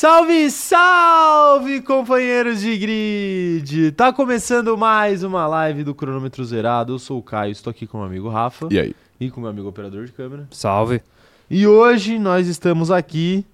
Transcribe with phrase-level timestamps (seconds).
[0.00, 3.92] Salve, salve, companheiros de grid!
[3.92, 6.94] Tá começando mais uma live do Cronômetro Zerado.
[6.94, 8.96] Eu sou o Caio, estou aqui com o meu amigo Rafa E aí?
[9.20, 10.48] e com o meu amigo operador de câmera.
[10.52, 11.02] Salve.
[11.50, 13.44] E hoje nós estamos aqui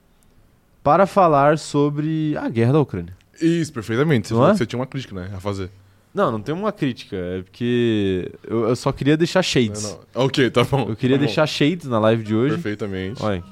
[0.85, 3.17] para falar sobre a guerra da Ucrânia.
[3.43, 4.29] Isso, perfeitamente.
[4.29, 4.55] Você Não falou é?
[4.55, 5.33] que você tinha uma crítica, né?
[5.37, 5.69] A fazer.
[6.15, 9.83] Não, não tem uma crítica, é porque eu, eu só queria deixar shades.
[9.83, 10.27] Não, não.
[10.27, 10.91] Ok, tá bom.
[10.91, 11.27] Eu queria tá bom.
[11.27, 12.55] deixar shades na live de hoje.
[12.55, 13.21] Perfeitamente.
[13.21, 13.43] Olha,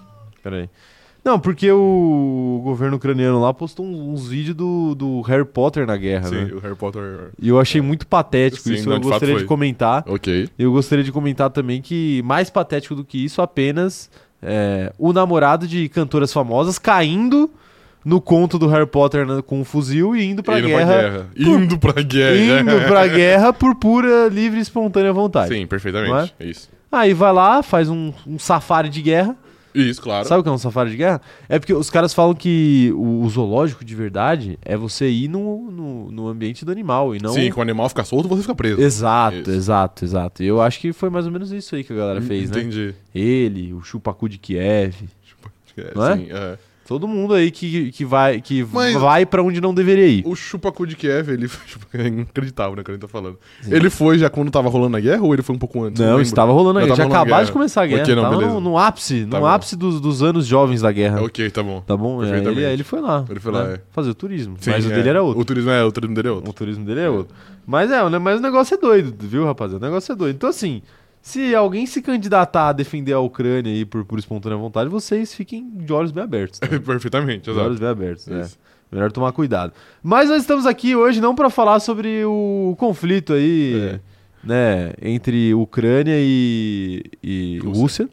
[0.44, 0.70] peraí.
[1.24, 6.28] Não, porque o governo ucraniano lá postou uns, vídeos do, do Harry Potter na guerra,
[6.28, 6.50] Sim, né?
[6.52, 7.30] o Harry Potter.
[7.40, 8.88] E eu achei muito patético Sim, isso.
[8.88, 9.48] não, eu de fato gostaria de foi.
[9.48, 10.04] comentar.
[10.06, 10.48] Ok.
[10.58, 14.10] Eu gostaria de comentar também que, mais patético do que isso, apenas
[14.42, 17.50] é, o namorado de cantoras famosas caindo
[18.04, 20.86] no conto do Harry Potter né, com um fuzil e indo pra Indo guerra.
[20.86, 21.26] pra guerra.
[21.34, 22.60] Indo pra guerra.
[22.60, 25.54] Indo pra guerra por pura, livre e espontânea vontade.
[25.54, 26.34] Sim, perfeitamente.
[26.38, 26.44] É?
[26.44, 26.68] É isso.
[26.92, 29.34] Aí vai lá, faz um, um safari de guerra.
[29.74, 30.28] Isso, claro.
[30.28, 31.20] Sabe o que é um safari de guerra?
[31.48, 35.70] É porque os caras falam que o, o zoológico de verdade é você ir no,
[35.70, 37.32] no, no ambiente do animal e não.
[37.32, 38.80] Sim, quando o animal fica solto, você fica preso.
[38.80, 39.50] Exato, Isso.
[39.50, 40.42] exato, exato.
[40.42, 42.60] E eu acho que foi mais ou menos isso aí que a galera fez, né?
[42.60, 42.94] Entendi.
[43.12, 44.94] Ele, o Chupacu de Kiev,
[45.76, 46.16] É, Não é?
[46.16, 46.58] sim, é.
[46.86, 50.22] Todo mundo aí que, que vai que Mas- vai para onde não deveria ir.
[50.26, 51.48] O Chupacu de Kiev, ele
[51.94, 53.38] é inacreditável, né, que ele tá falando.
[53.62, 53.74] Sim.
[53.74, 56.00] Ele foi já quando tava rolando a guerra ou ele foi um pouco antes?
[56.00, 56.94] Não, estava rolando a guerra.
[56.94, 58.02] Tinha a acabado de começar a guerra.
[58.02, 59.46] Ok, não, no, no ápice, Tá no bom.
[59.46, 61.22] ápice dos, dos anos jovens da guerra.
[61.22, 61.80] Ok, tá bom.
[61.80, 62.22] Tá bom?
[62.24, 63.24] É, ele, ele foi lá.
[63.28, 63.58] Ele foi né?
[63.58, 63.80] lá, é.
[63.90, 64.56] Fazer o turismo.
[64.60, 64.94] Sim, mas o é.
[64.94, 65.40] dele era outro.
[65.40, 66.50] O turismo é, o turismo dele é outro.
[66.50, 67.34] O turismo dele é outro.
[67.66, 69.84] Mas é, né, mas o negócio é doido, viu, rapaziada?
[69.84, 70.36] O negócio é doido.
[70.36, 70.82] Então, assim,
[71.26, 75.66] se alguém se candidatar a defender a Ucrânia aí por, por espontânea vontade, vocês fiquem
[75.74, 76.58] de olhos bem abertos.
[76.60, 76.66] tá?
[76.84, 77.80] Perfeitamente, De olhos exato.
[77.80, 78.46] bem abertos, né?
[78.92, 79.72] Melhor tomar cuidado.
[80.02, 84.00] Mas nós estamos aqui hoje não para falar sobre o conflito aí, É.
[84.46, 87.80] né, entre Ucrânia e, e Rússia.
[88.04, 88.08] Rússia.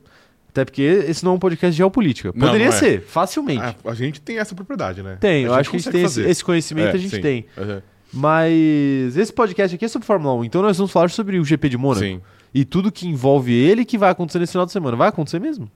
[0.48, 2.32] Até porque esse não é um podcast de geopolítica.
[2.34, 2.78] Não, Poderia não é.
[2.80, 3.62] ser, facilmente.
[3.62, 5.17] A, a gente tem essa propriedade, né?
[5.20, 7.21] tem, eu acho que a gente tem esse, esse conhecimento, É, a gente sim.
[7.21, 7.45] tem.
[7.58, 7.82] Uhum.
[8.14, 11.67] Mas esse podcast aqui é sobre Fórmula 1, então nós vamos falar sobre o GP
[11.70, 12.05] de Mônaco.
[12.05, 12.21] Sim.
[12.54, 14.98] E tudo que envolve ele que vai acontecer nesse final de semana.
[14.98, 15.70] Vai acontecer mesmo?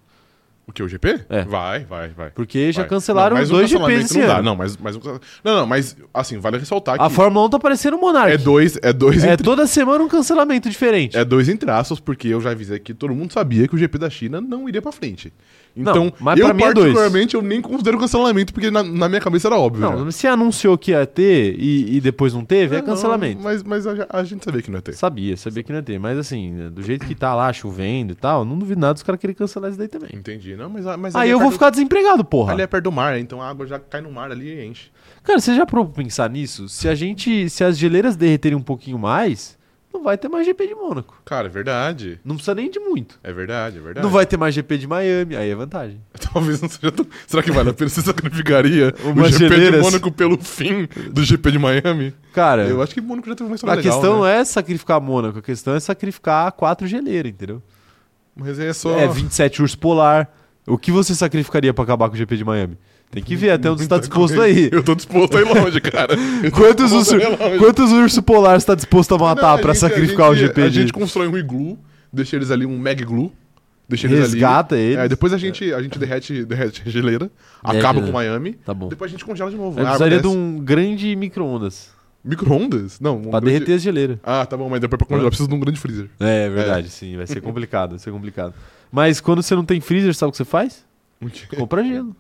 [0.68, 0.82] O que?
[0.82, 1.26] O GP?
[1.30, 1.44] É.
[1.44, 2.32] Vai, vai, vai.
[2.32, 2.90] Porque já Vai.
[2.90, 4.34] cancelaram Não, mas o dois cancelamento GPs esse não dá.
[4.38, 4.44] ano.
[4.44, 4.96] Não, mas, mas,
[5.44, 8.32] não, não, mas assim, vale ressaltar A que Fórmula 1 tá parecendo um Monark.
[8.32, 11.16] é dois, é dois, É entre, toda semana um cancelamento diferente.
[11.16, 14.00] é dois entre aspas, porque eu já avisei que todo mundo sabia que o GP
[14.00, 15.32] da China não iria pra frente.
[15.76, 19.58] Então, Não, eu é particularmente eu nem considero cancelamento, porque na, na minha cabeça era
[19.58, 19.82] óbvio.
[19.82, 20.12] Não, já.
[20.12, 23.42] se anunciou que ia ter e, e depois não teve, é, não, cancelamento.
[23.44, 24.94] mas mas a, a gente sabia que não ia ter.
[24.94, 26.00] Sabia, sabia que não ia ter.
[26.00, 29.20] Mas assim, do jeito que tá lá, chovendo e tal, não duvido nada dos caras
[29.20, 30.10] querem cancelar isso daí também.
[30.14, 30.56] Entendi.
[30.56, 32.54] Não, mas, mas Aí é eu vou perto- ficar desempregado, porra.
[32.54, 34.90] Ali é perto do mar, então a água já cai no mar ali e enche.
[35.24, 36.70] Cara, você já pra pensar nisso?
[36.70, 37.50] Se a gente.
[37.50, 39.58] Se as geleiras derreterem um pouquinho mais,
[39.96, 41.20] não vai ter mais GP de Mônaco.
[41.26, 42.20] Cara, é verdade.
[42.24, 43.18] Não precisa nem de muito.
[43.24, 44.04] É verdade, é verdade.
[44.06, 46.02] Não vai ter mais GP de Miami, aí é vantagem.
[46.34, 47.06] Talvez não seja tão...
[47.26, 47.90] Será que vale a pena?
[47.90, 49.76] Você sacrificaria Umas o GP geleiras.
[49.76, 52.14] de Mônaco pelo fim do GP de Miami?
[52.34, 54.20] Cara, Eu acho que Mônaco já teve uma história a legal, questão né?
[54.20, 57.62] não é sacrificar Mônaco, a questão é sacrificar quatro geleiras, entendeu?
[58.36, 58.98] Mas é só...
[58.98, 60.30] É, 27 urso polar.
[60.68, 62.78] O que você sacrificaria pra acabar com o GP de Miami?
[63.16, 64.70] Tem que ver até onde você tá disposto aí.
[64.72, 66.16] Eu tô disposto a ir longe, cara.
[66.54, 67.58] Quantos disposto urso, a ir longe.
[67.58, 70.62] quantos urso polar você tá disposto a matar a gente- sacrificar a o gente- GP
[70.62, 71.80] A gente constrói um iglu,
[72.12, 73.32] deixa eles ali, um mag glue.
[73.88, 74.84] Deixa eles Resgata ali.
[74.84, 74.98] eles.
[74.98, 77.30] É, depois a gente, a gente derrete, derrete a geleira,
[77.64, 78.32] Derrete acaba a com geleira.
[78.34, 78.54] Miami.
[78.66, 78.90] Tá bom.
[78.90, 79.80] Depois a gente congela de novo.
[79.80, 81.92] Eu A água precisaria de um grande micro-ondas
[82.24, 83.00] Micro-ondas?
[83.00, 83.18] Não.
[83.18, 84.18] um pra grande- derreter as geleiras.
[84.24, 86.10] Ah, tá bom, mas depois pra congelar precisa de um grande freezer.
[86.20, 87.16] É, é verdade, sim.
[87.16, 88.54] Vai ser complicado, vai ser complicado.
[88.92, 90.84] Mas quando você não tem freezer, sabe o que você faz?
[91.56, 92.16] Compra gelo.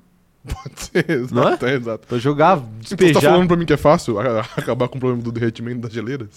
[0.45, 1.71] Pode ser, exato, Não é?
[1.71, 1.75] é?
[1.75, 2.07] exato.
[2.07, 3.31] Pra jogar, Então você tá despejar.
[3.33, 6.29] falando pra mim que é fácil acabar com o problema do derretimento das geleiras?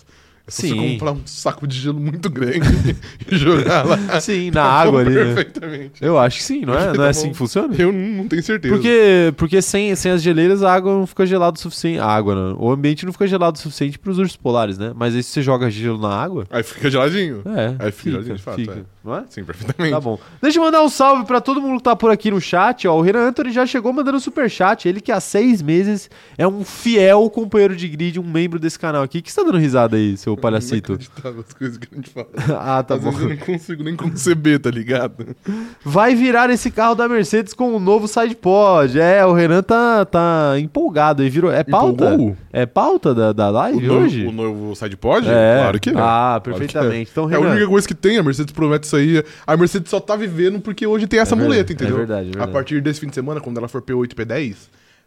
[0.47, 0.69] É só Sim.
[0.71, 2.97] você comprar um saco de gelo muito grande
[3.31, 4.19] e jogar lá.
[4.19, 5.25] Sim, na água ali, né?
[5.35, 5.93] Perfeitamente.
[6.03, 6.79] Eu acho que sim, não é?
[6.79, 7.75] Que Não é tá assim que funciona?
[7.79, 8.75] Eu não tenho certeza.
[8.75, 11.99] Porque, porque sem, sem as geleiras a água não fica gelada o suficiente.
[12.01, 12.59] A água, não.
[12.59, 14.93] O ambiente não fica gelado o suficiente para os ursos polares, né?
[14.97, 16.47] Mas aí se você joga gelo na água.
[16.51, 17.43] Aí fica geladinho.
[17.45, 17.85] É.
[17.85, 18.83] Aí fica geladinho, de fato, fica, é.
[19.09, 19.25] Não é?
[19.31, 19.95] Sim, perfeitamente.
[19.95, 20.19] Tá bom.
[20.43, 22.87] Deixa eu mandar um salve pra todo mundo que tá por aqui no chat.
[22.87, 24.87] Ó, o Renan Anthony já chegou mandando super chat.
[24.87, 29.03] Ele que há seis meses é um fiel companheiro de grid, um membro desse canal
[29.03, 29.23] aqui.
[29.23, 30.93] que você tá dando risada aí, seu palhacito?
[30.93, 32.29] Inacreditável as coisas que a gente fala.
[32.61, 33.13] ah, tá Às bom.
[33.19, 35.35] eu não consigo nem conceber, tá ligado?
[35.83, 39.01] Vai virar esse carro da Mercedes com o novo SidePod.
[39.01, 41.31] É, o Renan tá, tá empolgado aí.
[41.31, 42.05] Virou, é pauta?
[42.13, 42.37] Empolgou?
[42.53, 44.27] É pauta da, da O live novo, hoje?
[44.27, 45.27] o novo SidePod?
[45.29, 45.59] É.
[45.63, 45.93] Claro que é.
[45.97, 47.11] Ah, Claro que perfeitamente.
[47.11, 49.23] Então, É a Renan, única coisa que tem, a Mercedes promete isso aí.
[49.47, 51.97] A Mercedes só tá vivendo porque hoje tem essa É muleta, é entendeu?
[51.97, 52.51] verdade, é verdade.
[52.51, 54.57] A partir desse fim de semana, quando ela for P8 e P10,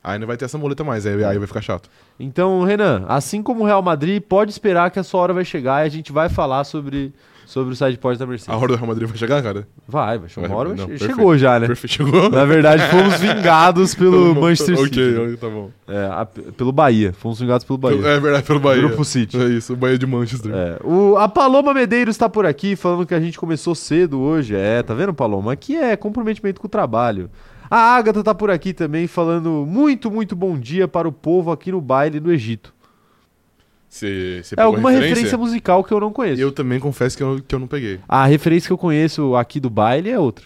[0.03, 1.89] aí não vai ter essa muleta mais, aí, aí vai ficar chato.
[2.19, 5.83] Então, Renan, assim como o Real Madrid, pode esperar que a sua hora vai chegar
[5.83, 7.13] e a gente vai falar sobre,
[7.51, 8.55] sobre o sidepod da A Mercedes.
[8.55, 9.67] hora do Real Madrid vai chegar, cara?
[9.87, 11.05] Vai, vai chegar uma hora, Não, perfeito.
[11.05, 11.67] chegou já, né?
[11.67, 12.29] Perfeito, chegou?
[12.29, 15.01] Na verdade, fomos vingados pelo Manchester City.
[15.15, 15.69] Ok, tá bom.
[15.87, 17.11] É, a- pelo Bahia.
[17.13, 17.97] Fomos vingados pelo Bahia.
[18.07, 18.81] É verdade, pelo Bahia.
[18.81, 19.37] Grupo City.
[19.37, 20.51] É isso, o Bahia de Manchester.
[20.53, 24.55] É, o, a Paloma Medeiros tá por aqui falando que a gente começou cedo hoje.
[24.55, 25.51] É, tá vendo, Paloma?
[25.51, 27.29] Aqui é comprometimento com o trabalho.
[27.69, 31.71] A Agatha tá por aqui também falando muito, muito bom dia para o povo aqui
[31.71, 32.73] no baile do Egito.
[33.91, 35.37] Você você É alguma a referência?
[35.37, 36.41] musical que eu não conheço.
[36.41, 37.99] Eu também confesso que eu, que eu não peguei.
[38.07, 40.45] A referência que eu conheço aqui do baile é outra.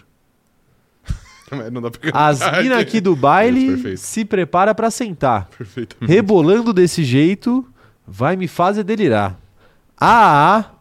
[1.70, 2.10] Não dá pra.
[2.12, 5.48] As minas aqui do baile Isso, se prepara pra sentar.
[6.00, 7.64] Rebolando desse jeito,
[8.04, 9.38] vai me fazer delirar.
[9.96, 10.75] Ah, ah.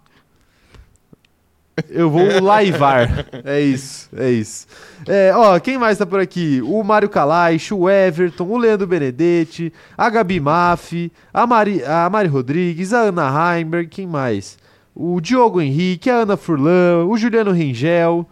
[1.90, 3.26] Eu vou laivar.
[3.44, 4.66] É isso, é isso.
[5.08, 6.62] É, ó, quem mais tá por aqui?
[6.64, 12.28] O Mário Kalaich, o Everton, o Leandro Benedetti, a Gabi Maffi, a Mari, a Mari
[12.28, 14.58] Rodrigues, a Ana Heimberg, quem mais?
[14.96, 18.28] O Diogo Henrique, a Ana Furlan, o Juliano Rengel,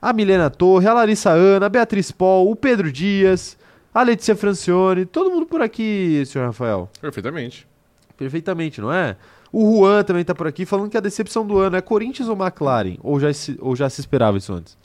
[0.00, 3.56] a Milena Torre, a Larissa Ana, a Beatriz Paul, o Pedro Dias,
[3.94, 6.90] a Letícia Francione, todo mundo por aqui, senhor Rafael.
[7.00, 7.66] Perfeitamente.
[8.16, 9.16] Perfeitamente, não é?
[9.52, 12.36] O Juan também tá por aqui falando que a decepção do ano é Corinthians ou
[12.36, 12.96] McLaren?
[13.02, 14.76] Ou já se, ou já se esperava isso antes?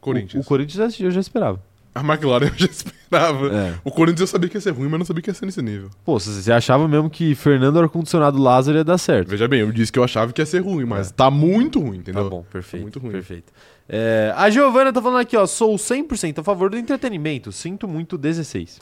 [0.00, 0.42] Corinthians.
[0.42, 1.60] O, o Corinthians eu já esperava.
[1.92, 3.48] A McLaren eu já esperava.
[3.52, 3.74] É.
[3.82, 5.60] O Corinthians eu sabia que ia ser ruim, mas não sabia que ia ser nesse
[5.60, 5.90] nível.
[6.04, 9.28] Pô, você achava mesmo que Fernando Ar-Condicionado Lázaro ia dar certo?
[9.28, 11.98] Veja bem, eu disse que eu achava que ia ser ruim, mas tá muito ruim,
[11.98, 12.24] entendeu?
[12.24, 12.82] Tá bom, perfeito.
[12.82, 13.10] muito ruim.
[13.10, 13.52] Perfeito.
[13.88, 15.44] É, a Giovana tá falando aqui, ó.
[15.46, 17.50] Sou 100% a favor do entretenimento.
[17.50, 18.78] Sinto muito 16.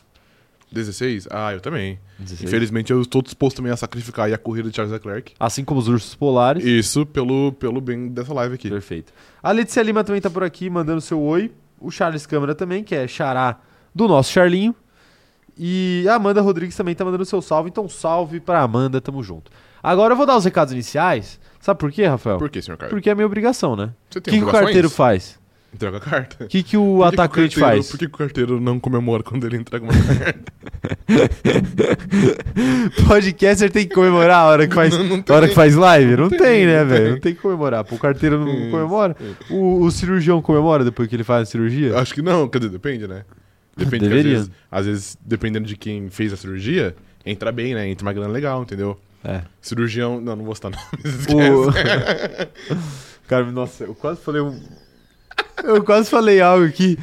[0.71, 1.29] 16?
[1.31, 1.99] Ah, eu também.
[2.19, 2.43] 16.
[2.49, 5.35] Infelizmente eu estou disposto também a sacrificar aí a corrida de Charles Leclerc.
[5.39, 6.65] Assim como os ursos polares.
[6.65, 8.69] Isso pelo, pelo bem dessa live aqui.
[8.69, 9.13] Perfeito.
[9.43, 11.53] A Letícia Lima também tá por aqui mandando seu oi.
[11.81, 13.61] O Charles Câmara também, que é xará
[13.95, 14.75] do nosso Charlinho.
[15.57, 17.69] E a Amanda Rodrigues também tá mandando seu salve.
[17.69, 19.51] Então, salve pra Amanda, tamo junto.
[19.83, 21.41] Agora eu vou dar os recados iniciais.
[21.61, 22.39] Sabe por quê, Rafael?
[22.39, 22.91] Por que, senhor Caio?
[22.91, 23.91] Porque é minha obrigação, né?
[24.15, 25.38] O que, que o carteiro faz?
[25.75, 26.45] Entrega a carta.
[26.45, 27.91] O que, que o Por que que atacante carteiro- faz?
[27.91, 30.53] Por que, que o carteiro não comemora quando ele entrega uma carta?
[33.07, 36.17] Podcaster tem que comemorar a hora que faz, Não, não hora que faz live?
[36.17, 37.11] Não, tem, tem, né, não velho?
[37.13, 37.85] Não tem que comemorar.
[37.85, 39.17] Pô, o carteiro não Isso, comemora.
[39.21, 39.55] isso.
[39.55, 41.97] O, o cirurgião comemora depois que ele faz a cirurgia?
[41.99, 43.25] Acho que não, quer dizer, depende, né?
[43.77, 47.89] Depende, às vezes, às vezes, dependendo de quem fez a cirurgia, entra bem, né?
[47.89, 48.99] Entra uma grana legal, entendeu?
[49.25, 49.43] É.
[49.61, 50.21] Cirurgião.
[50.21, 51.27] Não, não vou citar nomes.
[51.29, 51.71] O...
[53.29, 54.61] Cara, nossa, eu quase falei um.
[55.65, 56.99] Eu quase falei algo que,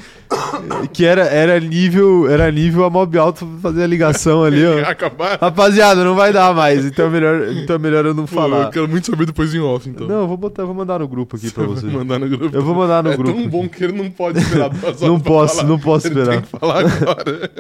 [0.93, 4.79] que era, era nível era nível a mob alto fazer a ligação ali, ó.
[4.89, 5.37] Acabar.
[5.39, 8.63] Rapaziada, não vai dar mais, então é melhor, então é melhor eu não Pô, falar.
[8.63, 10.07] eu quero muito saber depois em off, então.
[10.07, 11.87] Não, eu vou botar, eu vou mandar no grupo aqui pra Você você.
[11.87, 12.55] vai mandar no grupo.
[12.55, 13.33] Eu vou mandar no é grupo.
[13.39, 15.67] tão bom que ele não pode esperar duas horas Não pra posso, falar.
[15.67, 16.33] não posso Ele esperar.
[16.35, 17.51] tem que falar agora.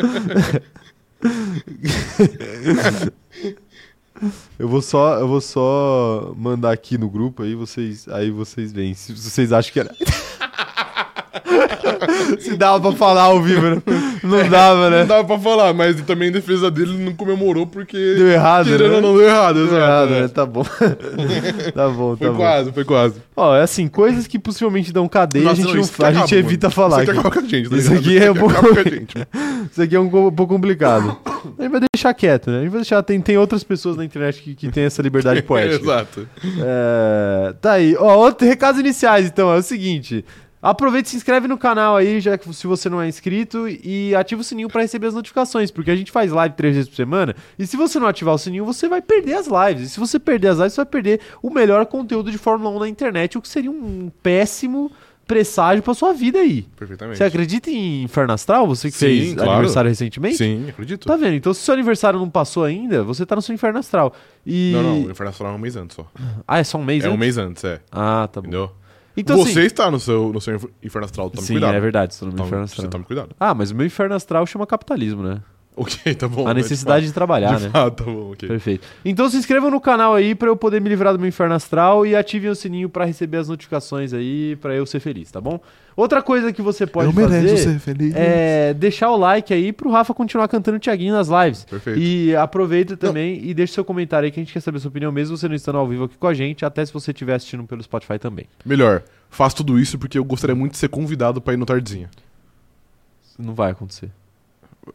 [4.57, 8.93] Eu vou só, eu vou só mandar aqui no grupo aí vocês, aí vocês veem
[8.93, 9.93] se vocês acham que era
[12.39, 13.81] Se dava pra falar ao vivo, né?
[14.23, 14.99] Não dava, né?
[15.01, 17.97] Não dava pra falar, mas também em defesa dele ele não comemorou porque.
[17.97, 18.77] Deu errado, né?
[19.01, 20.21] não, deu errado, Deu exato, errado, né?
[20.21, 20.27] né?
[20.27, 20.63] Tá bom.
[21.73, 22.35] tá bom, tá Foi bom.
[22.37, 23.15] quase, foi quase.
[23.35, 26.23] Ó, é assim, coisas que possivelmente dão cadeia, Nossa, a gente, não, isso a gente
[26.23, 26.75] acaba, evita mano.
[26.75, 27.03] falar.
[27.03, 27.19] Isso aqui.
[27.19, 28.05] aqui acaba com a gente, tá Isso ligado?
[28.05, 28.55] aqui é um pouco-.
[29.71, 31.17] Isso aqui é um, co- pouco complicado.
[31.57, 32.59] A gente vai deixar quieto, né?
[32.59, 33.01] A gente vai deixar.
[33.03, 35.83] Tem, tem outras pessoas na internet que, que têm essa liberdade poética.
[35.83, 36.27] Exato.
[36.59, 37.95] É, tá aí.
[37.97, 40.23] Ó, outro, recados iniciais, então, é o seguinte.
[40.65, 44.15] Aproveita e se inscreve no canal aí, já que se você não é inscrito, e
[44.15, 46.95] ativa o sininho pra receber as notificações, porque a gente faz live três vezes por
[46.95, 49.85] semana, e se você não ativar o sininho, você vai perder as lives.
[49.85, 52.79] E se você perder as lives, você vai perder o melhor conteúdo de Fórmula 1
[52.79, 54.91] na internet, o que seria um péssimo
[55.27, 56.63] presságio pra sua vida aí.
[56.75, 57.19] Perfeitamente.
[57.19, 58.65] Você acredita em Inferno Astral?
[58.65, 59.51] Você que Sim, fez claro.
[59.51, 60.37] aniversário recentemente?
[60.37, 61.07] Sim, acredito.
[61.07, 61.35] Tá vendo?
[61.35, 64.13] Então, se seu aniversário não passou ainda, você tá no seu Inferno Astral.
[64.43, 64.71] E...
[64.73, 66.11] Não, não, o Inferno Astral é um mês antes só.
[66.47, 67.19] Ah, é só um mês é um antes?
[67.19, 67.81] mês antes, é.
[67.91, 68.47] Ah, tá bom.
[68.47, 68.71] Entendeu?
[69.17, 71.73] Então, você assim, está no seu, no seu Inferno Astral, tome Sim, cuidado.
[71.75, 72.89] é verdade, estou no meu Tome- inferno Você astral.
[72.91, 73.35] tome cuidado.
[73.39, 75.41] Ah, mas o meu inferno astral chama capitalismo, né?
[75.77, 76.47] Ok, tá bom.
[76.47, 77.69] A necessidade de trabalhar, de né?
[77.69, 78.47] fato, tá bom, ok.
[78.47, 78.87] Perfeito.
[79.03, 82.05] Então se inscrevam no canal aí pra eu poder me livrar do meu inferno astral
[82.05, 85.59] e ativem o sininho pra receber as notificações aí pra eu ser feliz, tá bom?
[85.95, 88.13] Outra coisa que você pode Eu fazer ser feliz.
[88.15, 91.65] é deixar o like aí pro Rafa continuar cantando o Thiaguinho nas lives.
[91.65, 91.99] Perfeito.
[91.99, 94.89] E aproveita também e deixa seu comentário aí que a gente quer saber a sua
[94.89, 97.33] opinião, mesmo você não estando ao vivo aqui com a gente, até se você estiver
[97.35, 98.45] assistindo pelo Spotify também.
[98.65, 102.09] Melhor, faço tudo isso porque eu gostaria muito de ser convidado pra ir no Tardinha.
[103.37, 104.09] Não vai acontecer.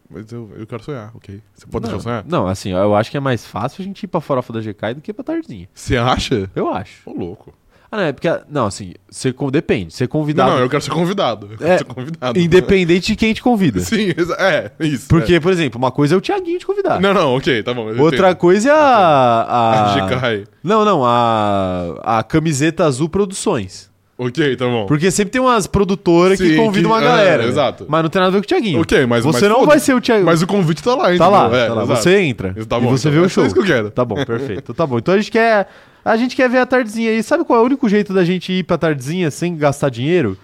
[0.09, 1.41] Mas eu, eu quero sonhar, ok?
[1.55, 2.25] Você pode não, deixar sonhar?
[2.27, 4.95] não, assim, eu acho que é mais fácil a gente ir pra farofa da GK
[4.95, 5.69] do que pra Tarzinha.
[5.75, 6.51] Você acha?
[6.55, 7.09] Eu acho.
[7.09, 7.53] Ô, louco.
[7.93, 8.29] Ah, não, é porque.
[8.49, 8.95] Não, assim,
[9.35, 9.93] con- depende.
[9.93, 10.51] Ser Não, convidado.
[10.53, 11.49] não, eu quero ser convidado.
[11.51, 12.39] Eu quero É, ser convidado.
[12.39, 13.81] Independente de quem te convida.
[13.83, 15.09] Sim, é, isso.
[15.09, 16.67] Porque, por exemplo, uma coisa é o Thiaguinho te é.
[16.67, 17.01] convidar.
[17.01, 17.87] Não, não, ok, tá bom.
[18.01, 18.37] Outra entendo.
[18.37, 18.77] coisa é a.
[18.77, 19.95] a...
[19.95, 20.45] A GK.
[20.63, 23.90] Não, não, a, a camiseta azul produções.
[24.23, 24.85] Ok, tá bom.
[24.87, 27.43] Porque sempre tem umas produtoras que Sim, convidam que- uma é, galera.
[27.43, 27.49] né?
[27.49, 27.87] exato.
[27.89, 28.81] Mas não tem nada a ver com o Thiaguinho.
[28.83, 30.27] Ok, mas- Você mas não vai ser o Thiaguinho.
[30.27, 31.31] Mas o convite tá lá, Tá entendeu?
[31.31, 31.83] lá, É, tá lá.
[31.85, 32.03] exato.
[32.03, 32.55] Você entra.
[32.69, 33.47] Tá e bom, você então, vê o é show.
[33.47, 33.91] isso que eu quero.
[33.91, 34.75] Tá bom, perfeito.
[34.75, 34.99] Tá bom.
[34.99, 35.69] Então a gente quer.
[36.05, 37.23] A gente quer ver a tardezinha aí.
[37.23, 40.37] Sabe qual é o único jeito da gente ir pra tardezinha sem gastar dinheiro?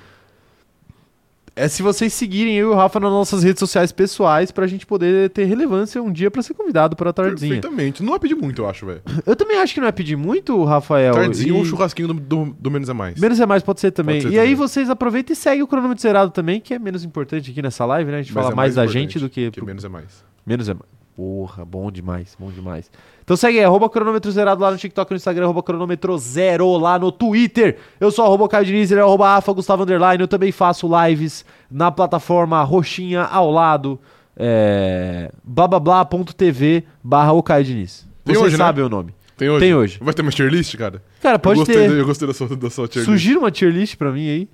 [1.58, 4.84] É se vocês seguirem eu e o Rafa nas nossas redes sociais pessoais pra gente
[4.84, 7.54] poder ter relevância um dia pra ser convidado pra tardezinha.
[7.54, 8.02] Perfeitamente.
[8.02, 9.00] Não é pedir muito, eu acho, velho.
[9.25, 11.14] Eu também acho que não é pedir muito, Rafael.
[11.14, 13.18] Tardezinho e- ou um churrasquinho do, do, do Menos é Mais.
[13.18, 14.16] Menos é mais, pode ser também.
[14.20, 14.54] Pode ser e aí também.
[14.56, 18.10] vocês aproveitam e seguem o cronômetro zerado também, que é menos importante aqui nessa live,
[18.10, 18.18] né?
[18.18, 19.50] A gente Mas fala é mais, da importante, gente do que.
[19.50, 20.25] Que pro- menos é mais.
[20.46, 20.96] Menos é mais.
[21.16, 22.90] Porra, bom demais, bom demais.
[23.25, 26.99] Então segue aí, arroba cronômetro zerado lá no TikTok, no Instagram, arroba cronômetro zero lá
[26.99, 27.78] no Twitter.
[27.99, 30.20] Eu sou arroba Caio Diniz, ele é arroba Afa Gustavo Underline.
[30.20, 33.99] Eu também faço lives na plataforma roxinha ao lado,
[34.37, 38.06] é, blablabla.tv barra o Caio Diniz.
[38.23, 38.64] Tem Vocês hoje, né?
[38.64, 39.14] sabem o nome.
[39.38, 39.61] Tem hoje?
[39.61, 39.99] Tem hoje.
[40.02, 41.02] Vai ter uma tier list, cara?
[41.23, 41.99] Cara, pode eu gostei, ter.
[41.99, 43.11] Eu gostei da sua, da sua tier list.
[43.23, 44.49] Sugira uma tier list pra mim aí.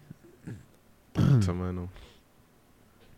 [1.13, 1.91] Puta, mano.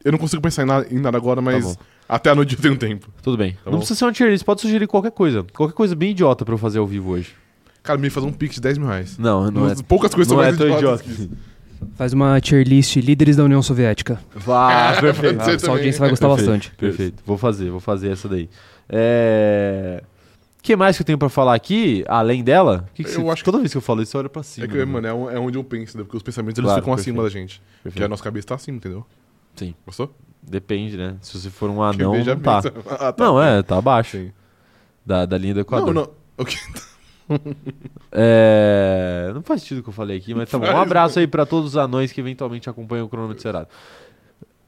[0.02, 1.74] Eu não consigo pensar em nada, em nada agora, Tá mas bom.
[2.08, 3.08] Até a noite eu tenho tempo.
[3.22, 3.52] Tudo bem.
[3.52, 3.78] Tá não bom.
[3.78, 5.44] precisa ser uma tier list, pode sugerir qualquer coisa.
[5.54, 7.34] Qualquer coisa bem idiota pra eu fazer ao vivo hoje.
[7.82, 9.18] Cara, me fazer um pix de 10 mil reais.
[9.18, 9.74] Não, não é.
[9.86, 11.04] Poucas coisas Não são é mais tão idiotas idiota.
[11.04, 11.30] que isso.
[11.96, 14.18] Faz uma tier list líderes da União Soviética.
[14.34, 15.40] Vá, Ah, perfeito.
[15.42, 16.70] A sua audiência vai gostar Perfeito, bastante.
[16.76, 17.22] Perfeito.
[17.26, 18.48] Vou fazer, vou fazer essa daí.
[18.88, 20.02] É...
[20.58, 22.88] O que mais que eu tenho pra falar aqui, além dela?
[22.94, 24.42] Que que Eu você- acho que- Toda vez que eu falo isso, você olha pra
[24.42, 24.64] cima.
[24.64, 24.84] É que, né?
[24.86, 26.04] mano, é, um- é onde eu penso, né?
[26.04, 27.48] Porque os pensamentos eles Claro, ficam acima da perfeito.
[27.50, 27.60] gente.
[27.60, 28.04] Porque Perfeito.
[28.06, 29.04] a nossa cabeça tá acima, entendeu?
[29.54, 29.74] Sim.
[29.84, 30.14] Gostou?
[30.46, 31.16] Depende, né?
[31.20, 32.60] Se você for um anão, não tá.
[33.00, 33.24] Ah, tá.
[33.24, 34.32] Não, é, tá abaixo Sim.
[35.04, 35.92] da, da linha do Equador.
[35.94, 36.10] Não, não.
[36.38, 36.56] Ok.
[38.12, 39.30] É...
[39.34, 40.66] Não faz sentido o que eu falei aqui, mas tá bom.
[40.66, 43.68] Um abraço aí pra todos os anões que eventualmente acompanham o cronômetro zerado.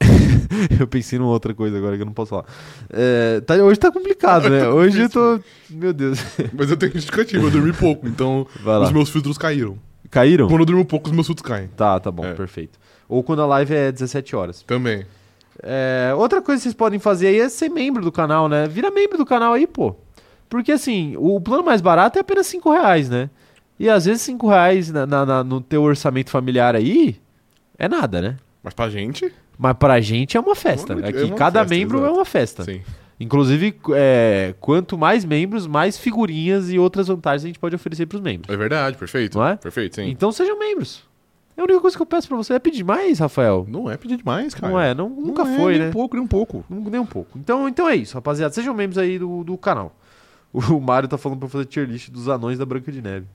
[0.80, 2.44] eu pensei numa outra coisa agora que eu não posso falar.
[2.90, 4.60] É, tá- hoje tá complicado, né?
[4.60, 5.40] Tá Hoje eu tô.
[5.70, 6.18] Meu Deus.
[6.52, 8.46] Mas eu tenho justificativa, eu dormi pouco, então
[8.82, 9.78] os meus filtros caíram.
[10.10, 10.48] Caíram?
[10.48, 11.68] Quando eu durmo pouco, os meus filtros caem.
[11.76, 12.32] Tá, tá bom, É.
[12.32, 12.78] perfeito.
[13.08, 14.62] Ou quando a live é 17 horas.
[14.62, 15.04] Também.
[15.62, 18.66] É, outra coisa que vocês podem fazer aí é ser membro do canal, né?
[18.66, 19.96] Vira membro do canal aí, pô.
[20.48, 23.28] Porque assim, o plano mais barato é apenas 5 reais, né?
[23.78, 27.16] E às vezes 5 reais na, na- na- no teu orçamento familiar aí
[27.78, 28.36] é nada, né?
[28.62, 30.92] Mas pra gente, Mas pra gente é uma festa.
[30.94, 32.12] É Aqui é uma cada festa, membro exato.
[32.12, 32.64] é uma festa.
[32.64, 32.80] sim.
[33.18, 38.20] Inclusive, é, quanto mais membros, mais figurinhas e outras vantagens a gente pode oferecer pros
[38.20, 38.52] membros.
[38.52, 39.38] É verdade, perfeito.
[39.38, 39.56] Não é?
[39.56, 40.10] Perfeito, sim.
[40.10, 41.02] Então sejam membros.
[41.56, 42.52] É a única coisa que eu peço pra você.
[42.54, 43.66] É pedir mais, Rafael?
[43.68, 44.70] Não é pedir demais, cara.
[44.70, 45.88] Não é, não, nunca Não é, foi, nem né?
[45.88, 46.64] um pouco, nem um pouco.
[46.68, 47.38] Nem um pouco.
[47.38, 48.52] Então, então é isso, rapaziada.
[48.52, 49.94] Sejam membros aí do, do canal.
[50.52, 53.26] O Mário tá falando pra fazer tier list dos anões da Branca de Neve.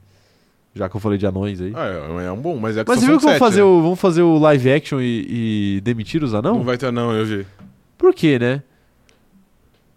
[0.73, 1.73] Já que eu falei de anões aí.
[1.75, 1.85] Ah,
[2.21, 3.65] é, é um bom, mas é que Mas você viu que vamos sete, fazer, né?
[3.65, 6.57] o, vamos fazer o live action e, e demitir os anãos?
[6.57, 7.45] Não vai ter não, eu vi.
[7.97, 8.63] Por quê, né?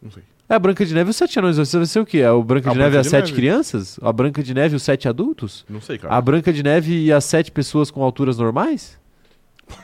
[0.03, 0.23] Não sei.
[0.49, 1.57] É a Branca de Neve e os sete anões.
[1.57, 2.19] Você vai ser o quê?
[2.19, 3.35] É o Branca A de Neve e as sete Neve.
[3.37, 3.99] crianças?
[4.03, 5.65] A Branca de Neve e os sete adultos?
[5.69, 6.15] Não sei, cara.
[6.15, 8.99] A Branca de Neve e as sete pessoas com alturas normais?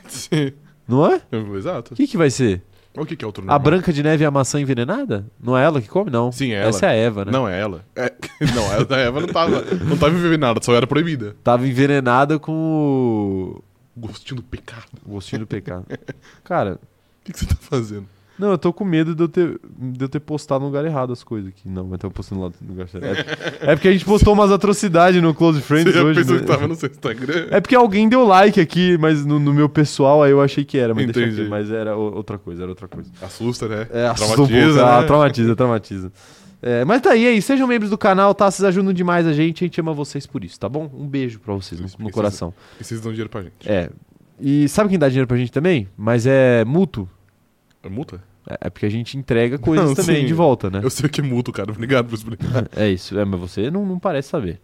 [0.06, 0.52] Sim.
[0.86, 1.20] Não é?
[1.56, 1.94] Exato.
[1.94, 2.62] O que, que vai ser?
[2.94, 3.60] O que, que é outro A normal?
[3.60, 5.24] Branca de Neve e a maçã envenenada?
[5.42, 6.10] Não é ela que come?
[6.10, 6.30] Não.
[6.32, 6.68] Sim, é ela.
[6.68, 7.32] Essa é a Eva, né?
[7.32, 7.84] Não, é ela.
[7.96, 8.12] É...
[8.54, 11.36] Não, ela, a Eva não tava, não tava envenenada, só era proibida.
[11.44, 13.62] Tava envenenada com o
[13.96, 14.86] Gostinho do pecado.
[15.06, 15.86] gostinho do pecado.
[16.42, 16.78] Cara,
[17.20, 18.06] O que, que você tá fazendo?
[18.40, 21.12] Não, eu tô com medo de eu ter, de eu ter postado no lugar errado
[21.12, 21.68] as coisas aqui.
[21.68, 23.04] Não, mas tô postando lá no lugar certo.
[23.06, 26.20] É, é porque a gente postou umas atrocidades no Close Friends Você hoje.
[26.20, 26.40] pensou né?
[26.40, 27.48] que tava no seu Instagram?
[27.50, 30.78] É porque alguém deu like aqui, mas no, no meu pessoal aí eu achei que
[30.78, 31.42] era, mas deixa Entendi.
[31.42, 33.10] aqui, mas era outra coisa, era outra coisa.
[33.22, 33.86] Assusta, né?
[33.92, 35.06] É, assusta um Traumatiza, ah, né?
[35.06, 36.12] traumatiza, traumatiza.
[36.62, 38.50] É, mas tá aí, aí, sejam membros do canal, tá?
[38.50, 40.90] Vocês ajudam demais a gente, a gente ama vocês por isso, tá bom?
[40.92, 42.14] Um beijo pra vocês no, Isso, no precisa.
[42.14, 42.54] coração.
[42.76, 43.66] Precisa dar um dinheiro pra gente.
[43.66, 43.88] É.
[44.38, 45.88] E sabe quem dá dinheiro pra gente também?
[45.96, 47.08] Mas é mútuo.
[47.82, 48.22] É multa?
[48.50, 50.26] É, é porque a gente entrega coisas Não, também sim.
[50.26, 50.80] de volta, né?
[50.82, 51.70] Eu sei que é mútuo, cara.
[51.70, 52.68] Obrigado por explicar.
[52.76, 54.60] É isso, é, mas você não, não parece saber.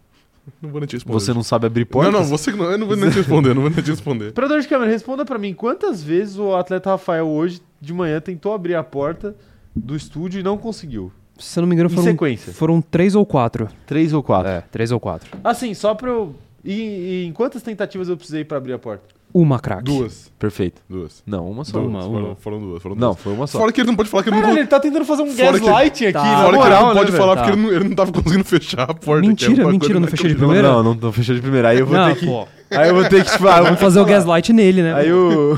[0.62, 1.14] Não vou nem te responder.
[1.20, 2.12] Você não sabe abrir portas?
[2.12, 2.70] Não, não, você que não.
[2.70, 4.28] Eu não vou nem te responder, não vou nem te responder.
[4.30, 8.52] Operador de câmera, responda pra mim, quantas vezes o atleta Rafael hoje de manhã tentou
[8.54, 9.34] abrir a porta
[9.74, 11.12] do estúdio e não conseguiu?
[11.38, 12.52] Se eu não me engano, Em foram, sequência.
[12.52, 13.68] foram três ou quatro.
[13.86, 14.48] Três ou quatro?
[14.50, 15.28] É, três ou quatro.
[15.44, 16.34] Assim, só pra eu...
[16.64, 19.04] E, e em quantas tentativas eu precisei pra abrir a porta?
[19.38, 19.82] Uma craque.
[19.84, 20.32] Duas.
[20.38, 20.80] Perfeito.
[20.88, 21.22] Duas.
[21.26, 21.78] Não, uma só.
[21.78, 21.90] Duas.
[21.90, 22.36] Uma, foram, uma.
[22.36, 22.82] foram duas.
[22.82, 23.20] Foram Não, duas.
[23.20, 23.58] foi uma só.
[23.58, 24.42] Fora que ele não pode falar que ele não.
[24.42, 26.22] Caralho, ele tá tentando fazer um Fora que- gaslighting aqui, Tá.
[26.24, 27.22] Fora que ele moral, não né, pode velho?
[27.22, 27.42] falar Tá.
[27.42, 29.26] porque ele não, ele não tava conseguindo fechar a porta.
[29.26, 30.68] Mentira, é mentira, coisa não fechou de primeira?
[30.72, 31.68] Não, não, não fechou de primeira.
[31.68, 32.26] Aí eu vou Não, ter que...
[32.26, 32.48] pô.
[32.70, 33.30] Aí eu vou ter que.
[33.34, 34.94] Eu vou Vamos fazer o gaslight nele, né?
[34.94, 35.56] Aí o.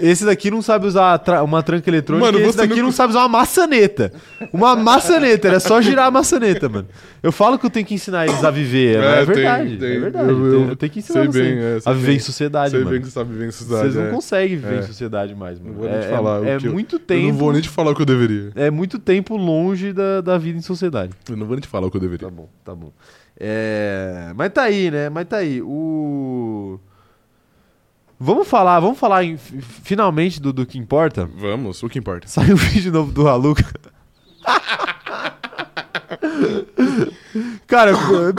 [0.00, 2.86] Esse daqui não sabe usar tra- uma tranca eletrônica Mano, e esse você daqui não-
[2.86, 2.92] não...
[2.92, 4.12] sabe usar uma maçaneta.
[4.52, 6.88] Uma maçaneta, era só girar a maçaneta, mano.
[7.22, 9.76] Eu falo que eu tenho que ensinar eles a viver, mas é, É, tem- verdade.
[9.76, 9.96] tem.
[9.96, 10.28] É verdade.
[10.28, 12.16] Eu- Eu, eu tenho- eu que ensinar sei bem, é, sei a viver bem.
[12.16, 12.90] em sociedade, Sei mano.
[12.90, 13.82] bem que você sabe viver em sociedade.
[13.82, 14.10] Vocês não é.
[14.10, 14.78] conseguem viver É.
[14.78, 15.70] em sociedade mais, mano.
[15.72, 17.28] Não vou nem é te falar é, é que eu- muito Eu tempo.
[17.28, 18.50] não vou nem te falar o que eu deveria.
[18.56, 21.12] É muito tempo longe da, da vida em sociedade.
[21.30, 22.28] Eu não vou nem te falar o que eu deveria.
[22.28, 22.92] Tá bom, tá bom.
[23.38, 25.08] É, Mas tá aí, né?
[25.08, 25.60] Mas tá aí.
[25.62, 26.78] O.
[28.18, 31.28] Vamos falar, vamos falar em- fi- finalmente do, do que importa.
[31.36, 32.28] Vamos, o que importa.
[32.28, 33.64] Saiu um vídeo novo do Haluca.
[37.66, 37.92] Cara,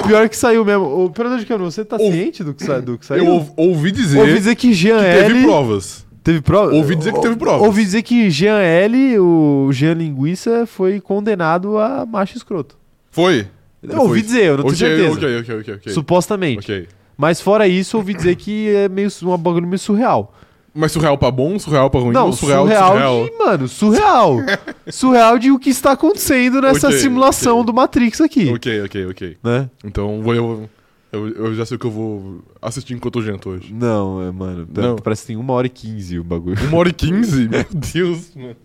[0.08, 0.86] pior que saiu mesmo.
[0.86, 2.80] O operador de câmera, você tá Ou- ciente do que, sa...
[2.80, 3.25] do que saiu?
[3.25, 5.28] Eu ouv- ouvi dizer Ouvi dizer que Jean que L.
[5.34, 6.06] teve provas.
[6.24, 6.74] Teve prova?
[6.74, 7.68] Ouvi dizer que teve provas.
[7.68, 12.78] Ouvi dizer que Jean L, o Jean Linguiça, foi condenado a macho escroto.
[13.12, 13.48] Foi?
[13.94, 15.13] Eu ouvi dizer, eu não tenho Ok, certeza.
[15.15, 15.94] Ok, ok, ok, ok.
[15.94, 16.60] Supostamente.
[16.72, 16.88] Ok.
[17.18, 20.34] Mas fora isso, ouvi dizer que é meio su- um bagulho meio surreal.
[20.77, 23.25] Mas surreal pra bom, surreal pra ruim, não, surreal, surreal, surreal.
[23.25, 24.38] de, mano, surreal.
[24.92, 29.38] surreal de o que está acontecendo nessa Ok, simulação do Matrix aqui, Ok, ok, ok.
[29.42, 29.70] né?
[29.86, 30.70] Então vou eu,
[31.15, 33.74] eu, eu já sei o que eu vou assistir enquanto eu janto hoje.
[33.74, 34.95] Não, é, mano, tá- Não.
[34.98, 36.57] parece que tem uma hora e quinze o bagulho.
[36.67, 37.48] Uma hora e quinze?
[37.50, 38.55] Meu Deus, mano.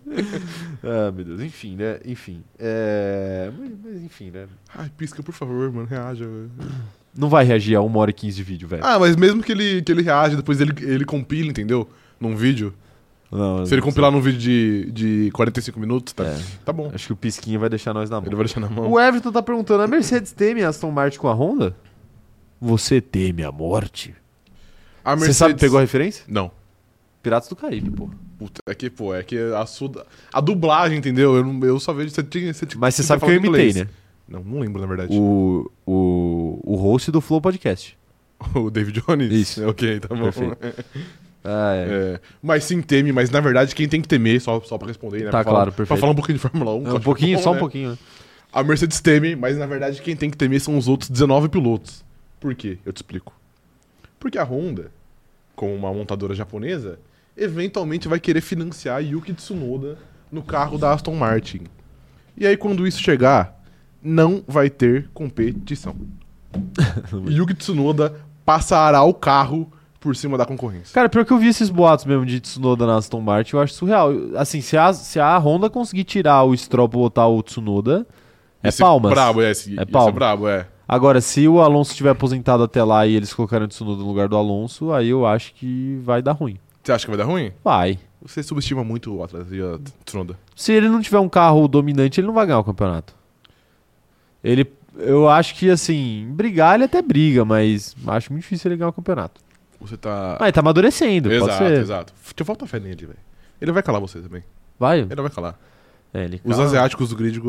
[0.83, 1.99] ah, meu Deus, enfim, né?
[2.05, 3.51] Enfim, é...
[3.57, 4.45] Mas, mas enfim, né?
[4.75, 6.25] Ai, pisca, por favor, mano, reaja.
[7.17, 8.83] Não vai reagir a uma hora e quinze de vídeo, velho.
[8.85, 11.89] Ah, mas mesmo que ele, que ele reaja, depois ele, ele compila, entendeu?
[12.19, 12.73] Num vídeo.
[13.31, 16.37] Não, Se ele compilar num vídeo de, de 45 minutos, tá, É.
[16.65, 16.91] tá bom.
[16.93, 18.25] Acho que o Pisquinha vai deixar nós na mão.
[18.27, 18.91] Ele vai deixar na mão.
[18.91, 21.73] O Everton tá perguntando, a Mercedes teme a Aston Martin com a Honda?
[22.61, 24.13] Você teme a morte?
[25.03, 26.23] A Você sabe, pegou a referência?
[26.27, 26.51] Não.
[27.23, 28.09] Piratas do Caribe, pô.
[28.37, 31.35] Puta, é que, pô, é que a, sua, a dublagem, entendeu?
[31.35, 32.09] Eu, não, eu só vejo.
[32.11, 33.75] Você tinha, você tinha- Mas você sabe que eu imitei, inglês.
[33.75, 33.87] né?
[34.27, 35.15] Não, não lembro, na verdade.
[35.15, 37.97] O, o, o host do Flow Podcast.
[38.55, 39.31] O, David Jones?
[39.31, 39.63] Isso.
[39.69, 40.23] Ok, tá bom.
[40.23, 40.57] Perfeito.
[41.43, 41.87] Ah, é.
[41.89, 45.23] É, mas sim teme, mas na verdade quem tem que temer, só, só pra responder,
[45.23, 45.31] né?
[45.31, 45.99] Tá, pra falar, claro, Pra perfeito.
[45.99, 46.87] falar um pouquinho de Fórmula 1.
[46.87, 47.59] É, um pouquinho, bom, só um né?
[47.59, 47.97] pouquinho.
[48.53, 52.05] A Mercedes teme, mas na verdade quem tem que temer são os outros 19 pilotos.
[52.41, 52.77] Por quê?
[52.85, 53.33] Eu te explico.
[54.19, 54.91] Porque a Honda,
[55.55, 56.99] como uma montadora japonesa,
[57.37, 59.97] eventualmente vai querer financiar Yuki Tsunoda
[60.29, 61.61] no carro da Aston Martin.
[62.35, 63.61] E aí quando isso chegar,
[64.03, 65.95] não vai ter competição.
[67.29, 70.93] Yuki Tsunoda passará o carro por cima da concorrência.
[70.95, 73.75] Cara, pior que eu vi esses boatos mesmo de Tsunoda na Aston Martin, eu acho
[73.75, 74.11] surreal.
[74.35, 78.05] Assim, se a, se a Honda conseguir tirar o Stroll pra botar o Tsunoda,
[78.63, 79.11] é Esse palmas.
[79.11, 79.51] Brabo, é.
[79.51, 80.09] Esse, É é palmas.
[80.09, 80.67] é brabo, é.
[80.91, 84.27] Agora, se o Alonso estiver aposentado até lá e eles colocarem o Tsunoda no lugar
[84.27, 86.59] do Alonso, aí eu acho que vai dar ruim.
[86.83, 87.49] Você acha que vai dar ruim?
[87.63, 87.97] Vai.
[88.21, 90.37] Você subestima muito o atleta e a Tsunoda.
[90.53, 93.15] Se ele não tiver um carro dominante, ele não vai ganhar o campeonato.
[94.43, 98.89] Ele, eu acho que assim, brigar ele até briga, mas acho muito difícil ele ganhar
[98.89, 99.39] o campeonato.
[99.79, 100.35] Você tá.
[100.41, 102.13] Mas ele tá amadurecendo, exato, exato.
[102.35, 103.19] Te falta fé nele, velho.
[103.61, 104.43] Ele vai calar você também.
[104.77, 104.99] Vai.
[104.99, 105.57] Ele não vai calar.
[106.13, 106.65] É, ele Os cala.
[106.67, 107.39] asiáticos do grid,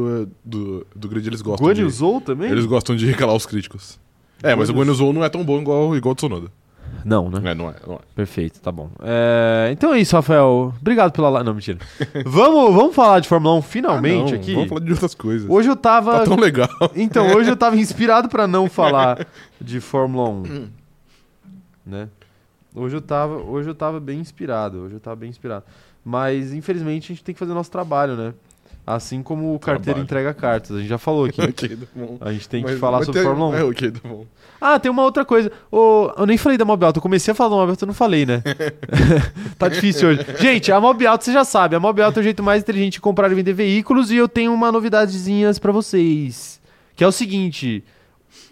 [0.44, 2.50] do, do grid eles gostam Guan Zhou também?
[2.50, 3.98] Eles gostam de calar os críticos.
[4.42, 6.48] É, mas o Guan não é tão bom igual, igual o Tsunoda.
[7.04, 7.50] Não, né?
[7.50, 7.98] É, não é, não é.
[8.14, 8.90] Perfeito, tá bom.
[9.00, 10.72] É, então é isso, Rafael.
[10.80, 11.46] Obrigado pela live.
[11.46, 11.78] Não, mentira.
[12.24, 14.54] vamos, vamos falar de Fórmula 1 finalmente Ah, não, aqui.
[14.54, 15.50] Vamos falar de outras coisas.
[15.50, 16.18] Hoje eu tava.
[16.18, 16.68] Tá tão legal.
[16.94, 19.26] Então, hoje eu tava inspirado pra não falar
[19.60, 20.32] de Fórmula 1.
[20.42, 20.68] Hum.
[21.84, 22.08] né?
[22.74, 25.64] Hoje eu tava, hoje eu tava bem inspirado, hoje eu tava bem inspirado.
[26.04, 28.34] Mas infelizmente a gente tem que fazer nosso trabalho, né?
[28.84, 30.02] Assim como o carteiro Trabalho.
[30.04, 31.38] entrega cartas, a gente já falou aqui.
[31.42, 31.86] ok, tá.
[32.26, 33.58] A gente tem que Mas- falar mas sobre tem- Fórmula 1.
[33.58, 34.26] É, ok, tá bom.
[34.60, 35.50] Ah, tem uma outra coisa.
[35.70, 36.96] Ô, eu nem falei da Mob Alto.
[36.98, 38.42] Eu comecei a falar da Mob Alto, eu não falei, né?
[39.58, 40.24] tá difícil hoje.
[40.38, 41.76] Gente, a Mob Alto você já sabe.
[41.76, 44.10] A Mob Alto é o jeito mais inteligente de comprar e vender veículos.
[44.10, 46.60] E eu tenho uma novidadezinhas pra vocês.
[46.96, 47.84] Que é o seguinte.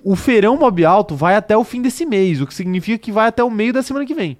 [0.05, 2.41] O feirão Mob Alto vai até o fim desse mês.
[2.41, 4.39] O que significa que vai até o meio da semana que vem.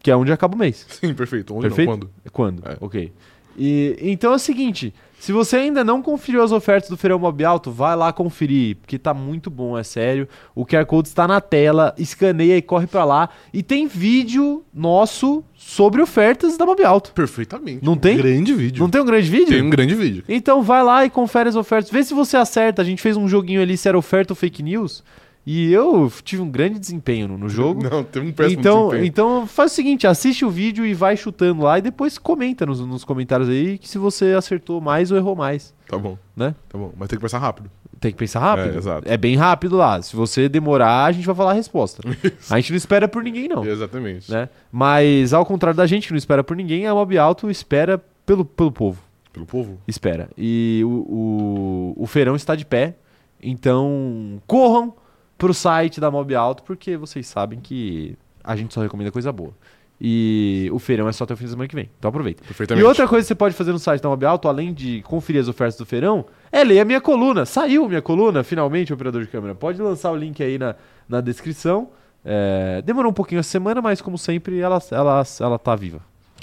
[0.00, 0.84] Que é onde acaba o mês.
[0.88, 1.54] Sim, perfeito.
[1.54, 1.88] Onde Perfeito?
[1.90, 1.98] não?
[1.98, 2.10] Quando?
[2.32, 2.62] Quando?
[2.68, 2.76] É.
[2.80, 3.12] Ok.
[3.56, 7.44] E, então é o seguinte, se você ainda não conferiu as ofertas do Feirão Mob
[7.44, 10.26] Alto, vai lá conferir, porque tá muito bom, é sério.
[10.52, 13.28] O QR Code está na tela, escaneia e corre pra lá.
[13.54, 17.12] E tem vídeo nosso sobre ofertas da Mob Alto.
[17.12, 17.84] Perfeitamente.
[17.84, 18.16] Não tem?
[18.16, 18.80] Grande vídeo.
[18.82, 19.46] Não tem um grande vídeo?
[19.46, 20.24] Tem um grande vídeo.
[20.28, 22.82] Então vai lá e confere as ofertas, vê se você acerta.
[22.82, 25.04] A gente fez um joguinho ali se era oferta ou fake news.
[25.44, 27.82] E eu tive um grande desempenho no, no jogo.
[27.82, 29.04] Não, tem um péssimo Então, desempenho.
[29.08, 32.78] então faz o seguinte, assiste o vídeo e vai chutando lá e depois comenta nos,
[32.80, 36.54] nos comentários aí que se você acertou mais ou errou mais, Tá bom, né?
[36.68, 36.92] tá bom.
[36.96, 37.68] Mas tem que pensar rápido.
[38.00, 38.74] Tem que pensar rápido.
[38.74, 39.02] É, exato.
[39.08, 40.00] É bem rápido lá.
[40.00, 42.02] Se você demorar, a gente vai falar a resposta.
[42.50, 43.64] a gente não espera por ninguém, não.
[43.64, 44.30] Exatamente.
[44.30, 44.48] Né?
[44.72, 48.44] Mas ao contrário da gente que não espera por ninguém, a Mob Alto espera pelo,
[48.44, 49.00] pelo povo.
[49.32, 49.78] Pelo povo.
[49.86, 50.28] Espera.
[50.36, 52.94] E o, o, o feirão está de pé.
[53.40, 54.94] Então, corram
[55.42, 59.52] pro site da Mob Alto, porque vocês sabem que a gente só recomenda coisa boa.
[60.00, 61.90] E o feirão é só até o fim da semana que vem.
[61.98, 62.44] Então aproveita.
[62.44, 62.84] Perfeitamente.
[62.84, 65.42] E outra coisa que você pode fazer no site da Mob Alto, além de conferir
[65.42, 67.44] as ofertas do feirão, é ler a minha coluna.
[67.44, 69.52] Saiu minha coluna, finalmente, operador de câmera.
[69.52, 70.76] Pode lançar o link aí na,
[71.08, 71.90] na descrição.
[72.24, 76.00] É, demorou um pouquinho a semana, mas como sempre, ela, ela, ela tá viva.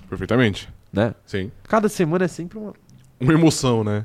[0.09, 0.67] Perfeitamente.
[0.91, 1.15] Né?
[1.25, 1.51] Sim.
[1.63, 2.73] Cada semana é sempre uma,
[3.17, 4.03] Uma emoção, né?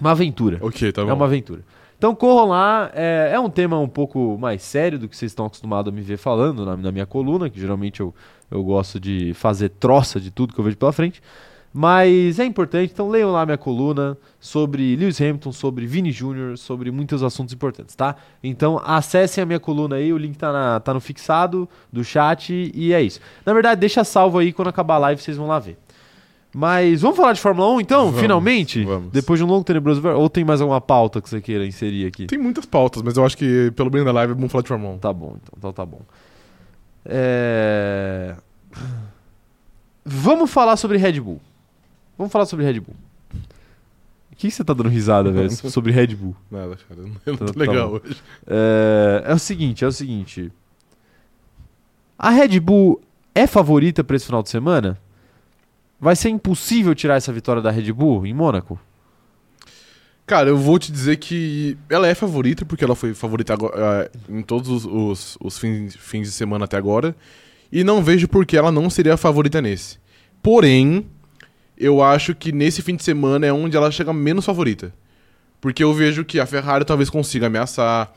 [0.00, 0.58] uma aventura.
[0.60, 1.10] Ok, tá bom.
[1.10, 1.62] É uma aventura.
[2.04, 5.46] Então corram lá, é, é um tema um pouco mais sério do que vocês estão
[5.46, 8.14] acostumados a me ver falando na, na minha coluna, que geralmente eu,
[8.50, 11.22] eu gosto de fazer troça de tudo que eu vejo pela frente.
[11.72, 16.90] Mas é importante, então leiam lá minha coluna sobre Lewis Hamilton, sobre Vini Jr., sobre
[16.90, 18.16] muitos assuntos importantes, tá?
[18.42, 22.70] Então acessem a minha coluna aí, o link tá, na- tá no fixado do chat
[22.74, 23.18] e é isso.
[23.46, 25.78] Na verdade, deixa salvo aí, quando acabar a live vocês vão lá ver.
[26.54, 28.84] Mas vamos falar de Fórmula 1 então, Vamos, finalmente?
[28.84, 29.10] vamos.
[29.10, 32.06] Depois de um longo tenebroso ver- ou tem mais alguma pauta que você queira inserir
[32.06, 32.26] aqui?
[32.26, 34.68] Tem muitas pautas, mas eu acho que pelo bem da live é bom falar de
[34.68, 34.98] Fórmula 1.
[34.98, 36.00] Tá bom, então, então tá bom.
[37.04, 38.36] É...
[40.04, 41.40] Vamos falar sobre Red Bull.
[42.16, 42.94] Vamos falar sobre Red Bull.
[44.32, 45.50] O que você tá dando risada, velho?
[45.50, 46.36] sobre Red Bull.
[46.50, 47.00] Nada, cara.
[47.00, 47.96] Eu não Tá- tô tá legal bom.
[48.04, 48.16] hoje.
[48.46, 49.24] É...
[49.26, 50.52] é o seguinte, é o seguinte.
[52.18, 53.00] A Red Bull
[53.34, 54.98] é favorita pra esse final de semana?
[56.00, 58.78] Vai ser impossível tirar essa vitória da Red Bull em Mônaco?
[60.26, 64.10] Cara, eu vou te dizer que ela é favorita, porque ela foi favorita agora, eh,
[64.30, 67.14] em todos os, os- os fins, fins de semana até agora.
[67.70, 69.98] E não vejo por que ela não seria a favorita nesse.
[70.42, 71.06] Porém,
[71.76, 74.94] eu acho que nesse fim de semana é onde ela chega menos favorita.
[75.60, 78.12] Porque eu vejo que a Ferrari talvez consiga ameaçar,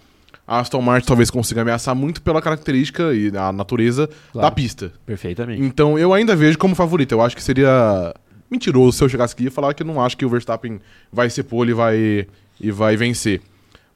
[0.48, 4.48] a Aston Martin talvez consiga ameaçar muito pela característica e a natureza Claro.
[4.48, 4.92] da pista.
[5.06, 5.62] Perfeitamente.
[5.62, 7.12] Então eu ainda vejo como favorito.
[7.12, 8.14] Eu acho que seria
[8.50, 10.80] mentiroso se eu chegasse aqui e falar que eu não acho que o Verstappen
[11.12, 12.28] vai ser pole e vai,
[12.62, 13.42] e vai vencer.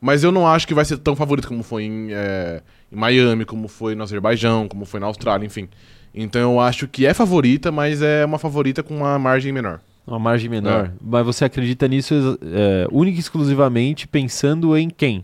[0.02, 2.62] Mas eu não acho que vai ser tão favorito como foi em, é,
[2.92, 5.70] em Miami, como foi no Azerbaijão, como foi na Austrália, enfim.
[6.14, 9.80] Então eu acho que é favorita, mas é uma favorita com uma margem menor.
[10.06, 10.92] Uma margem menor.
[11.00, 15.24] Mas você acredita nisso é, única e exclusivamente pensando em quem?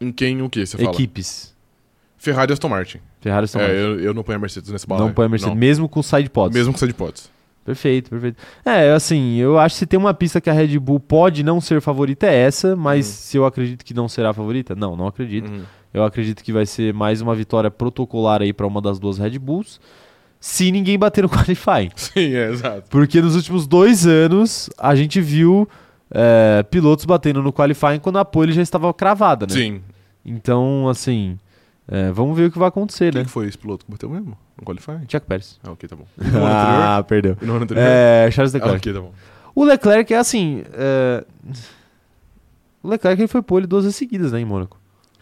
[0.00, 0.90] Em quem o que você fala?
[0.90, 1.54] Equipes.
[2.18, 2.98] Ferrari e Aston Martin.
[3.20, 3.76] Ferrari Aston É, Martin.
[3.78, 5.06] eu, eu não ponho a Mercedes nesse balaio.
[5.08, 5.60] Não põe a Mercedes, Não.
[5.60, 6.56] mesmo com side pods.
[6.56, 7.30] Mesmo com side pods.
[7.64, 8.36] Perfeito, perfeito.
[8.64, 11.60] É, assim, eu acho que se tem uma pista que a Red Bull pode não
[11.62, 13.12] ser favorita é essa, mas Uhum.
[13.12, 15.50] se eu acredito que não será a favorita, não, não acredito.
[15.50, 15.62] Uhum.
[15.92, 19.38] Eu acredito que vai ser mais uma vitória protocolar aí pra uma das duas Red
[19.38, 19.80] Bulls,
[20.40, 21.90] se ninguém bater no qualifying.
[21.96, 22.84] Sim, é, exato.
[22.90, 25.66] Porque nos últimos dois anos a gente viu
[26.10, 29.52] é, pilotos batendo no qualifying quando a pole já estava cravada, né?
[29.52, 29.82] Sim.
[30.24, 31.38] Então, assim,
[31.88, 33.24] é, vamos ver o que vai acontecer, Quem né?
[33.26, 34.36] que foi esse piloto que bateu mesmo?
[34.58, 35.04] No Qualifying?
[35.08, 35.58] Checo Pérez.
[35.64, 36.06] Ah, ok, tá bom.
[36.18, 36.82] E no ano anterior?
[36.82, 37.36] Ah, perdeu.
[37.42, 37.84] E no ano anterior?
[37.86, 38.76] É, Charles Ah, Leclerc.
[38.88, 39.12] ok, tá bom.
[39.54, 40.62] O Leclerc é assim.
[40.72, 41.24] é,
[42.82, 44.78] O Leclerc ele foi pole duas vezes seguidas, né, em Mônaco.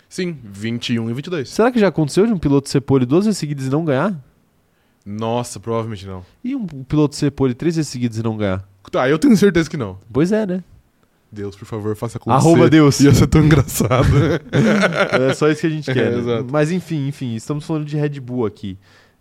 [0.08, 1.48] Sim, 21 e 22.
[1.48, 4.14] Será que já aconteceu de um piloto ser pole duas vezes seguidas e não ganhar?
[5.04, 6.24] Nossa, provavelmente não.
[6.44, 8.62] E um piloto ser pole três vezes seguidas e não ganhar?
[8.90, 9.98] Tá, eu tenho certeza que não.
[10.12, 10.62] Pois é, né?
[11.32, 13.00] Deus, por favor, faça com Arroba Deus.
[13.00, 14.04] Ia ser tão engraçado.
[15.30, 16.12] É só isso que a gente quer.
[16.12, 16.44] É, né?
[16.50, 18.76] Mas enfim, enfim, estamos falando de Red Bull aqui.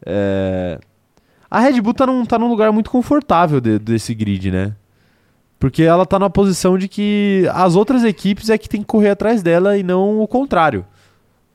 [0.06, 0.78] É,
[1.50, 4.76] A Red Bull tá num, tá num lugar muito confortável de- desse grid, né?
[5.58, 9.12] Porque ela tá numa posição de que as outras equipes é que tem que correr
[9.12, 10.86] atrás dela e não o contrário,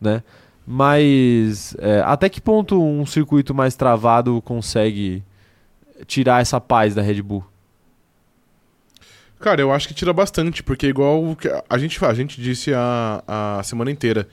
[0.00, 0.22] né?
[0.66, 5.22] Mas é, até que ponto um circuito mais travado consegue
[6.06, 7.44] tirar essa paz da Red Bull?
[9.38, 11.36] Cara, eu acho que tira bastante, porque igual o
[11.68, 13.22] a gente, a gente disse a,
[13.58, 14.28] a semana inteira.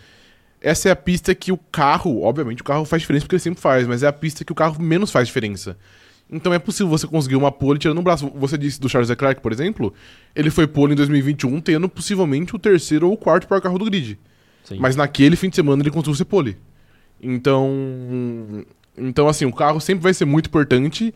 [0.62, 3.62] Essa é a pista que o carro, obviamente o carro faz diferença porque ele sempre
[3.62, 5.78] faz, mas é a pista que o carro menos faz diferença.
[6.32, 8.32] Então é possível você conseguir uma pole tirando um braço.
[8.36, 9.94] Você disse do Charles Leclerc, por exemplo,
[10.34, 13.86] ele foi pole em 2021 tendo possivelmente o terceiro ou o quarto pior carro do
[13.86, 14.18] grid.
[14.64, 14.78] Sim.
[14.80, 16.58] Mas naquele fim de semana ele conseguiu ser pole.
[17.22, 18.66] Então,
[18.98, 21.14] então assim, o carro sempre vai ser muito importante,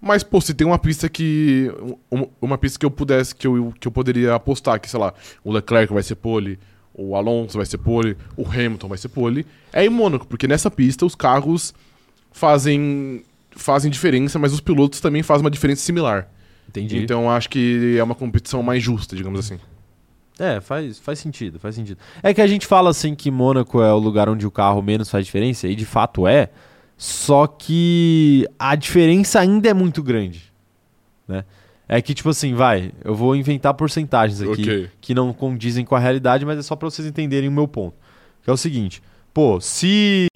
[0.00, 1.70] mas pô, se tem uma pista que
[2.10, 5.12] um- uma pista que eu pudesse que eu, que eu poderia apostar que, sei lá,
[5.44, 6.58] o Leclerc vai ser pole,
[6.94, 10.70] o Alonso vai ser pole, o Hamilton vai ser pole, é em Mônaco, porque nessa
[10.70, 11.74] pista os carros
[12.32, 13.22] fazem
[13.58, 16.28] fazem diferença, mas os pilotos também fazem uma diferença similar.
[16.68, 16.98] Entendi.
[16.98, 19.58] Então acho que é uma competição mais justa, digamos assim.
[20.38, 21.98] É, faz, faz sentido, faz sentido.
[22.22, 25.08] É que a gente fala assim que Mônaco é o lugar onde o carro menos
[25.08, 26.50] faz diferença, e de fato é,
[26.96, 30.52] só que a diferença ainda é muito grande,
[31.28, 31.44] né?
[31.88, 34.90] É que, tipo assim, vai, eu vou inventar porcentagens aqui Ok.
[35.00, 37.94] que não condizem com a realidade, mas é só pra vocês entenderem o meu ponto.
[38.42, 39.00] Que é o seguinte,
[39.32, 40.26] pô, se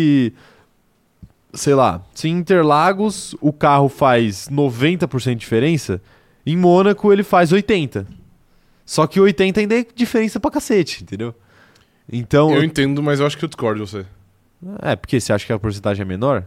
[1.52, 6.00] sei lá, se em Interlagos o carro faz 90% de diferença,
[6.46, 8.06] em Mônaco ele faz 80.
[8.86, 11.34] Só que 80 ainda é diferença pra cacete, entendeu?
[12.12, 14.06] Então, Eu entendo, mas eu acho que eu discordo de você.
[14.82, 16.44] É porque você acha que a porcentagem é menor?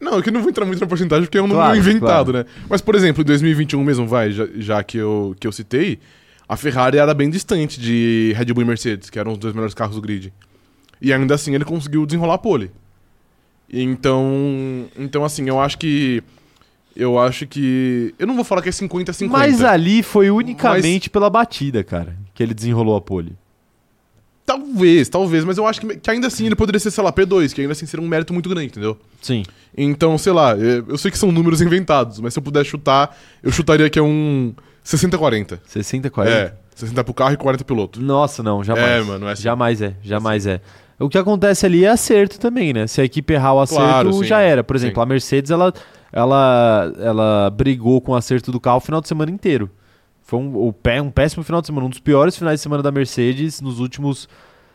[0.00, 1.78] Não, é que eu não vou entrar muito na porcentagem porque é um número Claro,
[1.78, 2.44] inventado, né?
[2.68, 6.00] Mas, por exemplo, em 2021 mesmo, vai, já, já que, eu, que eu citei,
[6.48, 9.74] a Ferrari era bem distante de Red Bull e Mercedes, que eram os dois melhores
[9.74, 10.32] carros do grid.
[11.00, 12.70] E ainda assim ele conseguiu desenrolar a pole.
[13.72, 16.22] Então, então assim, eu acho que
[16.94, 19.38] eu acho que eu não vou falar que é 50 a 50.
[19.38, 23.36] Mas ali foi unicamente pela batida, cara, que ele desenrolou a pole.
[24.44, 27.52] Talvez, talvez, mas eu acho que, que ainda assim ele poderia ser, sei lá, P2,
[27.52, 28.98] que ainda assim seria um mérito muito grande, entendeu?
[29.20, 29.44] Sim.
[29.76, 33.16] Então, sei lá, eu eu sei que são números inventados, mas se eu puder chutar,
[33.42, 34.52] eu chutaria que é um
[34.84, 35.60] 60-40.
[35.66, 36.36] 60, 40.
[36.36, 38.00] É, 60 pro carro e 40 piloto.
[38.02, 38.88] Nossa, não, jamais.
[38.88, 39.42] É, mano, é assim.
[39.42, 40.60] Jamais é, jamais é.
[40.98, 42.86] O que acontece ali é acerto também, né?
[42.86, 44.24] Se a equipe errar o acerto, Claro, sim.
[44.24, 44.62] já era.
[44.62, 45.02] Por exemplo, Sim.
[45.02, 45.72] a Mercedes, ela,
[46.12, 49.70] ela, ela brigou com o acerto do carro o final de semana inteiro.
[50.32, 50.68] Foi um,
[51.04, 51.86] um péssimo final de semana.
[51.86, 54.26] Um dos piores finais de semana da Mercedes nos últimos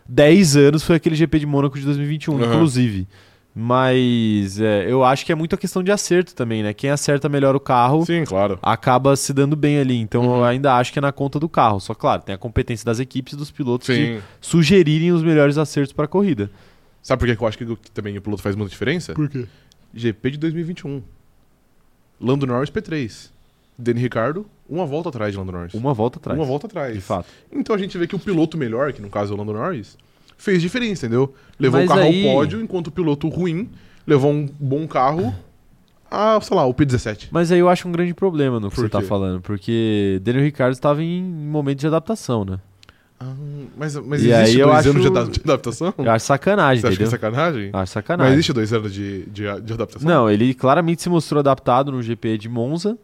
[0.07, 2.45] 10 anos foi aquele GP de Mônaco de 2021, Uhum.
[2.45, 3.07] inclusive.
[3.55, 6.75] Mas é, eu acho que é muito a questão de acerto também, né?
[6.75, 8.59] Quem acerta melhor o carro Sim, claro.
[8.61, 9.95] acaba se dando bem ali.
[9.97, 10.35] Então Uhum.
[10.37, 11.79] eu ainda acho que é na conta do carro.
[11.79, 14.21] Só claro, tem a competência das equipes e dos pilotos de Sim.
[14.39, 16.51] sugerirem os melhores acertos para a corrida.
[17.01, 19.13] Sabe por que que eu acho que, que também o piloto faz muita diferença?
[19.15, 19.47] Por quê?
[19.91, 21.01] GP de 2021.
[22.21, 23.31] Lando Norris P3.
[23.77, 25.73] Danny Ricardo, uma volta atrás de Lando Norris.
[25.73, 26.37] Uma volta atrás.
[26.39, 26.93] Uma volta atrás.
[26.93, 27.27] De fato.
[27.51, 29.97] Então a gente vê que o piloto melhor, que no caso é o Lando Norris,
[30.37, 31.33] fez diferença, entendeu?
[31.59, 33.69] Levou Mas o carro aí- ao pódio, enquanto o piloto ruim
[34.05, 35.33] levou um bom carro
[36.09, 37.27] a, sei lá, o P17.
[37.31, 39.05] Mas aí eu acho um grande problema no que Por você tá quê?
[39.07, 42.59] falando, porque Daniel Ricciardo estava em momento de adaptação, né?
[43.19, 43.33] Ah,
[43.75, 45.93] mas mas E existe aí dois anos de, ada- de adaptação?
[45.97, 47.19] Eu acho sacanagem, Você acha que é entendeu?
[47.31, 47.69] sacanagem?
[47.73, 48.29] Acho sacanagem.
[48.29, 50.07] Mas existe dois anos de, de, de adaptação?
[50.07, 52.95] Não, ele claramente se mostrou adaptado no GP de Monza,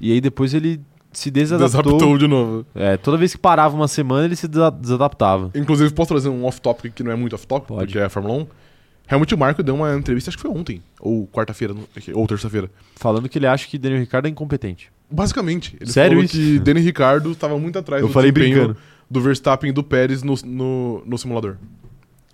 [0.00, 0.80] e aí depois ele
[1.12, 1.82] se desadaptou.
[1.82, 2.64] Desadaptou de novo.
[2.74, 5.50] É, toda vez que parava uma semana, ele se desa- desadaptava.
[5.54, 7.86] Inclusive, posso trazer um off-topic que não é muito off-topic, Pode.
[7.86, 8.46] porque é a Fórmula 1.
[9.12, 11.82] Helmut Marko deu uma entrevista, acho que foi ontem, ou quarta-feira, não-
[12.14, 12.70] ou terça-feira.
[12.94, 14.92] Falando que ele acha que Daniel Ricciardo é incompetente.
[15.10, 16.34] Basicamente, ele Sério falou isso?
[16.34, 18.80] que Danny Ricardo estava muito atrás Eu do falei desempenho brincando.
[19.10, 21.56] do Verstappen e do Pérez no, no, no simulador.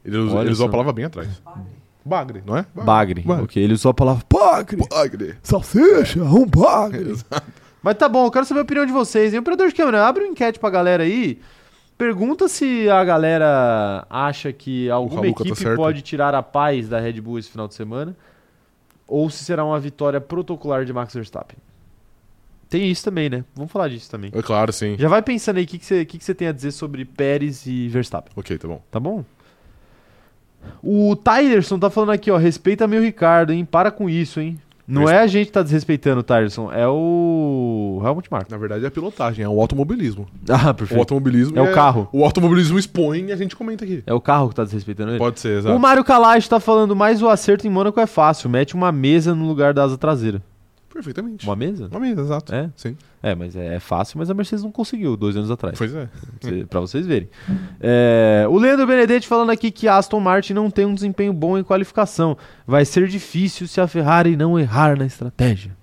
[0.05, 0.69] Ele, us- Olha ele usou só.
[0.69, 1.29] a palavra bem atrás.
[2.05, 2.67] Bagre, não é?
[2.75, 3.23] Bagre.
[3.23, 3.43] Bagre.
[3.45, 4.77] Ok, ele usou a palavra bagre.
[4.89, 5.35] Bagre.
[5.43, 7.15] Salsicha, um bagre.
[7.83, 9.33] Mas tá bom, eu quero saber a opinião de vocês.
[9.33, 9.41] hein?
[9.41, 11.41] Operador de câmera, abre uma enquete pra galera aí.
[11.97, 15.77] Pergunta se a galera acha que alguma Raluca tá equipe certo.
[15.77, 18.15] pode tirar a paz da Red Bull esse final de semana.
[19.09, 21.57] Ou se será uma vitória protocolar de Max Verstappen.
[22.69, 23.45] Tem isso também, né?
[23.55, 24.31] Vamos falar disso também.
[24.35, 24.97] É claro, sim.
[24.99, 27.89] Já vai pensando aí o que, você, que, que tem a dizer sobre Pérez e
[27.89, 28.33] Verstappen.
[28.37, 28.83] Ok, tá bom.
[28.91, 29.25] Tá bom?
[30.83, 32.37] O Tylerson tá falando aqui, ó.
[32.37, 33.65] Respeita meu Ricardo, hein?
[33.65, 34.61] Para com isso, hein?
[34.89, 38.51] Não Respe- é a gente que tá desrespeitando o Tylerson, é o Helmut Marko.
[38.51, 40.27] Na verdade é a pilotagem, é o automobilismo.
[40.49, 41.01] Ah, O perfeito.
[41.01, 42.09] automobilismo É o carro.
[42.13, 44.03] O automobilismo expõe e a gente comenta aqui.
[44.07, 45.19] É o carro que tá desrespeitando ele.
[45.19, 45.75] Pode ser, exato.
[45.75, 48.49] O Mário Kalash tá falando, mas o acerto em Mônaco é fácil.
[48.49, 50.41] Mete uma mesa no lugar da asa traseira.
[50.97, 51.45] Perfeitamente.
[51.47, 51.89] Uma mesa?
[51.91, 52.55] Uma mesa, exato.
[52.55, 52.71] É?
[52.75, 52.97] Sim.
[53.23, 55.77] É, mas é, é fácil, mas a Mercedes não conseguiu dois anos atrás.
[55.77, 56.09] Pois é.
[56.71, 57.29] Pra vocês verem.
[57.79, 61.59] É, o Leandro Benedetti falando aqui que a Aston Martin não tem um desempenho bom
[61.59, 62.35] em qualificação.
[62.67, 65.77] Vai ser difícil se a Ferrari não errar na estratégia.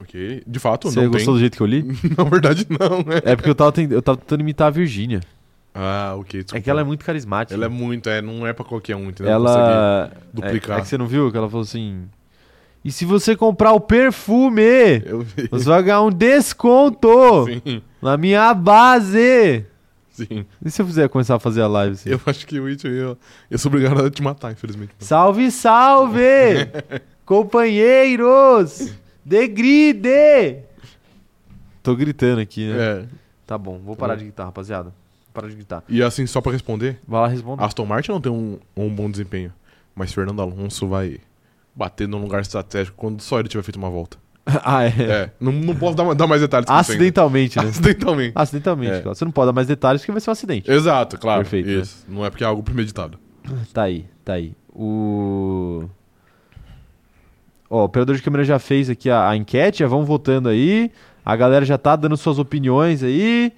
[0.00, 0.44] Ok.
[0.46, 1.82] De fato, Você não gostou do jeito que eu li?
[1.82, 2.12] tem.
[2.16, 3.20] Na verdade, não, né?
[3.24, 5.20] É porque eu tava, eu tava tentando imitar a Virgínia.
[5.74, 6.42] Ah, ok.
[6.44, 6.58] Desculpa.
[6.58, 7.54] É que ela é muito carismática.
[7.54, 9.32] Ela é muito, é, não é pra qualquer um, entendeu?
[9.32, 10.76] Ela duplicar.
[10.76, 12.08] É, é que você não viu que ela falou assim.
[12.84, 15.00] E se você comprar o perfume,
[15.50, 17.08] você vai ganhar um desconto
[17.46, 19.66] Sim, na minha base.
[20.10, 20.46] sim.
[20.64, 22.10] E se eu fizer começar a fazer a live assim?
[22.10, 23.18] Eu acho que eu ia, eu,
[23.50, 24.92] eu sou obrigado a te matar, infelizmente.
[24.98, 26.20] Salve, salve!
[27.26, 28.92] Companheiros!
[29.24, 30.62] De gride!
[31.82, 32.76] Tô gritando aqui, né?
[32.78, 33.04] É.
[33.46, 34.90] Tá bom, vou parar de gritar, rapaziada.
[34.90, 35.82] Vou parar de gritar.
[35.88, 37.62] E assim, só pra responder, Vai lá responder.
[37.62, 39.52] Aston Martin não tem um, um bom desempenho,
[39.94, 41.18] mas Fernando Alonso vai
[41.78, 44.18] bater num lugar estratégico quando só ele tiver feito uma volta.
[44.64, 44.88] ah, é.
[44.88, 46.66] É, não, não posso dar, dar mais detalhes.
[46.66, 46.72] que.
[46.72, 47.68] Acidentalmente, né?
[47.68, 48.32] Acidentalmente.
[48.34, 49.00] Acidentalmente, É.
[49.00, 49.14] claro.
[49.16, 50.70] Você não pode dar mais detalhes porque vai ser um acidente.
[50.70, 51.42] Exato, claro.
[51.42, 51.74] Perfeito, né?
[51.74, 52.04] Isso.
[52.08, 53.18] Não é porque é algo premeditado.
[53.72, 54.52] Tá aí, tá aí.
[54.74, 55.84] O.
[57.70, 60.90] Ó, o operador de câmera já fez aqui a, a enquete, já vão votando aí.
[61.24, 63.52] A galera já tá dando suas opiniões aí.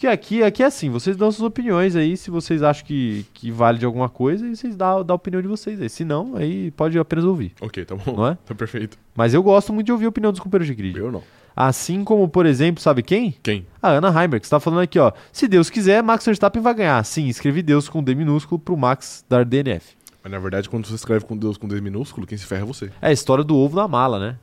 [0.00, 3.50] Porque aqui, aqui é assim, vocês dão suas opiniões aí, se vocês acham que, que
[3.50, 5.90] vale de alguma coisa, e vocês dão, dão a opinião de vocês aí.
[5.90, 8.16] Se não, aí pode apenas ouvir, Ok, tá bom.
[8.16, 8.38] não é?
[8.46, 8.96] Tá perfeito.
[9.14, 10.98] Mas eu gosto muito de ouvir a opinião dos companheiros de grid.
[10.98, 11.22] Eu não.
[11.54, 13.34] Assim como, por exemplo, sabe quem?
[13.42, 13.66] Quem?
[13.82, 15.12] A Ana Heimberg, que está falando aqui, ó.
[15.30, 17.04] Se Deus quiser, Max Verstappen vai ganhar.
[17.04, 19.98] Sim, escrevi Deus com D minúsculo pro Max dar DNF.
[20.24, 22.64] Mas na verdade, quando você escreve com Deus com D minúsculo, quem se ferra é
[22.64, 22.90] você.
[23.02, 24.36] É a história do ovo na mala, né?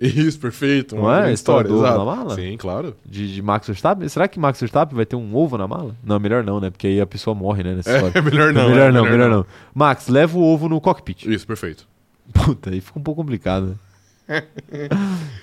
[0.00, 0.96] Isso, perfeito.
[0.96, 1.32] Não é?
[1.32, 1.98] História do ovo exato.
[1.98, 2.34] na mala?
[2.34, 2.96] Sim, claro.
[3.06, 4.08] De, de Max Verstappen?
[4.08, 5.94] Será que Max Verstappen vai ter um ovo na mala?
[6.04, 6.68] Não, melhor não, né?
[6.70, 7.74] Porque aí a pessoa morre, né?
[7.74, 8.18] Nessa história.
[8.18, 8.68] É, melhor não.
[8.70, 9.46] melhor é, não, melhor não.
[9.72, 11.26] Max, leva o ovo no cockpit.
[11.26, 11.86] Isso, perfeito.
[12.32, 13.78] Puta, aí fica um pouco complicado.
[14.26, 14.42] né?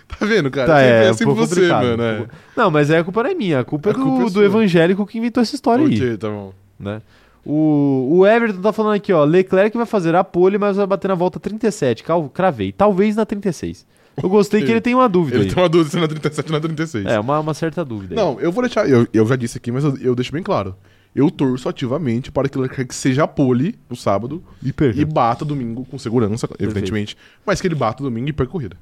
[0.07, 0.67] Tá vendo, cara?
[0.67, 2.03] Tá, sempre, é, é um sempre pouco você, mano.
[2.03, 2.25] É.
[2.55, 3.59] Não, mas aí a culpa não é minha.
[3.59, 5.95] A culpa é A culpa do, é do evangélico que inventou essa história aí.
[5.95, 6.53] Ok, tá bom.
[6.79, 7.01] né?
[7.45, 9.23] O, o Everton tá falando aqui, ó.
[9.23, 12.03] Leclerc vai fazer a pole, mas vai bater na volta 37.
[12.03, 12.71] Cal- Cravei.
[12.71, 13.85] Talvez na 36.
[14.21, 15.53] Eu gostei que ele tem uma dúvida Ele aí.
[15.53, 17.05] tem uma dúvida se é na 37 ou na 36.
[17.05, 18.13] É, uma, uma certa dúvida.
[18.13, 18.17] aí.
[18.17, 18.87] Não, eu vou deixar.
[18.89, 20.75] Eu, eu já disse aqui, mas eu, eu deixo bem claro.
[21.15, 24.99] Eu torço ativamente para que Leclerc seja pole no sábado E perca.
[24.99, 27.17] e bata domingo com segurança, evidentemente.
[27.45, 28.77] Mas que ele bata domingo e perca a corrida.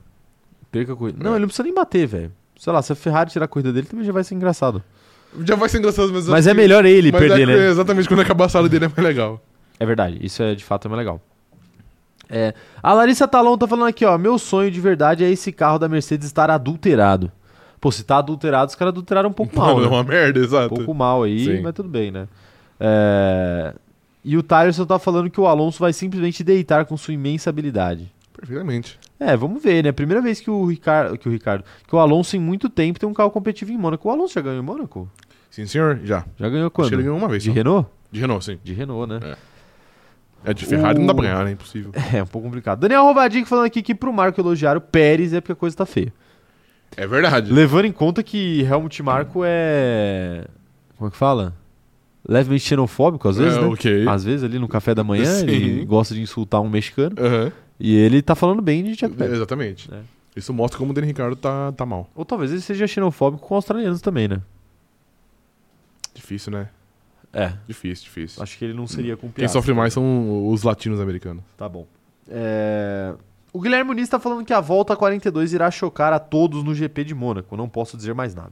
[0.71, 1.17] Perca a corrida.
[1.23, 1.33] Não, É.
[1.33, 2.31] ele não precisa nem bater, velho.
[2.57, 4.83] Sei lá, se a Ferrari tirar a corrida dele, também já vai ser engraçado.
[5.45, 6.27] Já vai ser engraçado, mas.
[6.27, 7.69] Mas é melhor ele mas perder, é, né?
[7.69, 9.41] Exatamente quando acabar a sala dele é mais legal.
[9.79, 11.21] É verdade, isso é de fato é mais legal.
[12.29, 14.17] É, a Larissa Talon tá falando aqui, ó.
[14.17, 17.31] Meu sonho de verdade é esse carro da Mercedes estar adulterado.
[17.81, 19.75] Pô, se tá adulterado, os caras adulteraram um pouco mal.
[19.75, 19.87] Pô, né?
[19.87, 20.69] é uma merda, Um exato.
[20.75, 21.61] pouco mal aí, Sim.
[21.61, 22.27] mas tudo bem, né?
[22.79, 23.73] É,
[24.23, 28.11] E o Tylerson tá falando que o Alonso vai simplesmente deitar com sua imensa habilidade.
[28.33, 28.99] Perfeitamente.
[29.19, 29.91] É, vamos ver, né?
[29.91, 33.07] Primeira vez que o Ricardo, que o Ricardo, que o Alonso em muito tempo tem
[33.09, 34.07] um carro competitivo em Mônaco.
[34.07, 35.09] O Alonso já ganhou em Mônaco?
[35.49, 36.25] Sim, senhor, já.
[36.37, 36.85] Já ganhou quando?
[36.85, 37.43] Acho que ele ganhou uma vez.
[37.43, 37.55] De só.
[37.55, 37.89] Renault?
[38.11, 38.59] De Renault, sim.
[38.63, 39.19] De Renault, né?
[39.23, 39.35] É
[40.55, 41.51] de Ferrari, O- não dá pra ganhar, né?
[41.51, 41.91] Impossível.
[42.13, 42.79] É, um pouco complicado.
[42.79, 45.85] Daniel Rovadic falando aqui que pro Marco elogiar o Pérez é porque a coisa tá
[45.85, 46.13] feia.
[46.97, 47.51] É verdade.
[47.51, 50.45] Levando em conta que Helmut Marko é.
[50.97, 51.53] Como é que fala?
[52.27, 53.67] Levemente xenofóbico, às vezes, é, né?
[53.67, 54.07] ok.
[54.07, 55.47] Às vezes ali no café da manhã Sim.
[55.47, 57.15] ele gosta de insultar um mexicano.
[57.19, 57.51] Aham.
[57.79, 59.35] E ele tá falando bem de Jack É, Pérez.
[59.35, 59.89] Exatamente.
[59.93, 59.99] É.
[60.35, 62.09] Isso mostra como o Daniel Ricardo tá, tá mal.
[62.15, 64.41] Ou talvez ele seja xenofóbico com australianos também, né?
[66.13, 66.67] Difícil, né?
[67.31, 67.53] É.
[67.67, 68.41] Difícil, difícil.
[68.41, 69.53] Acho que ele não seria com Quem piada.
[69.53, 71.43] sofre mais são os latinos americanos.
[71.57, 71.85] Tá bom.
[72.27, 73.13] É,
[73.53, 77.03] O Guilherme Muniz tá falando que a volta 42 irá chocar a todos no GP
[77.03, 77.55] de Mônaco.
[77.55, 78.51] Não posso dizer mais nada.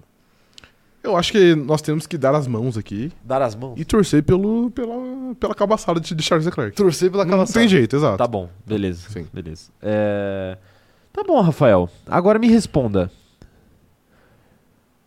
[1.03, 3.79] Eu acho que nós temos que dar as mãos aqui Dar as mãos?
[3.79, 4.95] e torcer pelo, pela,
[5.39, 6.75] pela cabaçada de, de Charles Leclerc.
[6.75, 8.17] Torcer pela Não tem jeito, exato.
[8.17, 9.07] Tá bom, beleza.
[9.09, 9.25] Sim.
[9.31, 9.71] Beleza.
[9.81, 10.57] É,
[11.13, 11.89] Tá bom, Rafael.
[12.05, 13.09] Agora me responda.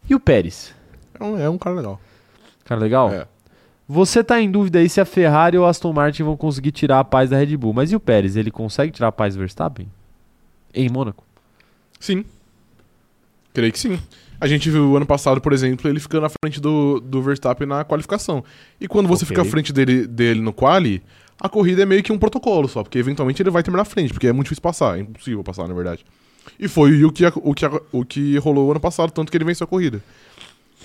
[0.08, 0.74] E o Pérez?
[1.18, 2.00] É um, é um cara legal.
[2.64, 3.12] Cara, legal?
[3.12, 3.26] É.
[3.92, 7.00] Você tá em dúvida aí se a Ferrari ou a Aston Martin vão conseguir tirar
[7.00, 7.72] a paz da Red Bull.
[7.72, 8.36] Mas e o Pérez?
[8.36, 9.88] Ele consegue tirar a paz do Verstappen?
[10.72, 11.24] Em Mônaco?
[11.98, 12.24] Sim.
[13.52, 13.98] Creio que sim.
[14.40, 17.84] A gente viu ano passado, por exemplo, ele ficando à frente do, do Verstappen na
[17.84, 18.44] qualificação.
[18.80, 19.34] E quando você Ok.
[19.34, 21.02] fica à frente dele, dele no quali,
[21.40, 24.12] a corrida é meio que um protocolo só, porque eventualmente ele vai terminar à frente,
[24.12, 26.04] porque é muito difícil passar, é impossível passar, na verdade.
[26.60, 29.64] E foi o que, o que, o que rolou ano passado, tanto que ele venceu
[29.64, 30.00] a corrida.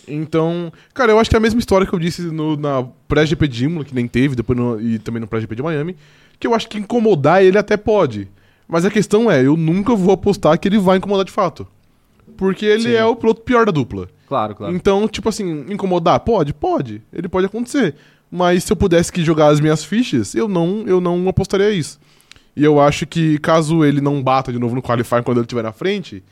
[0.08, 3.48] Então, cara, eu acho que é a mesma história que eu disse no, na pré-GP
[3.48, 5.96] de Imola, que nem teve, depois no- e também no pré-GP de Miami,
[6.40, 8.28] que eu acho que incomodar ele até pode.
[8.68, 11.68] Mas a questão é, eu nunca vou apostar que ele vai incomodar de fato.
[12.38, 12.92] Porque ele Sim.
[12.94, 14.08] é o piloto pior da dupla.
[14.28, 14.76] Claro, claro.
[14.76, 16.20] Então, tipo assim, incomodar?
[16.22, 16.54] Pode?
[16.54, 17.02] Pode.
[17.14, 17.96] Ele pode acontecer.
[18.32, 22.00] Mas se eu pudesse que jogar as minhas fichas, eu não, eu não apostaria isso.
[22.56, 25.62] E eu acho que caso ele não bata de novo no qualifying quando ele estiver
[25.62, 26.24] na frente,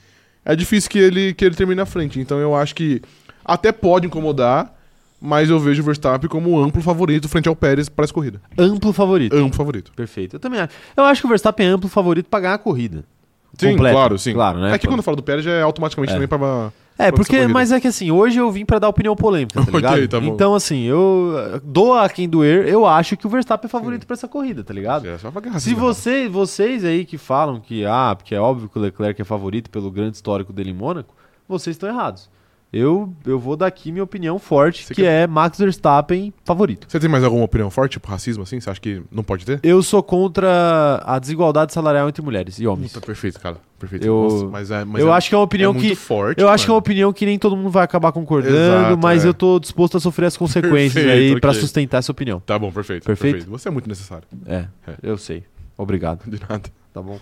[0.43, 2.19] é difícil que ele, que ele termine na frente.
[2.19, 3.01] Então eu acho que
[3.45, 4.73] até pode incomodar,
[5.21, 8.41] mas eu vejo o Verstappen como amplo favorito frente ao Pérez para essa corrida.
[8.57, 9.35] Amplo favorito.
[9.35, 9.91] Amplo favorito.
[9.95, 10.35] Perfeito.
[10.35, 10.73] Eu também acho.
[10.97, 13.03] Eu acho que o Verstappen é amplo favorito pra ganhar a corrida.
[13.57, 13.93] Sim, Completa.
[13.95, 14.33] claro, sim.
[14.33, 14.73] Claro, né?
[14.73, 16.15] É que quando eu falo do Pérez já é automaticamente É.
[16.15, 16.71] também pra.
[16.97, 20.07] É, porque, mas é que assim, hoje eu vim pra dar opinião polêmica, tá ligado?
[20.07, 20.27] tá bom.
[20.27, 24.05] Então, assim, eu eh, dou a quem doer, eu acho que o Verstappen é favorito
[24.05, 25.07] pra essa corrida, tá ligado?
[25.07, 28.39] É só pra guerra, Se assim, você, vocês aí que falam que, ah, porque é
[28.39, 31.15] óbvio que o Leclerc é favorito pelo grande histórico dele em Mônaco,
[31.47, 32.29] vocês estão errados.
[32.75, 36.87] Eu, eu vou dar aqui minha opinião forte, Você que quer- é Max Verstappen favorito.
[36.89, 38.59] Você tem mais alguma opinião forte, tipo racismo assim?
[38.59, 39.59] Você acha que não pode ter?
[39.61, 42.91] Eu sou contra a desigualdade salarial entre mulheres e homens.
[42.91, 43.57] Puta, perfeito, cara.
[43.77, 44.05] Perfeito.
[44.07, 46.41] Eu- mas é, mas eu é, acho que é uma é opinião muito que forte.
[46.41, 46.79] Eu acho que é uma mano.
[46.83, 49.27] opinião que nem todo mundo vai acabar concordando, Exato, mas é.
[49.27, 51.61] eu tô disposto a sofrer as consequências Perfeito, aí pra ok.
[51.61, 52.39] sustentar essa opinião.
[52.39, 53.33] Tá bom, perfeito, Perfeito?
[53.35, 53.51] perfeito.
[53.51, 54.23] Você é muito necessário.
[54.47, 54.95] É, É.
[55.03, 55.43] eu sei.
[55.77, 56.63] Obrigado, De nada.
[56.91, 57.19] tá bom?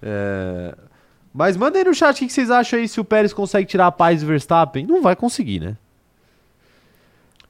[0.00, 0.74] É,
[1.32, 3.66] Mas manda aí no chat o que que vocês acham aí se o Pérez consegue
[3.66, 4.86] tirar a paz do Verstappen.
[4.86, 5.76] Não vai conseguir, né?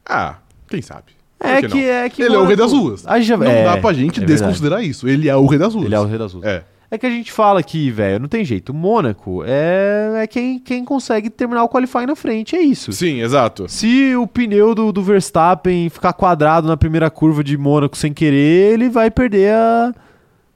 [0.07, 0.37] Ah,
[0.69, 1.13] quem sabe?
[1.41, 3.05] É que que, é que Ele é o rei das ruas.
[3.21, 5.09] Já- Não é, dá pra gente é desconsiderar isso.
[5.09, 5.87] Ele é o rei das ruas.
[5.87, 6.45] Ele é o rei das ruas.
[6.47, 6.63] É.
[6.89, 8.69] É que a gente fala aqui, velho, não tem jeito.
[8.71, 12.93] O Mônaco é, é quem, quem consegue terminar o qualifying na frente, é isso.
[12.93, 13.67] Sim, exato.
[13.67, 18.75] Se o pneu do, do Verstappen ficar quadrado na primeira curva de Mônaco sem querer,
[18.75, 19.95] ele vai perder a.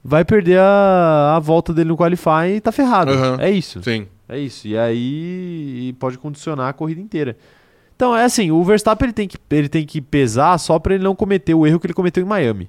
[0.07, 3.11] Vai perder a, a volta dele no qualifying e tá ferrado.
[3.13, 3.37] Aham.
[3.41, 3.83] É isso.
[3.83, 4.07] Sim.
[4.29, 4.67] É isso.
[4.69, 7.37] E aí pode condicionar a corrida inteira.
[7.95, 11.03] Então é assim, o Verstappen ele tem que, ele tem que pesar só pra ele
[11.05, 12.69] não cometer o erro que ele cometeu em Miami.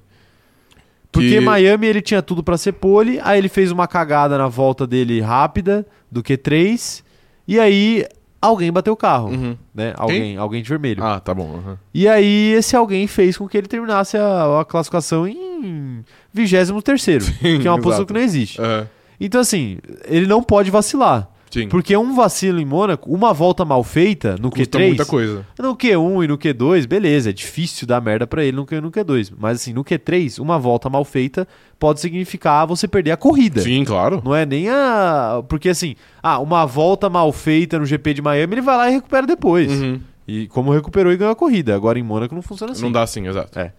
[1.12, 4.46] Porque Que- Miami ele tinha tudo pra ser pole, aí ele fez uma cagada na
[4.48, 7.02] volta dele rápida do Q3,
[7.46, 8.04] e aí
[8.40, 9.56] alguém bateu o carro, Uhum.
[9.74, 9.92] né?
[9.96, 11.02] Alguém, alguém de vermelho.
[11.02, 11.56] Ah, tá bom.
[11.56, 11.78] aham.
[11.92, 17.24] E aí esse alguém fez com que ele terminasse a, a classificação em 23 terceiro,
[17.60, 18.60] que é uma posição que não existe.
[18.60, 18.86] Aham.
[19.20, 21.28] Então assim, ele não pode vacilar.
[21.50, 21.68] Sim.
[21.68, 25.46] Porque um vacilo em Mônaco, uma volta mal feita no Custa Q3, muita coisa.
[25.58, 28.80] no Q1 e no Q2, beleza, é difícil dar merda pra ele no Q1 e
[28.80, 29.32] no Q2.
[29.38, 31.46] Mas assim, no Q3, uma volta mal feita
[31.78, 33.60] pode significar você perder a corrida.
[33.60, 34.20] Sim, claro.
[34.24, 35.42] Não é nem a.
[35.48, 38.94] Porque assim, ah, uma volta mal feita no GP de Miami, ele vai lá e
[38.94, 39.70] recupera depois.
[39.70, 40.00] Uhum.
[40.26, 41.74] E como recuperou e ganhou a corrida.
[41.74, 42.82] Agora em Mônaco não funciona assim.
[42.82, 43.58] Não dá assim, exato.
[43.58, 43.72] É.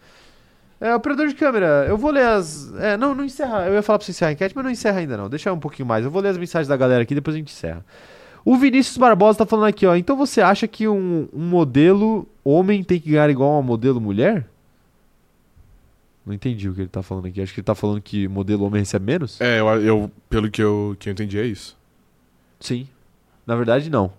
[0.81, 2.73] É, operador de câmera, eu vou ler as.
[2.75, 3.67] É, não, não encerra.
[3.67, 5.29] Eu ia falar pra você encerrar a enquete, mas não encerra ainda não.
[5.29, 6.05] Deixa um pouquinho mais.
[6.05, 7.85] Eu vou ler as mensagens da galera aqui, depois a gente encerra.
[8.45, 9.93] O Vinícius Barbosa tá falando aqui, ó.
[9.95, 13.99] Então você acha que um, um modelo homem tem que ganhar igual a um modelo
[13.99, 14.47] mulher?
[16.25, 17.41] Não entendi o que ele tá falando aqui.
[17.41, 19.39] Acho que ele tá falando que modelo homem recebe menos?
[19.41, 21.77] É, eu, eu- pelo que eu, que eu entendi, é isso.
[22.59, 22.87] Sim.
[23.45, 24.13] Na verdade, não.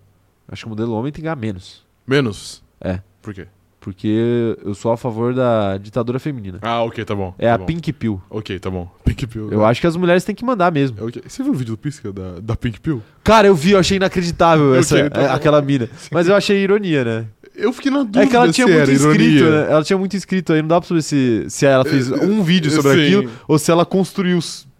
[0.48, 1.86] Acho que o modelo homem tem que ganhar menos.
[2.06, 2.62] Menos?
[2.80, 3.00] É.
[3.22, 3.46] Por quê?
[3.80, 6.58] Porque eu sou a favor da ditadura feminina.
[6.60, 7.34] Ah, ok, tá bom.
[7.38, 7.64] É tá a bom.
[7.64, 8.20] Pink Pill.
[8.28, 8.86] Ok, tá bom.
[9.04, 9.50] Pink Pill.
[9.50, 10.98] Eu acho que as mulheres têm que mandar mesmo.
[11.00, 11.22] É ok.
[11.26, 13.02] Você viu o vídeo do Pisca da, da Pink Pill?
[13.24, 15.88] Cara, eu vi, eu achei inacreditável essa, Ok, tá é, aquela mina.
[16.12, 17.26] Mas eu achei ironia, né?
[17.56, 19.66] Eu fiquei na dúvida É que ela tinha muito inscrito, né?
[19.70, 22.42] Ela tinha muito inscrito aí, não dá pra saber se, se ela fez É, um
[22.42, 23.02] vídeo sobre sim.
[23.02, 24.38] aquilo ou se ela construiu,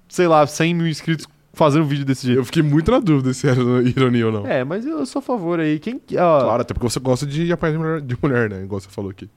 [0.09, 2.39] sei lá, 100 mil inscritos fazendo um vídeo desse jeito.
[2.41, 4.47] Eu fiquei muito na dúvida se era ironia ou não.
[4.47, 5.79] É, mas eu sou a favor aí.
[5.79, 6.01] Quem.
[6.19, 8.63] ó, Claro, até porque você gosta de apanhar de mulher, de mulher, né?
[8.65, 9.29] Igual você falou aqui.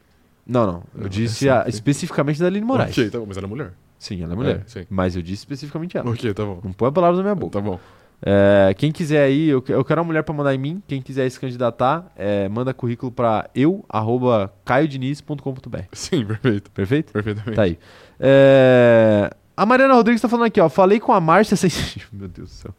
[0.45, 0.83] Não, não.
[0.95, 1.69] Eu Não, disse é a- sim.
[1.69, 2.91] especificamente da Aline Moraes.
[2.91, 3.71] Ok, tá bom, mas era mulher.
[3.97, 4.57] Sim, ela é mulher.
[4.57, 4.85] É, sim.
[4.89, 6.09] Mas eu disse especificamente ela.
[6.09, 6.59] Ok, tá bom.
[6.63, 7.53] Não põe palavras na minha boca.
[7.53, 7.79] Tá bom.
[8.25, 10.83] É, quem quiser aí, eu, eu quero uma mulher pra mandar em mim.
[10.87, 15.77] Quem quiser se candidatar, é, manda currículo pra eu, arroba caiodiniz.com.br.
[15.93, 16.71] Sim, perfeito.
[16.71, 17.11] Perfeito?
[17.13, 17.55] Perfeitamente.
[17.55, 17.77] Tá aí.
[18.19, 20.67] É, A Mariana Rodrigues tá falando aqui, ó.
[20.67, 22.05] Falei com a Márcia Sensitiva.
[22.13, 22.71] Meu Deus do céu.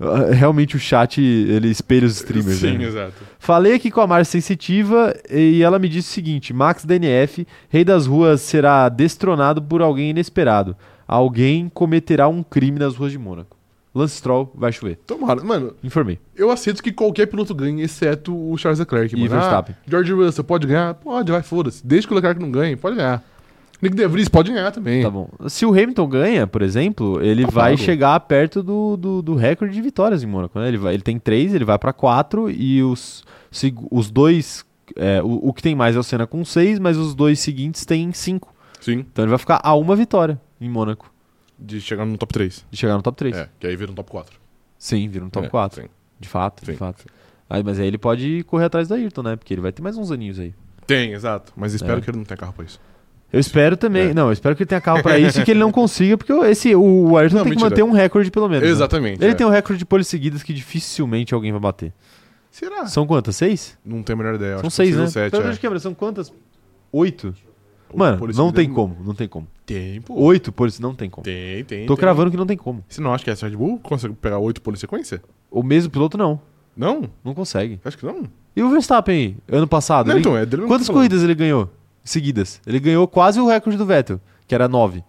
[0.00, 2.84] Ah, Realmente o chat, ele espelha os streamers, Sim, né?
[2.84, 3.14] exato.
[3.38, 7.84] Falei aqui com a Márcia Sensitiva e ela me disse o seguinte: Max DNF, rei
[7.84, 10.76] das ruas, será destronado por alguém inesperado.
[11.08, 13.56] Alguém cometerá um crime nas ruas de Mônaco.
[13.94, 14.96] Lance Stroll, vai chover.
[15.06, 15.42] Tomara.
[15.44, 16.18] Mano, Informei.
[16.34, 19.14] eu aceito que qualquer piloto ganhe, exceto o Charles Leclerc.
[19.14, 19.28] E mano.
[19.30, 19.74] Verstappen.
[19.78, 20.94] Ah, George Russell pode ganhar?
[20.94, 21.86] Pode, vai, foda-se.
[21.86, 23.22] Desde que o Leclerc não ganhe, pode ganhar.
[23.82, 25.02] Nick De Vries pode ganhar também.
[25.02, 25.28] Tá bom.
[25.48, 27.82] Se o Hamilton ganha, por exemplo, ele Tá vai pago.
[27.82, 30.58] chegar perto do, do, do recorde de vitórias em Mônaco.
[30.58, 30.68] Né?
[30.68, 34.64] Ele, vai, ele tem três, ele vai pra quatro e os, seg- os dois.
[34.96, 37.84] é, o, o que tem mais é o Senna com seis, mas os dois seguintes
[37.84, 38.54] têm cinco.
[38.80, 41.12] Sim, Então ele vai ficar a uma vitória em Mônaco
[41.58, 42.66] de chegar no top 3.
[42.70, 43.36] de chegar no top 3.
[43.36, 44.40] É, que aí vira um top 4.
[44.78, 45.82] Sim, vira no top É, 4.
[45.82, 45.88] sim.
[46.18, 47.04] De fato, Sim, de fato.
[47.48, 49.36] Aí, mas aí ele pode correr atrás do Ayrton, né?
[49.36, 50.52] Porque ele vai ter mais uns aninhos aí.
[50.86, 51.52] Tem, exato.
[51.56, 52.00] Mas espero É.
[52.00, 52.80] que ele não tenha carro pra isso.
[53.32, 54.08] Eu espero também.
[54.10, 54.14] É.
[54.14, 56.32] Não, eu espero que ele tenha carro pra isso e que ele não consiga, porque
[56.32, 57.70] esse, o Ayrton Não, tem que mentira.
[57.70, 58.64] manter um recorde pelo menos.
[58.64, 58.70] né?
[58.70, 59.22] Exatamente.
[59.22, 59.34] Ele é.
[59.34, 61.92] tem um recorde de poles seguidas que dificilmente alguém vai bater.
[62.50, 62.86] Será?
[62.86, 63.34] São quantas?
[63.36, 63.78] Seis?
[63.84, 64.58] Não tenho a menor ideia.
[64.58, 65.06] São acho que seis, né?
[65.06, 65.46] sete, Pelo é.
[65.46, 66.30] menos câmera, são quantas?
[66.92, 67.34] Oito?
[67.94, 69.46] Mano, não tem como, não tem como.
[69.66, 70.14] Tem, pô.
[70.14, 71.24] Oito poles, não tem como.
[71.24, 71.86] Tem, tem.
[71.86, 72.00] Tô tem.
[72.00, 72.82] cravando que não tem como.
[72.88, 75.22] Você não acha que essa Red Bull consegue pegar oito poles em sequência?
[75.50, 76.40] O mesmo piloto não,
[76.76, 77.04] Não?
[77.22, 77.78] não consegue.
[77.84, 78.24] Acho que não.
[78.56, 79.14] E o Verstappen
[79.48, 80.06] aí, ano passado?
[80.06, 81.70] Não, ele- então, é Quantas corridas ele ganhou
[82.04, 82.60] seguidas?
[82.66, 85.02] Ele ganhou quase o recorde do Vettel, que era nove.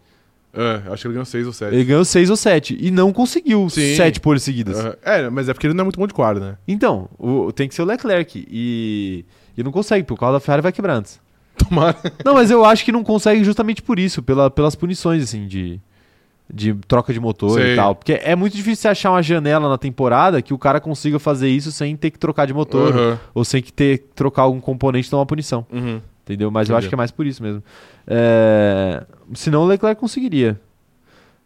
[0.55, 1.73] É, acho que ele ganhou seis ou sete.
[1.73, 3.95] Ele ganhou seis ou sete e não conseguiu Sim.
[3.95, 4.77] sete poles seguidas.
[5.03, 6.57] É, mas é porque ele não é muito bom de quadro, né?
[6.67, 9.25] Então, o- tem que ser o Leclerc e,
[9.57, 11.19] e não consegue, porque o carro da Ferrari vai quebrar antes.
[11.57, 11.97] Tomara.
[12.23, 15.79] Não, mas eu acho que não consegue justamente por isso, pela, pelas punições, assim, de,
[16.51, 17.73] de troca de motor Sei.
[17.73, 17.95] e tal.
[17.95, 21.49] Porque é muito difícil você achar uma janela na temporada que o cara consiga fazer
[21.49, 23.19] isso sem ter que trocar de motor Aham.
[23.33, 25.65] ou sem que ter que trocar algum componente e tomar punição.
[25.71, 25.99] Uhum.
[26.23, 26.49] Entendeu?
[26.49, 27.61] Mas eu acho que é mais por isso mesmo.
[28.07, 29.05] É...
[29.33, 30.59] Senão o Leclerc conseguiria.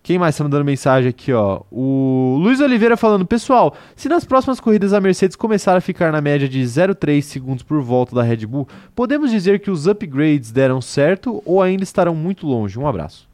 [0.03, 1.63] Quem mais tá mandando mensagem aqui, ó?
[1.69, 6.21] O Luiz Oliveira falando, pessoal, se nas próximas corridas a Mercedes começar a ficar na
[6.21, 10.79] média de 0,3 segundos por volta da Red Bull, podemos dizer que os upgrades deram
[10.79, 12.79] certo ou ainda estarão muito longe?
[12.79, 13.27] Um abraço.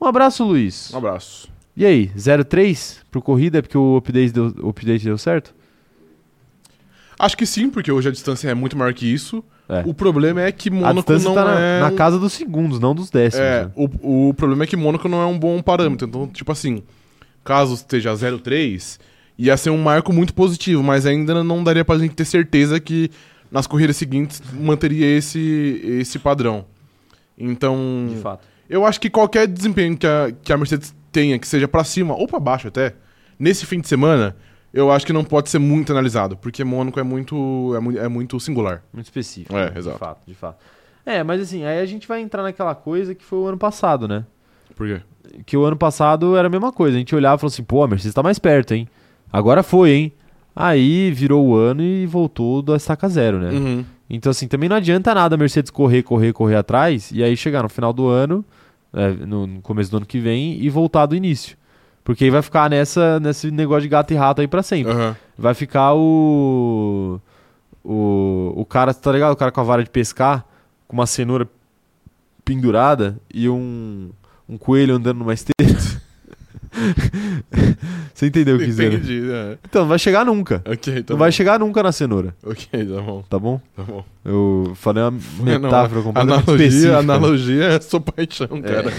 [0.00, 0.92] Um abraço, Luiz.
[0.92, 1.48] Um abraço.
[1.76, 5.54] E aí, 0,3 pro corrida é porque o update deu, o update deu certo?
[7.16, 9.44] Acho que sim, porque hoje a distância é muito maior que isso.
[9.70, 9.84] É.
[9.86, 11.80] O problema é que Mônaco não tá na, é.
[11.80, 13.46] na casa dos segundos, não dos décimos.
[13.46, 13.70] É, né?
[13.76, 16.08] o, o problema é que Mônaco não é um bom parâmetro.
[16.08, 16.82] Então, tipo assim,
[17.44, 18.98] caso esteja 0,3,
[19.38, 23.10] ia ser um marco muito positivo, mas ainda não daria pra gente ter certeza que
[23.50, 26.64] nas corridas seguintes manteria esse, esse padrão.
[27.38, 28.46] Então, De fato.
[28.68, 32.14] eu acho que qualquer desempenho que a, que a Mercedes tenha, que seja pra cima
[32.14, 32.94] ou pra baixo até,
[33.38, 34.36] nesse fim de semana,
[34.72, 38.08] eu acho que não pode ser muito analisado, porque Mônaco é muito, é muito, é
[38.08, 38.82] muito singular.
[38.92, 39.56] Muito específico.
[39.56, 39.78] É, né?
[39.78, 39.96] exato.
[39.96, 40.58] De fato, de fato.
[41.04, 44.06] É, mas assim, aí a gente vai entrar naquela coisa que foi o ano passado,
[44.06, 44.24] né?
[44.76, 45.00] Por quê?
[45.44, 46.96] Que o ano passado era a mesma coisa.
[46.96, 48.88] A gente olhava e falou assim, pô, a Mercedes tá mais perto, hein?
[49.32, 50.12] Agora foi, hein?
[50.54, 53.50] Aí virou o ano e voltou da estaca zero, né?
[53.50, 53.84] Uhum.
[54.08, 57.62] Então, assim, também não adianta nada a Mercedes correr, correr, correr atrás e aí chegar
[57.62, 58.44] no final do ano,
[58.92, 61.56] é, no, no começo do ano que vem, e voltar do início.
[62.10, 64.92] Porque aí vai ficar nessa, nesse negócio de gato e rato aí pra sempre.
[64.92, 65.14] Aham.
[65.38, 67.20] Vai ficar o.
[67.84, 69.30] O, o cara, tá ligado?
[69.30, 70.44] O cara com a vara de pescar,
[70.88, 71.48] com uma cenoura
[72.44, 74.10] pendurada e um,
[74.48, 75.54] um coelho andando numa esteira.
[78.20, 78.90] Você entendeu o que eu quis dizer?
[78.90, 78.96] né?
[78.96, 79.58] Entendi, né?
[79.66, 80.62] Então, não vai chegar nunca.
[80.66, 81.24] Ok, tá não bom.
[81.24, 83.60] vai chegar nunca na cenoura, Ok, tá bom, tá bom?
[83.74, 84.04] tá bom.
[84.22, 86.98] Eu falei uma Não, metáfora completamente analogia, específica.
[86.98, 88.92] analogia é sua paixão, cara.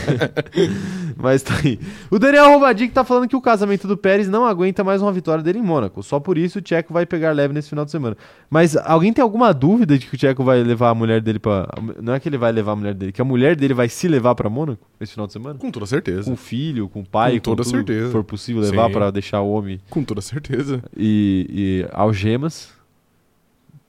[1.16, 1.80] Mas tá aí.
[2.10, 5.44] O Daniel Rovadic tá falando que o casamento do Pérez não aguenta mais uma vitória
[5.44, 6.02] dele em Mônaco.
[6.02, 8.18] Só por isso o Tcheco vai pegar leve nesse final de semana.
[8.50, 11.68] Mas alguém tem alguma dúvida de que o Tcheco vai levar a mulher dele pra.
[12.02, 14.08] Não é que ele vai levar a mulher dele, que a mulher dele vai se
[14.08, 15.60] levar pra Mônaco esse final de semana?
[15.60, 16.24] Com toda certeza.
[16.24, 18.08] Com o filho, com o pai, Com toda tudo certeza.
[18.08, 18.94] que for possível levar Sim.
[18.94, 20.82] pra deixar o homem Com toda certeza.
[20.98, 22.70] e, e algemas.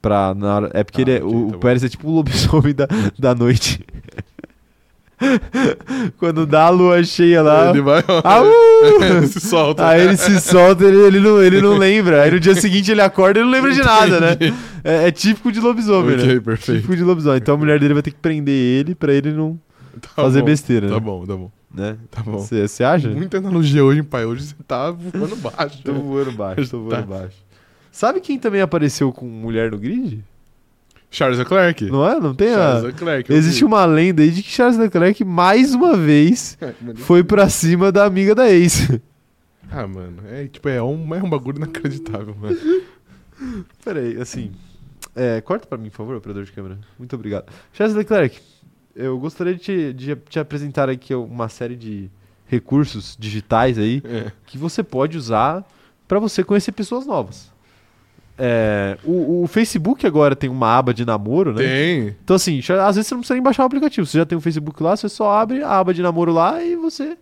[0.01, 1.59] Pra, na hora, é porque Ah, ele é- ok, o, tá o.
[1.59, 3.79] Pérez é tipo o lobisomem da, da noite.
[6.17, 7.69] Quando dá a lua cheia lá.
[7.69, 8.03] Ele vai.
[8.23, 8.45] Au!
[9.01, 9.87] Ele se solta.
[9.87, 12.21] Aí ele se solta, ele, ele, não, ele não lembra.
[12.23, 14.31] Aí no dia seguinte ele acorda e não lembra de nada, né?
[14.33, 14.53] Entendi.
[14.83, 16.39] É, é típico de lobisomem, Ok, né?
[16.41, 16.81] perfeito.
[16.81, 17.37] Típico de lobisomem.
[17.37, 19.57] Então a mulher dele vai ter que prender ele pra ele não
[20.01, 20.99] Tá fazer bom, besteira, Tá né?
[20.99, 21.51] bom, tá bom.
[21.73, 21.97] né?
[22.09, 22.39] Tá bom.
[22.39, 23.09] Você acha?
[23.09, 24.25] Muita analogia hoje, pai.
[24.25, 25.81] Hoje você tá voando baixo.
[25.83, 27.01] Tô voando baixo, tô voando Tá.
[27.01, 27.37] baixo.
[27.91, 30.23] Sabe quem também apareceu com mulher no grid?
[31.11, 31.85] Charles Leclerc.
[31.91, 32.19] Não é?
[32.19, 32.87] Não tem Charles a...
[32.87, 33.31] Leclerc.
[33.31, 33.65] Existe vi.
[33.65, 36.57] uma lenda aí de que Charles Leclerc, mais uma vez,
[36.97, 38.89] foi pra cima da amiga da ex.
[39.71, 40.23] Ah, mano.
[40.27, 42.57] É, tipo, é um, é um bagulho inacreditável, mano.
[43.83, 44.51] Peraí, assim.
[45.15, 46.79] É, corta pra mim, por favor, operador de câmera.
[46.97, 47.45] Muito obrigado.
[47.73, 48.39] Charles Leclerc,
[48.95, 52.09] eu gostaria de te, de te apresentar aqui uma série de
[52.47, 54.31] recursos digitais aí É.
[54.45, 55.63] que você pode usar
[56.07, 57.51] pra você conhecer pessoas novas.
[58.37, 61.63] É, o, o Facebook agora tem uma aba de namoro, né?
[61.63, 62.07] Tem.
[62.23, 64.07] Então, assim, às vezes você não precisa nem baixar o aplicativo.
[64.07, 66.75] Você já tem o Facebook lá, você só abre a aba de namoro lá e
[66.75, 67.15] você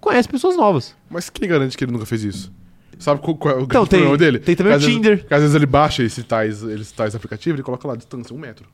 [0.00, 0.94] conhece pessoas novas.
[1.08, 2.52] Mas quem garante que ele nunca fez isso?
[2.98, 4.38] Sabe qual, qual é o Então, grande tem- problema dele?
[4.40, 5.26] tem também Que o vezes- Tinder.
[5.26, 8.38] que às vezes ele baixa esse tais, esse tais aplicativo ele coloca lá distância, um
[8.38, 8.68] metro.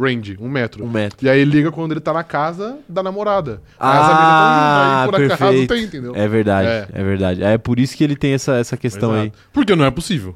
[0.00, 0.84] Range, um metro.
[0.84, 1.26] Um metro.
[1.26, 3.60] E aí ele liga quando ele tá na casa da namorada.
[3.78, 5.74] Ah, aí as amigas aí por acaso perfeito.
[5.74, 6.12] tem, entendeu?
[6.16, 6.88] É verdade, É.
[6.92, 7.42] é, verdade.
[7.42, 9.20] É por isso que ele tem essa, essa questão aí.
[9.26, 9.38] Exato.
[9.52, 10.34] Porque não é possível.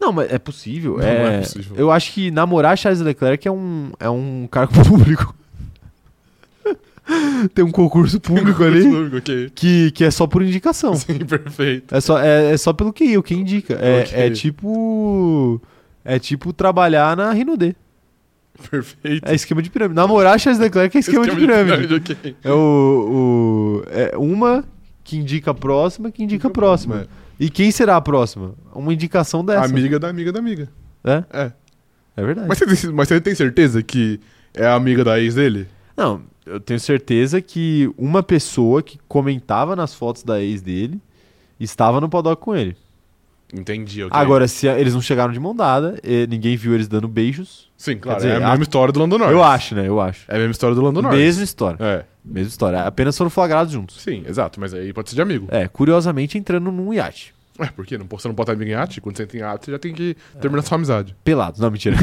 [0.00, 0.96] Não, mas é possível.
[0.98, 1.76] Não, é, não é possível.
[1.76, 5.34] Eu acho que namorar Charles Leclerc é um, é um cargo público.
[7.54, 8.86] Tem um concurso público ali
[9.16, 9.50] ok.
[9.54, 10.92] que, que é só por indicação.
[10.96, 11.94] Sim, perfeito.
[11.94, 13.74] É só, é, é só pelo que o que indica.
[13.74, 14.12] É, Ok.
[14.18, 15.60] é tipo.
[16.04, 17.74] É tipo trabalhar na Rinode.
[18.70, 19.28] Perfeito.
[19.28, 19.94] É esquema de pirâmide.
[19.94, 21.94] Namorar Charles Leclerc é esquema, de pirâmide.
[21.94, 22.36] ok.
[22.42, 23.82] É o, o.
[23.90, 24.64] É uma
[25.04, 27.06] que indica a próxima, que indica a próxima.
[27.40, 28.54] E quem será a próxima?
[28.74, 29.64] Uma indicação dessa.
[29.64, 30.68] Amiga da amiga da amiga.
[31.04, 31.24] É?
[31.32, 31.52] É.
[32.16, 32.48] É verdade.
[32.48, 34.18] Mas você, tem- mas você tem certeza que
[34.52, 35.68] é a amiga da ex dele?
[35.96, 41.00] Não, eu tenho certeza que uma pessoa que comentava nas fotos da ex dele
[41.60, 42.76] estava no paddock com ele.
[43.54, 44.18] Entendi, ok.
[44.18, 47.67] Agora, se eles não chegaram de mão dada, e ninguém viu eles dando beijos.
[47.78, 48.18] Sim, claro.
[48.18, 49.32] dizer, é a a- mesma história do Lando Norris.
[49.34, 49.86] Eu acho, né?
[49.88, 50.24] Eu acho.
[50.28, 51.18] É a mesma história do Lando Norris.
[51.18, 51.76] Mesma história.
[51.80, 52.04] É.
[52.24, 52.82] Mesma história.
[52.82, 54.00] Apenas foram flagrados juntos.
[54.02, 54.58] Sim, exato.
[54.60, 55.46] Mas aí pode ser de amigo.
[55.50, 57.32] É, curiosamente entrando num iate.
[57.58, 57.96] É, por quê?
[57.96, 59.00] Não, você não pode estar amigo em arte?
[59.00, 61.16] Quando você entra em arte, você já tem que terminar sua amizade.
[61.24, 61.58] Pelados.
[61.60, 61.96] Não, mentira.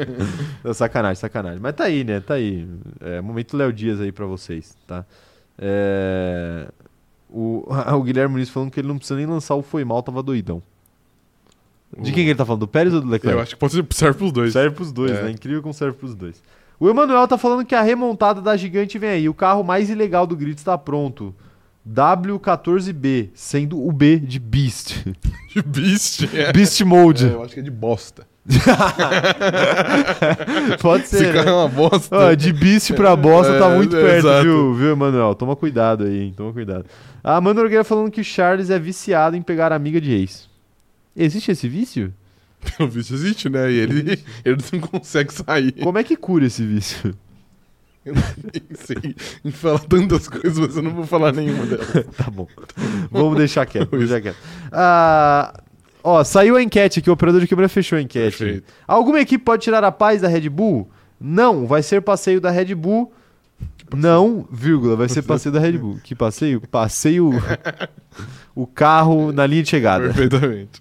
[0.74, 1.60] Sacanagem, sacanagem.
[1.60, 2.20] Mas tá aí, né?
[2.20, 2.66] Tá aí.
[3.00, 5.04] É, momento Léo Dias aí pra vocês, tá?
[5.58, 6.68] É,
[7.28, 7.64] O,
[7.94, 10.62] o Guilherme Muniz falando que ele não precisa nem lançar o Foi Mal, tava doidão.
[11.98, 12.60] De quem que ele tá falando?
[12.60, 13.36] Do Pérez ou do Leclerc?
[13.36, 14.52] Eu acho que pode ser, serve pros dois.
[14.52, 15.22] Serve pros dois, É.
[15.24, 15.30] né?
[15.30, 16.42] Incrível como serve pros dois.
[16.78, 19.28] O Emanuel tá falando que a remontada da gigante vem aí.
[19.28, 21.34] O carro mais ilegal do grid está pronto.
[21.88, 25.04] W14B, sendo o B de Beast.
[25.54, 26.28] De Beast.
[26.34, 26.52] É.
[26.52, 27.26] Beast Mode.
[27.26, 28.26] É, eu acho que é de bosta.
[30.80, 31.50] Pode Esse ser, carro né?
[31.50, 32.16] é uma bosta.
[32.16, 34.42] Ó, de Beast pra bosta tá É, muito é, perto, exato.
[34.44, 35.34] viu, viu, Emanuel?
[35.34, 36.34] Toma cuidado aí, hein?
[36.36, 36.84] Toma cuidado.
[37.24, 40.48] A Amanda Nogueira falando que o Charles é viciado em pegar amiga de ex.
[41.16, 42.12] Existe esse vício?
[42.76, 43.70] Pelo visto existe, né?
[43.70, 45.72] E ele, ele não consegue sair.
[45.72, 47.14] Como é que cura esse vício?
[48.04, 48.14] Eu
[48.52, 51.88] pensei em falar tantas coisas, mas eu não vou falar nenhuma delas.
[52.16, 52.46] Tá bom.
[53.10, 53.90] Vamos deixar quieto.
[53.90, 54.36] Vamos deixar quieto.
[54.70, 55.60] Ah,
[56.04, 58.38] ó, saiu a enquete aqui, o operador de câmera fechou a enquete.
[58.38, 58.72] Perfeito.
[58.86, 60.88] Alguma equipe pode tirar a paz da Red Bull?
[61.18, 63.12] Não, vai ser passeio da Red Bull.
[63.94, 66.00] Não, vírgula, vai ser passeio da Red Bull.
[66.02, 66.60] Que passeio?
[66.60, 67.30] Passeio
[68.54, 70.06] o carro na linha de chegada.
[70.06, 70.80] Perfeitamente.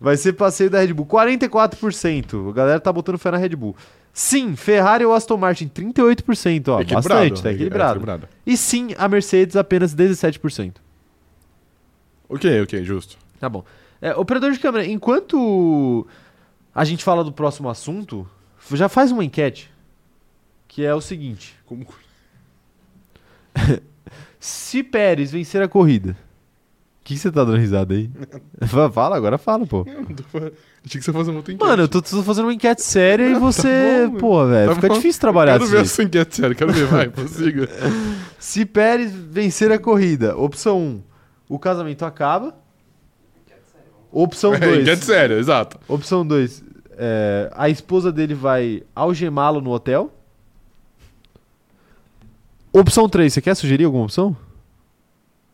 [0.00, 1.06] Vai ser passeio da Red Bull.
[1.06, 2.50] 44%.
[2.50, 3.74] A galera tá botando fé na Red Bull.
[4.12, 6.76] Sim, Ferrari ou Aston Martin, 38%, ó.
[6.94, 7.98] bastante, tá é equilibrado.
[7.98, 8.28] equilibrado.
[8.46, 10.76] E sim, a Mercedes, apenas 17%.
[12.28, 13.18] Ok, ok, justo.
[13.40, 13.64] Tá bom.
[14.00, 16.06] É, operador de câmera, enquanto
[16.72, 18.28] a gente fala do próximo assunto,
[18.72, 19.68] já faz uma enquete.
[20.68, 21.84] Que é o seguinte: Como...
[24.40, 26.16] se Pérez vencer a corrida.
[27.00, 28.10] O que você tá dando risada aí?
[28.66, 29.84] Fa- fala, agora fala, pô.
[29.86, 30.24] Eu não tô
[30.86, 31.58] Achei que você uma enquete.
[31.60, 34.06] Mano, eu tô, tô fazendo uma enquete séria e você.
[34.10, 34.94] bom, pô, velho, Tá fica bom.
[34.94, 35.90] difícil trabalhar Quero desse ver jeito.
[35.92, 37.68] essa enquete sério, quero ver, vai, prossiga.
[38.38, 41.02] Se Pérez vencer a corrida, opção 1,
[41.48, 42.54] o casamento acaba.
[44.10, 44.80] Opção É, 2.
[44.82, 45.78] enquete séria, exato.
[45.88, 46.62] Opção 2,
[47.54, 50.10] a esposa dele vai algemá-lo no hotel.
[52.76, 54.36] Opção 3, você quer sugerir alguma opção?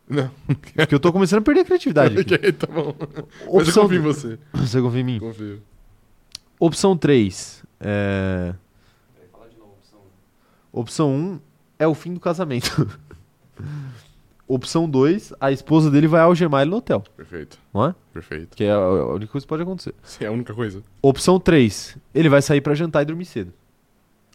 [0.09, 0.29] Não,
[0.75, 2.95] Porque eu tô começando a perder a criatividade ok, tá bom.
[2.99, 3.15] Mas
[3.45, 4.39] eu Opção confio em você.
[4.53, 5.19] Você confia em mim?
[5.19, 5.61] Confio.
[6.59, 8.53] Opção 3, é...
[10.73, 11.39] Opção 1
[11.79, 12.87] é o fim do casamento.
[14.47, 17.95] Opção 2, a esposa dele vai algemar ele no hotel, Perfeito, não é?
[18.11, 18.55] perfeito.
[18.57, 18.79] Que é a
[19.13, 19.93] única coisa que pode acontecer.
[20.03, 20.81] Sim, é a única coisa.
[21.01, 23.53] Opção 3, ele vai sair pra jantar e dormir cedo,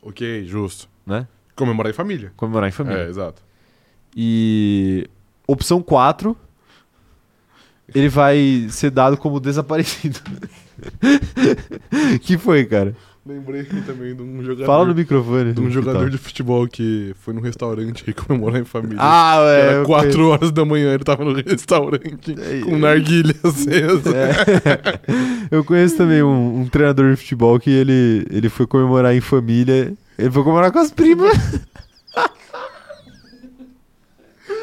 [0.02, 0.88] Ok, justo.
[1.04, 1.26] né?
[1.56, 2.32] Comemorar em família.
[2.36, 2.98] Comemorar em família.
[3.04, 3.42] É, exato.
[4.14, 5.08] E
[5.46, 6.36] opção 4,
[7.94, 10.20] ele vai ser dado como desaparecido.
[12.22, 12.94] que foi, cara?
[13.24, 14.66] Lembrei também de um jogador.
[14.66, 15.52] Fala no microfone.
[15.52, 16.08] de um jogador Tá.
[16.10, 18.98] de futebol que foi num restaurante e comemorar em família.
[19.00, 19.60] Ah, é.
[19.60, 20.30] Era eu 4 conheço.
[20.30, 24.14] horas da manhã, ele tava no restaurante É, com narguilha acesa.
[24.16, 25.50] É.
[25.50, 29.92] Eu conheço também um, um treinador de futebol que ele, ele foi comemorar em família.
[30.18, 31.36] Ele foi comemorar com as primas.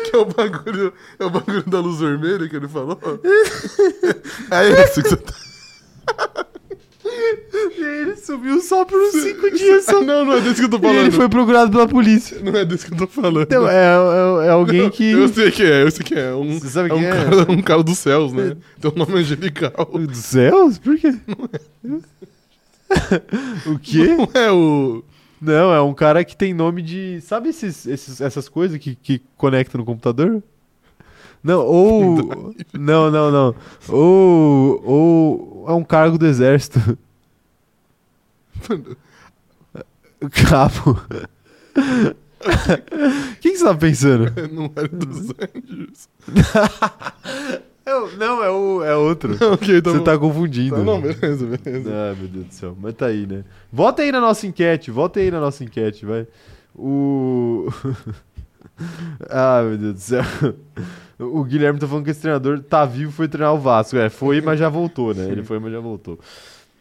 [0.10, 3.00] Que é o bagulho, é o bagulho da luz vermelha que ele falou.
[4.52, 5.34] é isso que você tá.
[7.06, 9.86] E aí ele sumiu só por uns 5 dias.
[9.86, 10.02] Só.
[10.02, 11.00] Não, não é desse que eu tô E falando.
[11.00, 12.40] ele foi procurado pela polícia.
[12.42, 13.44] Não é desse que eu tô falando.
[13.44, 15.12] Então, é, é, é alguém que.
[15.12, 16.34] Eu sei que é, eu sei que é.
[16.34, 17.12] Um, Você sabe é um quem é?
[17.12, 18.56] Cara, um cara dos céus, né?
[18.80, 19.72] Tem um nome angelical.
[19.94, 20.80] Dos céus?
[20.80, 21.14] Por quê?
[23.68, 24.16] o quê?
[24.16, 25.04] Não é o.
[25.44, 27.20] Não, é um cara que tem nome de.
[27.22, 30.42] Sabe esses, esses- essas coisas que, que conecta no computador?
[31.44, 32.16] Não, ou.
[32.74, 33.56] não, não, não.
[33.90, 34.82] Ou.
[34.86, 35.66] Ou.
[35.68, 36.98] É um cargo do exército.
[40.32, 41.02] Cabo.
[42.46, 44.26] O que, que você tá pensando?
[44.52, 46.10] Não era dos anjos.
[47.86, 49.36] É não, é, o, é outro.
[49.54, 50.76] ok, tá Você tá confundindo.
[50.76, 51.92] Tá, não, beleza, beleza.
[51.92, 52.78] Ah, meu Deus do céu.
[52.80, 53.44] Mas tá aí, né?
[53.72, 56.26] Volta aí na nossa enquete, volta aí na nossa enquete, vai.
[56.76, 57.68] O.
[59.30, 60.24] ah, meu Deus do céu.
[61.20, 63.98] O Guilherme tá falando que esse treinador tá vivo foi treinar o Vasco.
[63.98, 65.26] É, foi, mas já voltou, né?
[65.30, 66.20] Ele foi, mas já voltou.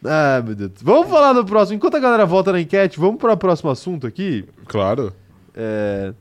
[0.03, 0.71] Ah, meu Deus.
[0.81, 1.77] Vamos falar do próximo.
[1.77, 4.45] Enquanto a galera volta na enquete, vamos para o próximo assunto aqui.
[4.65, 5.13] Claro.
[5.55, 6.13] É...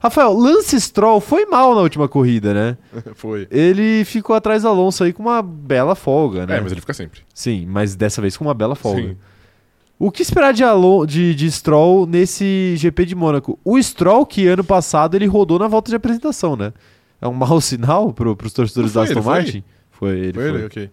[0.00, 2.76] Rafael, Lance Stroll foi mal na última corrida, né?
[3.16, 3.48] Foi.
[3.50, 6.58] Ele ficou atrás do Alonso aí com uma bela folga, né?
[6.58, 7.22] É, mas ele fica sempre.
[7.34, 9.02] Sim, mas dessa vez com uma bela folga.
[9.02, 9.16] Sim.
[9.98, 13.58] O que esperar de, Alon de, de Stroll nesse GP de Mônaco?
[13.64, 16.72] O Stroll, que ano passado ele rodou na volta de apresentação, né?
[17.20, 19.32] É um mau sinal pro, pros torcedores da Aston ele, foi?
[19.34, 19.64] Martin?
[19.90, 20.32] Foi ele.
[20.32, 20.66] Foi Foi ele?
[20.66, 20.90] Ok.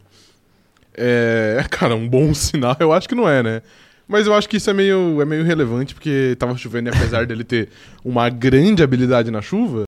[0.96, 3.62] É, cara, um bom sinal eu acho que não é, né?
[4.08, 7.26] Mas eu acho que isso é meio, é meio relevante, porque tava chovendo e apesar
[7.26, 7.70] dele ter
[8.04, 9.84] uma grande habilidade na chuva,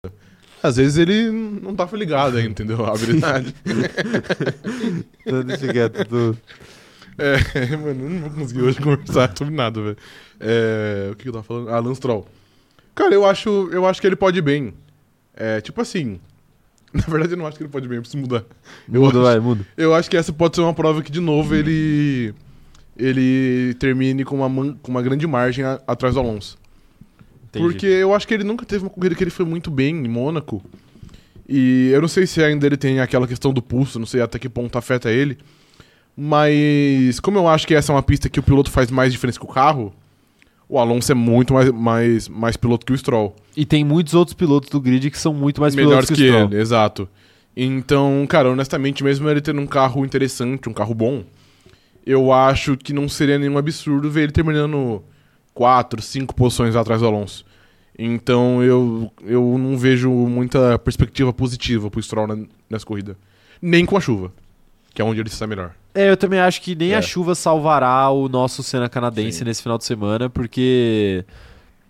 [0.63, 2.83] às vezes ele não tava ligado aí, entendeu?
[2.85, 3.53] A habilidade.
[5.45, 6.05] Deixa quieto.
[6.05, 6.35] tô-
[7.17, 7.37] É,
[7.77, 9.97] mano, não vou conseguir hoje conversar sobre nada, velho.
[10.39, 11.69] É, o que, eu tava falando?
[11.69, 12.27] Ah, Lance Stroll.
[12.95, 14.73] Cara, eu acho, eu acho que ele pode ir bem.
[15.35, 16.19] É, tipo assim.
[16.93, 18.43] Na verdade, eu não acho que ele pode ir bem, eu preciso mudar.
[18.91, 19.65] Eu Muda, acho- vai, muda.
[19.77, 22.33] Eu acho que essa pode ser uma prova que, de novo, ele.
[22.97, 26.57] Ele termine com uma, com uma grande margem a- atrás do Alonso.
[27.49, 27.63] Entendi.
[27.65, 30.07] Porque eu acho que ele nunca teve uma corrida que ele foi muito bem em
[30.07, 30.63] Mônaco.
[31.47, 34.37] E eu não sei se ainda ele tem aquela questão do pulso, não sei até
[34.39, 35.37] que ponto afeta ele.
[36.15, 39.39] Mas como eu acho que essa é uma pista que o piloto faz mais diferença
[39.39, 39.93] que o carro,
[40.67, 43.35] o Alonso é muito mais, mais, mais piloto que o Stroll.
[43.55, 46.23] E tem muitos outros pilotos do grid que são muito mais Melhores pilotos que, que,
[46.23, 46.51] o Stroll.
[46.51, 47.07] ele, exato.
[47.55, 51.23] Então, cara, honestamente, mesmo ele tendo um carro interessante, um carro bom,
[52.07, 55.03] eu acho que não seria nenhum absurdo ver ele terminando
[55.53, 57.45] quatro, cinco posições atrás do Alonso.
[57.99, 63.17] Então eu, eu não vejo muita perspectiva positiva pro Stroll na- nessa corrida.
[63.61, 64.31] Nem com a chuva,
[64.93, 65.73] que é onde ele está melhor.
[65.95, 66.95] É, eu também acho que nem É.
[66.97, 69.45] a chuva salvará o nosso Senna canadense Sim.
[69.45, 71.25] nesse final de semana, porque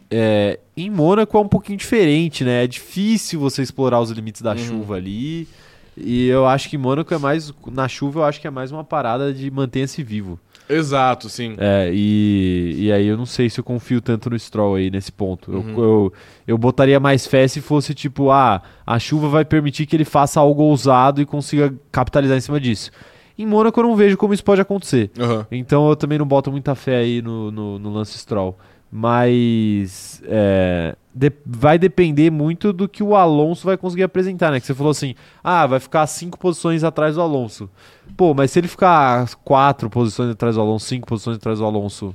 [0.09, 2.63] é, em Mônaco é um pouquinho diferente, né?
[2.63, 4.57] É difícil você explorar os limites da Uhum.
[4.57, 5.45] chuva ali.
[5.99, 7.51] E eu acho que em Mônaco é mais.
[7.71, 10.39] Na chuva, eu acho que é mais uma parada de manter-se vivo.
[10.69, 11.55] Exato, sim.
[11.57, 15.11] É, e, e aí eu não sei se eu confio tanto no Stroll aí nesse
[15.11, 15.51] ponto.
[15.51, 15.79] Eu- Uhum.
[15.83, 16.13] Eu,
[16.45, 20.39] eu, botaria mais fé se fosse tipo, ah, a chuva vai permitir que ele faça
[20.41, 22.91] algo ousado e consiga capitalizar em cima disso.
[23.39, 25.09] Em Mônaco eu não vejo como isso pode acontecer.
[25.17, 25.47] Aham.
[25.51, 28.57] Então eu também não boto muita fé aí no, no, no Lance Stroll.
[28.91, 34.59] Mas é, de- vai depender muito do que o Alonso vai conseguir apresentar, né?
[34.59, 37.70] Que você falou assim, ah, vai ficar cinco posições atrás do Alonso.
[38.15, 42.13] Pô, mas se ele ficar quatro posições atrás do Alonso, cinco posições atrás do Alonso,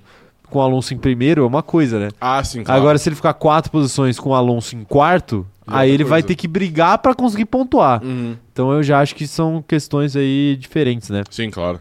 [0.49, 2.09] com o Alonso em primeiro, é uma coisa, né?
[2.21, 2.81] Ah, sim, claro.
[2.81, 6.21] Agora, se ele ficar quatro posições com o Alonso em quarto, é aí ele vai
[6.23, 6.29] coisa.
[6.29, 8.03] ter que brigar pra conseguir pontuar.
[8.05, 8.37] Uhum.
[8.53, 11.23] Então eu já acho que são questões aí diferentes, né?
[11.31, 11.81] Sim, claro.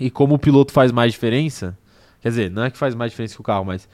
[0.00, 1.76] E como o piloto faz mais diferença,
[2.22, 3.88] quer dizer, não é que faz mais diferença que o carro, mas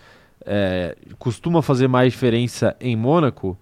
[0.50, 3.54] é, costuma fazer mais diferença em Mônaco,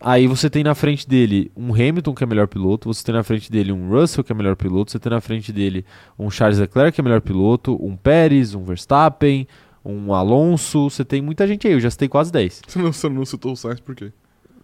[0.00, 3.22] aí você tem na frente dele um Hamilton, que é melhor piloto, você tem na
[3.24, 5.84] frente dele um Russell, que é melhor piloto, você tem na frente dele
[6.18, 9.46] um Charles Leclerc, que é melhor piloto, um Pérez, um Verstappen,
[9.84, 12.62] um Alonso, você tem muita gente aí, eu já citei quase 10.
[12.66, 14.12] Você não, você não citou o Sainz por quê?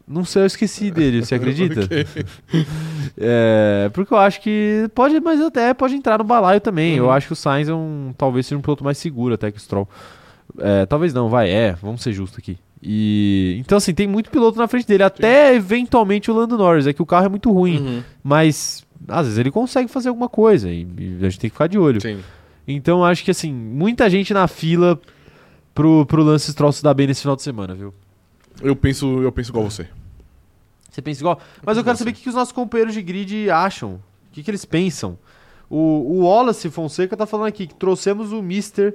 [0.07, 1.81] Não sei, eu esqueci dele, você acredita?
[3.21, 6.97] É, porque eu acho que pode, mas até pode entrar no balaio também.
[6.97, 7.11] Eu Uhum.
[7.11, 9.61] acho que o Sainz é um, talvez seja um piloto mais seguro até que o
[9.61, 9.89] Stroll.
[10.59, 12.59] É, talvez não, vai, é, vamos ser justos aqui.
[12.83, 16.93] E então assim, tem muito piloto na frente dele, até eventualmente o Lando Norris, é
[16.93, 18.03] que o carro é muito ruim, Uhum.
[18.23, 21.67] mas às vezes ele consegue fazer alguma coisa e, e a gente tem que ficar
[21.67, 22.01] de olho.
[22.01, 22.21] Sim.
[22.67, 25.01] Então acho que assim, muita gente na fila
[25.75, 27.93] pro, pro Lance Stroll se dar bem nesse final de semana, viu?
[28.63, 29.89] Eu penso, eu penso igual você.
[30.91, 31.41] Você pensa igual?
[31.65, 33.95] Mas eu quero saber o que, que os nossos companheiros de grid acham.
[33.95, 34.01] O
[34.33, 35.19] que, que eles pensam.
[35.71, 38.95] O, o Wallace Fonseca tá falando aqui que trouxemos o Mr.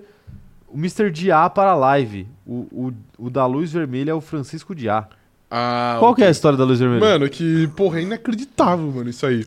[0.74, 1.12] O Mr.
[1.12, 2.28] Diá para a live.
[2.46, 2.94] O, o,
[3.26, 5.08] o da luz vermelha é o Francisco Diá.
[5.50, 7.00] Ah, Qual que é a história da luz vermelha?
[7.00, 9.46] Mano, que, porra, é inacreditável, mano, isso aí.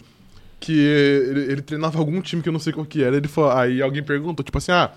[0.60, 3.16] Que ele, ele treinava algum time que eu não sei qual que era.
[3.16, 4.92] Ele falou, aí alguém perguntou, tipo assim, ah,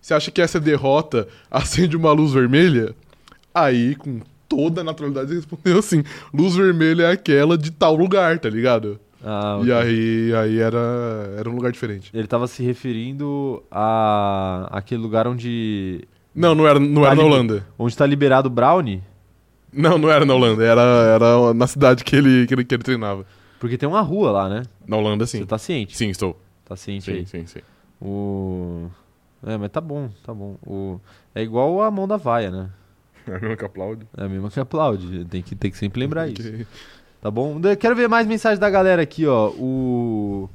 [0.00, 2.94] você acha que essa derrota acende uma luz vermelha?
[3.54, 8.38] Aí, com toda a naturalidade, ele respondeu assim: luz vermelha é aquela de tal lugar,
[8.38, 8.98] tá ligado?
[9.26, 9.72] Ah, E ok.
[9.72, 10.78] aí, aí era,
[11.38, 12.10] era um lugar diferente.
[12.12, 17.22] Ele tava se referindo a aquele lugar onde Não, não era, não Tá era na
[17.22, 17.66] Holanda.
[17.78, 19.02] onde tá liberado o Brownie,
[19.72, 20.62] Não, não era na Holanda.
[20.64, 23.24] Era, era na cidade que ele, que, ele, que ele treinava.
[23.58, 24.62] porque tem uma rua lá, né?
[24.86, 25.46] Na Holanda, Você sim.
[25.46, 25.96] tá ciente?
[25.96, 26.38] Sim, estou.
[26.64, 27.26] Tá ciente Sim, aí.
[27.26, 27.60] sim, sim.
[28.00, 28.88] O
[29.46, 30.56] É, mas tá bom, tá bom.
[30.66, 31.00] O...
[31.34, 32.70] É igual a mão da vaia, né?
[33.26, 34.06] É a mesma que aplaude.
[34.18, 35.24] É a mesma que aplaude.
[35.24, 36.42] Tem que, tem que sempre lembrar isso.
[37.24, 37.58] Tá bom?
[37.64, 39.48] Eu Quero ver mais mensagens da galera aqui, ó.
[39.58, 40.46] O.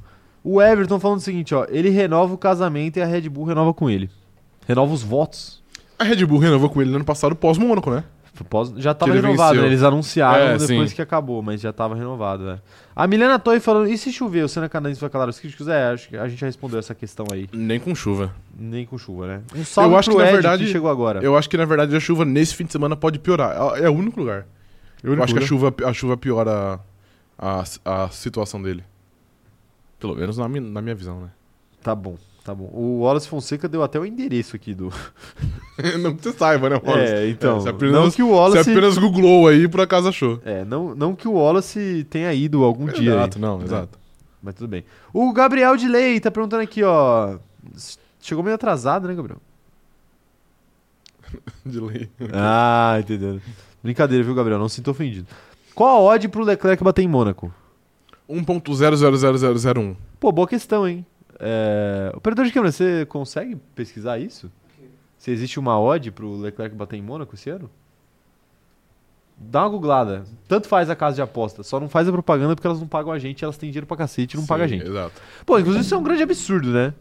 [0.44, 1.66] O Everton falando o seguinte, ó.
[1.68, 4.08] Ele renova o casamento e a Red Bull renova com ele.
[4.68, 5.60] Renova os votos.
[5.98, 8.04] A Red Bull renovou com ele no ano passado pós-Mônaco, né?
[8.48, 9.66] Pós- Já tava ele renovado, né?
[9.66, 10.94] Eles anunciaram É, depois sim.
[10.96, 12.62] que acabou, mas já tava renovado, velho.
[12.94, 15.66] A Milena Toy falando, e se chover, o Senna Canadense vai calar os críticos?
[15.66, 17.48] É, acho que a gente já respondeu essa questão aí.
[17.52, 18.32] Nem com chuva.
[18.56, 19.40] Nem com chuva, né?
[19.56, 21.20] Um salve Eu acho que, na Ed, verdade, que chegou agora.
[21.20, 23.56] Eu acho que, na verdade, a chuva nesse fim de semana pode piorar.
[23.76, 24.46] É o único lugar.
[25.02, 26.80] Eu acho que a chuva, a chuva piora
[27.38, 28.84] a, a situação dele.
[29.98, 31.30] Pelo menos na minha, na minha visão, né?
[31.82, 32.70] Tá bom, tá bom.
[32.72, 34.92] O Wallace Fonseca deu até o endereço aqui do...
[36.00, 37.12] não que você saiba, né, Wallace?
[37.12, 38.70] É, então, É, você apenas, não que o Você Wallace...
[38.70, 40.40] apenas googlou aí e por acaso achou.
[40.44, 43.12] É, não, não que o Wallace tenha ido algum dia.
[43.12, 43.64] Exato, aí, não, né?
[43.64, 43.98] exato.
[44.42, 44.84] Mas tudo bem.
[45.12, 47.38] O Gabriel de Lei tá perguntando aqui, ó.
[48.20, 49.40] Chegou meio atrasado, né, Gabriel?
[51.64, 52.10] De lei.
[52.32, 53.40] ah, entendeu.
[53.82, 54.58] Brincadeira, viu, Gabriel?
[54.58, 55.26] Não se sinta ofendido.
[55.74, 57.52] Qual a odd pro Leclerc bater em Mônaco?
[58.28, 59.96] 1.0000001.
[60.18, 61.04] Pô, boa questão, hein?
[61.38, 62.12] É...
[62.14, 64.50] Operador de câmera, você consegue pesquisar isso?
[65.16, 67.70] Se existe uma odd pro Leclerc bater em Mônaco esse ano?
[69.36, 70.24] Dá uma googlada.
[70.46, 73.10] Tanto faz a casa de aposta, só não faz a propaganda porque elas não pagam
[73.10, 74.86] a gente, elas têm dinheiro pra cacete e não Sim, pagam a gente.
[74.86, 75.20] Exato.
[75.46, 76.92] Pô, inclusive isso é um grande absurdo, né?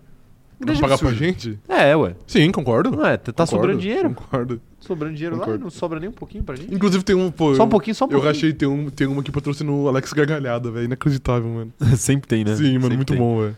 [0.60, 1.58] Não Grande pagar pra gente?
[1.70, 2.16] É, ué.
[2.28, 2.92] Sim, concordo.
[2.92, 3.16] Não é?
[3.16, 4.14] Tá Concordo, sobrando dinheiro?
[4.14, 4.62] Concordo.
[4.80, 5.64] Sobrando dinheiro lá Concordo.
[5.64, 6.74] não sobra nem um pouquinho pra gente?
[6.74, 7.56] Inclusive tem um, pô.
[7.56, 8.34] Só um eu- pouquinho, só um Eu pouquinho.
[8.34, 10.86] rachei, tem, um, tem uma que patrocinou o Alex Gargalhada, velho.
[10.86, 11.74] Inacreditável, mano.
[11.96, 12.56] Sempre tem, né?
[12.58, 13.18] Sim, mano, Sempre muito tem.
[13.22, 13.58] bom, velho.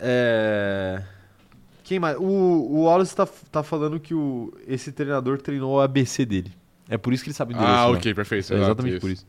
[0.00, 1.02] É...
[1.84, 2.16] Quem mais?
[2.18, 6.50] O, o Wallace tá, tá falando que o, esse treinador treinou o ABC dele.
[6.88, 7.78] É por isso que ele sabe o endereço.
[7.78, 7.96] Ah, né?
[7.98, 8.54] ok, perfeito.
[8.54, 9.24] É exatamente por isso.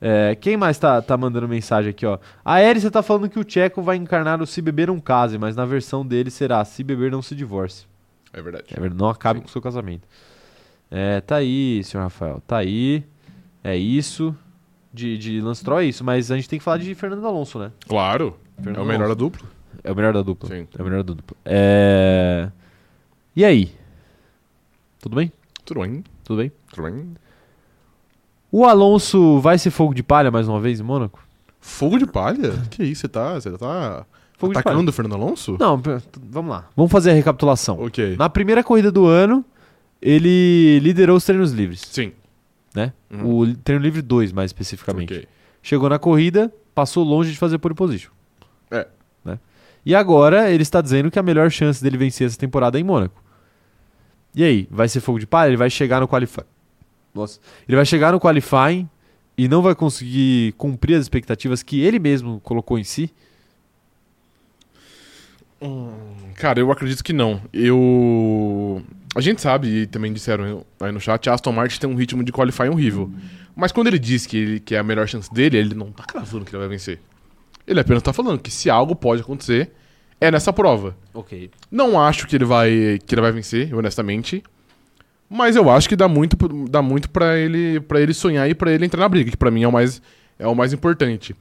[0.00, 2.18] É, quem mais tá, tá mandando mensagem aqui, ó?
[2.44, 5.56] A Erissa tá falando que o Tcheco vai encarnar o Se Beber Não Case, mas
[5.56, 7.86] na versão dele será Se Beber Não Se Divorce.
[8.32, 8.66] É verdade.
[8.70, 9.42] É verdade, não acabe Sim.
[9.44, 10.06] com o seu casamento.
[10.90, 12.42] É, tá aí, senhor Rafael.
[12.46, 13.04] Tá aí.
[13.62, 14.36] É isso.
[14.92, 17.58] De, de Lance Stroll é isso, mas a gente tem que falar de Fernando Alonso,
[17.58, 17.72] né?
[17.88, 18.36] Claro.
[18.56, 19.16] Fernando É o melhor da Alonso.
[19.18, 19.48] dupla.
[19.82, 20.48] É o melhor da dupla.
[20.48, 20.68] Sim.
[20.78, 21.36] É o melhor da dupla.
[21.44, 22.50] É...
[23.34, 23.72] E aí?
[25.00, 25.32] Tudo bem?
[25.64, 26.04] Tudo bem.
[26.22, 26.52] Tudo bem?
[26.72, 27.14] Tudo bem.
[28.56, 31.20] O Alonso vai ser fogo de palha mais uma vez em Mônaco?
[31.60, 32.52] Fogo de palha?
[32.70, 34.06] Que isso, você tá, você tá
[34.38, 34.52] Fogo.
[34.56, 35.56] Atacando o Fernando Alonso?
[35.58, 35.82] Não,
[36.30, 36.68] vamos lá.
[36.76, 37.80] Vamos fazer a recapitulação.
[37.80, 38.14] Ok.
[38.16, 39.44] Na primeira corrida do ano,
[40.00, 41.80] ele liderou os treinos livres.
[41.80, 42.12] Sim.
[42.72, 42.92] Né?
[43.10, 43.40] Uhum.
[43.40, 45.12] O treino livre 2, mais especificamente.
[45.12, 45.28] Ok.
[45.60, 48.12] Chegou na corrida, passou longe de fazer pole position.
[48.70, 48.86] É.
[49.24, 49.36] Né?
[49.84, 52.84] E agora ele está dizendo que a melhor chance dele vencer essa temporada é em
[52.84, 53.20] Mônaco.
[54.32, 55.48] E aí, vai ser fogo de palha?
[55.48, 56.53] Ele vai chegar no qualifying.
[57.14, 57.38] Nossa.
[57.68, 58.88] Ele vai chegar no qualifying
[59.36, 63.10] e não vai conseguir cumprir as expectativas que ele mesmo colocou em si?
[66.34, 67.40] Cara, eu acredito que não.
[67.52, 68.82] Eu.
[69.14, 72.32] A gente sabe, e também disseram aí no chat, Aston Martin tem um ritmo de
[72.32, 73.10] qualifying horrível.
[73.54, 76.02] Mas quando ele diz que, ele, que é a melhor chance dele, ele não tá
[76.02, 76.98] cravando que ele vai vencer.
[77.66, 79.70] Ele apenas tá falando que se algo pode acontecer,
[80.20, 80.96] é nessa prova.
[81.14, 81.50] Ok.
[81.70, 84.42] Não acho que ele vai que ele vai vencer, honestamente.
[85.36, 86.36] Mas eu acho que dá muito
[86.68, 89.50] dá muito para ele para ele sonhar e pra ele entrar na briga, que pra
[89.50, 90.00] mim é o mais
[90.38, 91.34] é o mais importante.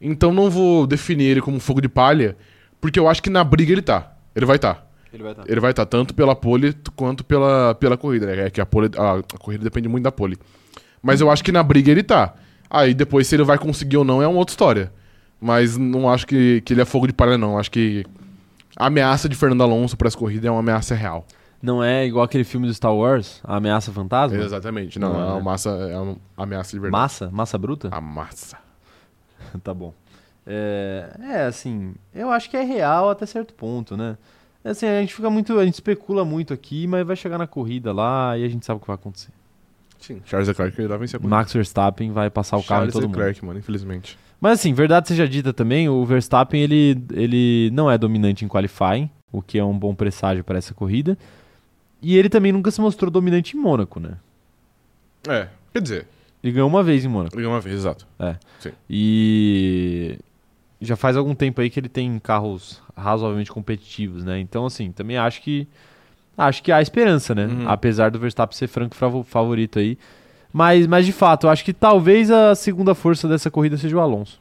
[0.00, 2.36] Então não vou definir ele como fogo de palha,
[2.80, 4.12] porque eu acho que na briga ele tá.
[4.34, 4.84] Ele vai estar.
[5.12, 5.44] Ele vai estar.
[5.46, 8.26] Ele vai estar tanto pela pole quanto pela, pela corrida.
[8.26, 8.46] né?
[8.46, 10.36] É que a, pole, a, a corrida depende muito da pole.
[11.00, 12.34] Mas eu acho que na briga ele tá.
[12.68, 14.92] Aí depois, se ele vai conseguir ou não, é uma outra história.
[15.40, 17.56] Mas não acho que, que ele é fogo de palha, não.
[17.56, 18.04] Acho que
[18.76, 21.24] a ameaça de Fernando Alonso para essa corrida é uma ameaça real.
[21.66, 24.38] Não é igual aquele filme do Star Wars, A Ameaça Fantasma?
[24.38, 25.00] Exatamente.
[25.00, 25.32] Não, Não, é é.
[25.32, 27.02] uma massa, é uma ameaça de verdade.
[27.02, 27.28] Massa?
[27.32, 27.88] Massa bruta?
[27.90, 28.56] A massa.
[29.64, 29.92] tá bom.
[30.46, 34.16] É, é, assim, eu acho que é real até certo ponto, né?
[34.62, 37.48] É Assim, a gente fica muito, a gente especula muito aqui, mas vai chegar na
[37.48, 39.32] corrida lá e a gente sabe o que vai acontecer.
[39.98, 40.22] Sim.
[40.24, 41.36] Charles Leclerc vai vencer a corrida.
[41.36, 43.16] Max Verstappen vai passar o carro Charles em todo mundo.
[43.16, 44.16] Leclerc, mano, infelizmente.
[44.40, 49.10] Mas assim, verdade seja dita também, o Verstappen ele, ele não é dominante em qualifying,
[49.32, 51.18] o que é um bom presságio para essa corrida.
[52.08, 54.12] E ele também nunca se mostrou dominante em Mônaco, né?
[55.28, 56.06] É, quer dizer,
[56.42, 57.34] Ele ganhou uma vez em Mônaco.
[57.34, 58.06] ele ganhou uma vez, exato.
[58.88, 60.18] E
[60.80, 64.38] já faz algum tempo aí que ele tem carros razoavelmente competitivos, né?
[64.38, 65.66] Então, assim, também acho que
[66.38, 67.46] acho que há esperança, né?
[67.46, 67.68] Uhum.
[67.68, 69.98] Apesar do Verstappen ser franco favo- favorito aí.
[70.52, 74.00] Mas, mas de fato, eu acho que talvez a segunda força dessa corrida seja o
[74.00, 74.40] Alonso.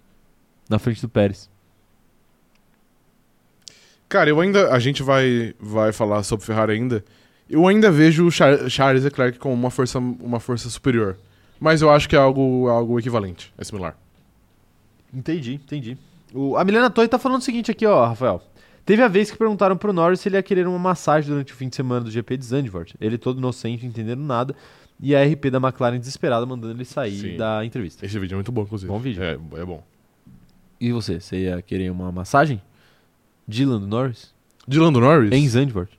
[0.70, 1.49] Na frente do Pérez.
[4.07, 4.72] Cara, eu ainda.
[4.72, 7.03] A gente vai, vai falar sobre Ferrari ainda.
[7.50, 11.18] Eu ainda vejo o Char- Charles Leclerc como uma força, uma força superior.
[11.60, 13.98] Mas eu acho que é algo, algo equivalente, é similar.
[15.14, 15.98] Entendi, entendi.
[16.34, 18.41] O, a Milena Toy tá falando o seguinte aqui, ó, Rafael.
[18.86, 21.56] Teve a vez que perguntaram pro Norris se ele ia querer uma massagem durante o
[21.56, 22.96] fim de semana do GP de Zandvoort.
[23.00, 24.56] Ele todo inocente, entendendo nada.
[25.00, 27.38] E a RP da McLaren desesperada mandando ele sair Sim.
[27.38, 28.06] da entrevista.
[28.06, 28.91] Esse vídeo é muito bom, inclusive.
[28.91, 29.24] Bom vídeo.
[29.24, 29.84] É, é bom.
[30.80, 32.62] E você, você ia querer uma massagem?
[33.48, 34.34] Do Norris?
[34.68, 35.32] Do Norris?
[35.32, 35.98] Em Zandvoort.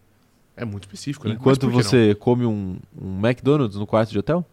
[0.57, 1.35] É muito específico, né?
[1.35, 4.45] Enquanto você come um, um McDonald's no quarto de hotel?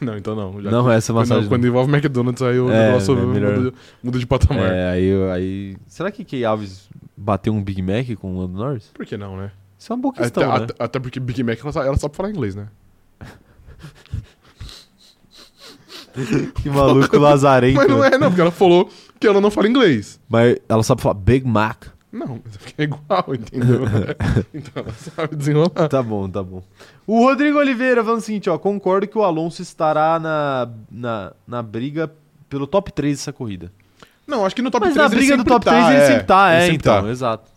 [0.12, 0.60] Não, então não.
[0.62, 1.48] Já não, que- essa massagem.
[1.48, 3.56] quando envolve McDonald's, aí o É, negócio é melhor.
[3.58, 4.70] muda, muda de patamar.
[4.72, 5.76] É, aí, aí.
[5.86, 8.90] Será que Key Alves bateu um Big Mac com o Lando Norris?
[8.94, 9.50] Por que não, né?
[9.78, 10.54] Isso é uma boa Até, questão, né?
[10.64, 12.68] até, até porque Big Mac ela, ela sabe falar inglês, né?
[16.62, 17.76] Que maluco lazarento.
[17.78, 18.10] Mas não né?
[18.12, 18.88] é, não, porque ela falou
[19.18, 20.20] que ela não fala inglês.
[20.28, 21.86] Mas ela sabe falar Big Mac.
[22.12, 23.82] Não, mas porque é igual, entendeu?
[24.52, 25.88] então ela sabe desenrolar.
[25.88, 26.62] Tá bom, tá bom.
[27.06, 28.58] O Rodrigo Oliveira falando o seguinte, ó.
[28.58, 32.12] Concordo que o Alonso estará na, na, na briga
[32.48, 33.72] pelo top 3 dessa corrida.
[34.26, 35.96] Não, acho que no top Mas 3 na ele briga do top tá, 3 ele
[35.96, 36.06] é.
[36.06, 37.08] sempre tá, é, sempre então, tá.
[37.10, 37.50] exato.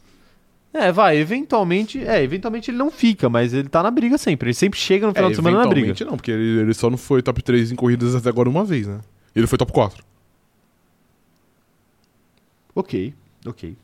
[0.74, 4.48] É, vai, eventualmente, é, eventualmente ele não fica, mas ele tá na briga sempre.
[4.50, 5.88] Ele sempre chega no final É, de semana na briga.
[5.88, 8.64] eventualmente não, porque ele, ele só não foi top 3 em corridas até agora uma
[8.64, 9.00] vez, né?
[9.36, 10.04] Ele foi top 4.
[12.76, 13.14] Ok,
[13.46, 13.76] ok.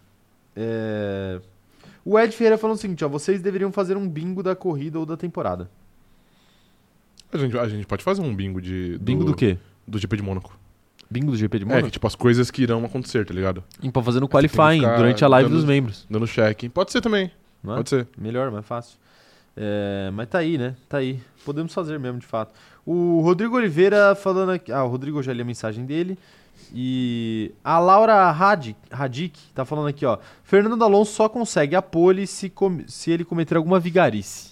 [0.61, 1.39] É,
[2.03, 5.05] O Ed Ferreira falando o seguinte, ó, vocês deveriam fazer um bingo da corrida ou
[5.05, 5.69] da temporada.
[7.31, 8.97] A gente, a gente pode fazer um bingo de.
[8.99, 9.57] Bingo do quê?
[9.87, 10.57] Do GP de Mônaco.
[11.09, 11.85] Bingo do GP de É, Mônaco?
[11.87, 13.63] que tipo, as coisas que irão acontecer, tá ligado?
[13.81, 16.05] E pra fazer no qualifying, durante a live dando- dos membros.
[16.09, 16.69] Dando check.
[16.69, 17.31] Pode ser também.
[17.63, 17.75] Não é?
[17.77, 18.07] Pode ser.
[18.17, 18.97] Melhor, mais fácil.
[19.55, 20.75] É, mas tá aí, né?
[20.87, 21.19] Tá aí.
[21.45, 22.53] Podemos fazer mesmo, de fato.
[22.85, 24.71] O Rodrigo Oliveira falando aqui.
[24.71, 26.17] Ah, o Rodrigo eu já li a mensagem dele.
[26.73, 30.17] E a Laura Radic, Radic tá falando aqui, ó.
[30.43, 32.51] Fernando Alonso só consegue a pole se,
[32.87, 34.51] se ele cometer alguma vigarice.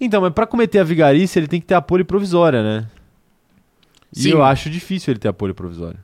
[0.00, 2.86] Então, mas pra cometer a vigarice, ele tem que ter a pole provisória, né?
[4.16, 4.30] E Sim.
[4.30, 5.98] eu acho difícil ele ter a pole provisória.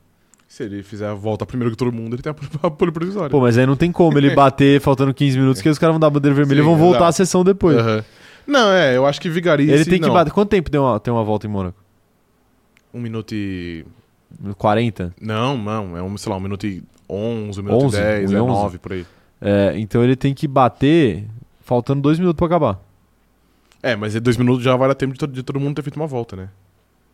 [0.47, 3.31] Se ele fizer a volta primeiro que todo mundo, ele tem a pole provisória.
[3.31, 6.01] Pô, mas aí não tem como ele bater faltando 15 minutos, que os caras vão
[6.01, 7.09] dar a bandeira vermelha e Sim, vão voltar exato.
[7.09, 7.77] a sessão depois.
[7.77, 8.05] Aham.
[8.47, 9.73] Não, é, eu acho que vigarice.
[9.73, 10.15] Ele tem que não.
[10.15, 10.31] bater.
[10.31, 11.83] Quanto tempo tem uma, tem uma volta em Mônaco?
[12.95, 13.85] Um minuto e.
[14.59, 15.15] 40?
[15.21, 15.97] Não, não.
[15.97, 18.43] É um, sei lá, um minuto e 11, um minuto 11, e 10, um é
[18.43, 18.53] 11.
[18.63, 19.07] 9 por aí.
[19.41, 21.25] É, então ele tem que bater
[21.61, 22.81] faltando dois minutos pra acabar.
[23.83, 25.83] É, mas em dois minutos já vai dar tempo de, to- de todo mundo ter
[25.83, 26.49] feito uma volta, né?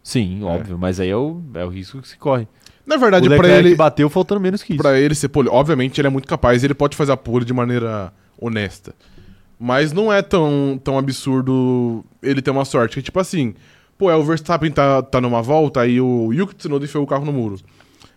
[0.03, 0.45] Sim, É.
[0.45, 2.47] óbvio, mas aí é o, é o risco que se corre.
[2.87, 4.83] Na verdade, pra Leclerc ele, bateu faltando menos que isso.
[4.83, 7.53] pra ele ser pole, obviamente ele é muito capaz, ele pode fazer a pole de
[7.53, 8.95] maneira honesta.
[9.59, 12.97] Mas não é tão, tão absurdo ele ter uma sorte.
[12.97, 13.55] Que, tipo assim,
[14.03, 17.25] pô, é o Verstappen tá, tá numa volta, aí o Yuki Tsunoda enfiou o carro
[17.25, 17.61] no muro.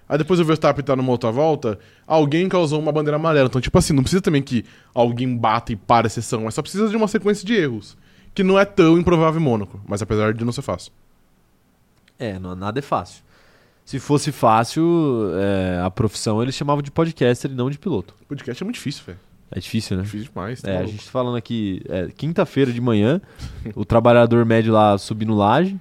[0.10, 1.78] Aí depois o Verstappen tá numa outra volta,
[2.08, 3.48] alguém causou uma bandeira amarela.
[3.48, 4.66] Então, tipo assim, não precisa também que
[4.96, 7.96] alguém bata e pare a sessão, mas só precisa de uma sequência de erros.
[8.34, 10.92] Que não é tão improvável em Mônaco, mas apesar de não ser fácil.
[12.18, 13.24] É, não, nada é fácil.
[13.86, 18.16] Se fosse fácil, é, a profissão eles chamavam de podcaster e não de piloto.
[18.28, 19.20] Podcast é muito difícil, velho.
[19.52, 20.04] É difícil, né?
[20.04, 20.62] Difícil demais.
[20.62, 20.92] tá É, a maluco.
[20.92, 23.22] gente tá falando aqui, é, quinta-feira de manhã,
[23.76, 25.80] o trabalhador médio lá subindo laje,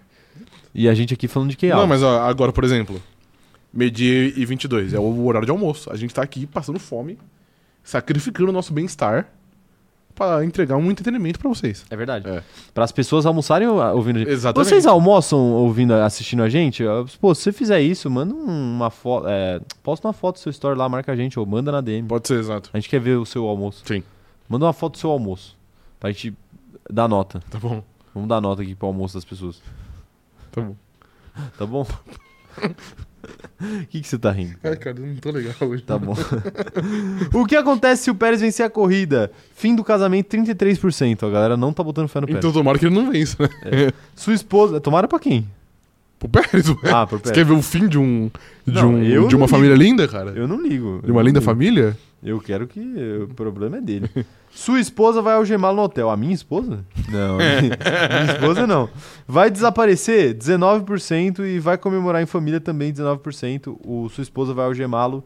[0.74, 1.74] e a gente aqui falando de QA.
[1.76, 3.00] Não, mas ó, agora, por exemplo,
[3.72, 5.90] meio-dia e 22, é o horário de almoço.
[5.92, 7.18] A gente tá aqui passando fome,
[7.82, 9.28] sacrificando o nosso bem-estar
[10.14, 11.84] pra entregar um entretenimento pra vocês.
[11.90, 12.28] É verdade.
[12.28, 12.42] É.
[12.72, 14.30] Para as pessoas almoçarem ou- ouvindo a gente.
[14.30, 14.68] Exatamente.
[14.68, 16.84] Vocês almoçam ouvindo, assistindo a gente?
[17.20, 20.78] Pô, se você fizer isso, manda uma foto, é, posta uma foto do seu story
[20.78, 22.06] lá, marca a gente, ou manda na DM.
[22.06, 22.70] Pode ser, exato.
[22.72, 23.82] A gente quer ver o seu almoço.
[23.84, 24.02] Sim.
[24.48, 25.56] Manda uma foto do seu almoço,
[25.98, 26.34] pra gente
[26.90, 27.42] dar nota.
[27.50, 27.82] Tá bom.
[28.14, 29.60] Vamos dar nota aqui pro almoço das pessoas.
[30.52, 30.76] Tá bom.
[31.58, 31.86] Tá bom?
[33.60, 34.54] O que, que você tá rindo?
[34.62, 35.82] Ai, cara, eu não tô legal hoje.
[35.82, 36.14] Tá bom.
[37.32, 39.30] o que acontece se o Pérez vencer a corrida?
[39.54, 41.26] Fim do casamento, 33%.
[41.26, 42.38] A galera não tá botando fé no Pérez.
[42.38, 43.90] Então tomara que ele não vença, né?
[44.14, 44.80] Sua esposa.
[44.80, 45.46] Tomara pra quem?
[46.18, 46.76] Pro Pérez, ué.
[46.84, 47.38] Ah, pro Você Pérez.
[47.38, 48.30] quer ver o fim de um.
[48.66, 50.30] De, Não, um, de uma família linda, cara?
[50.30, 51.00] Eu não ligo.
[51.04, 51.50] De uma linda ligo.
[51.50, 51.96] família?
[52.22, 52.80] Eu quero que.
[53.28, 54.08] O problema é dele.
[54.54, 56.08] Sua esposa vai algemá-lo no hotel.
[56.08, 56.84] A minha esposa?
[57.08, 57.38] Não.
[57.42, 58.88] minha, esposa não.
[59.26, 60.32] Vai desaparecer?
[60.34, 63.76] 19% e vai comemorar em família também 19%.
[63.84, 65.24] O, sua esposa vai algemá-lo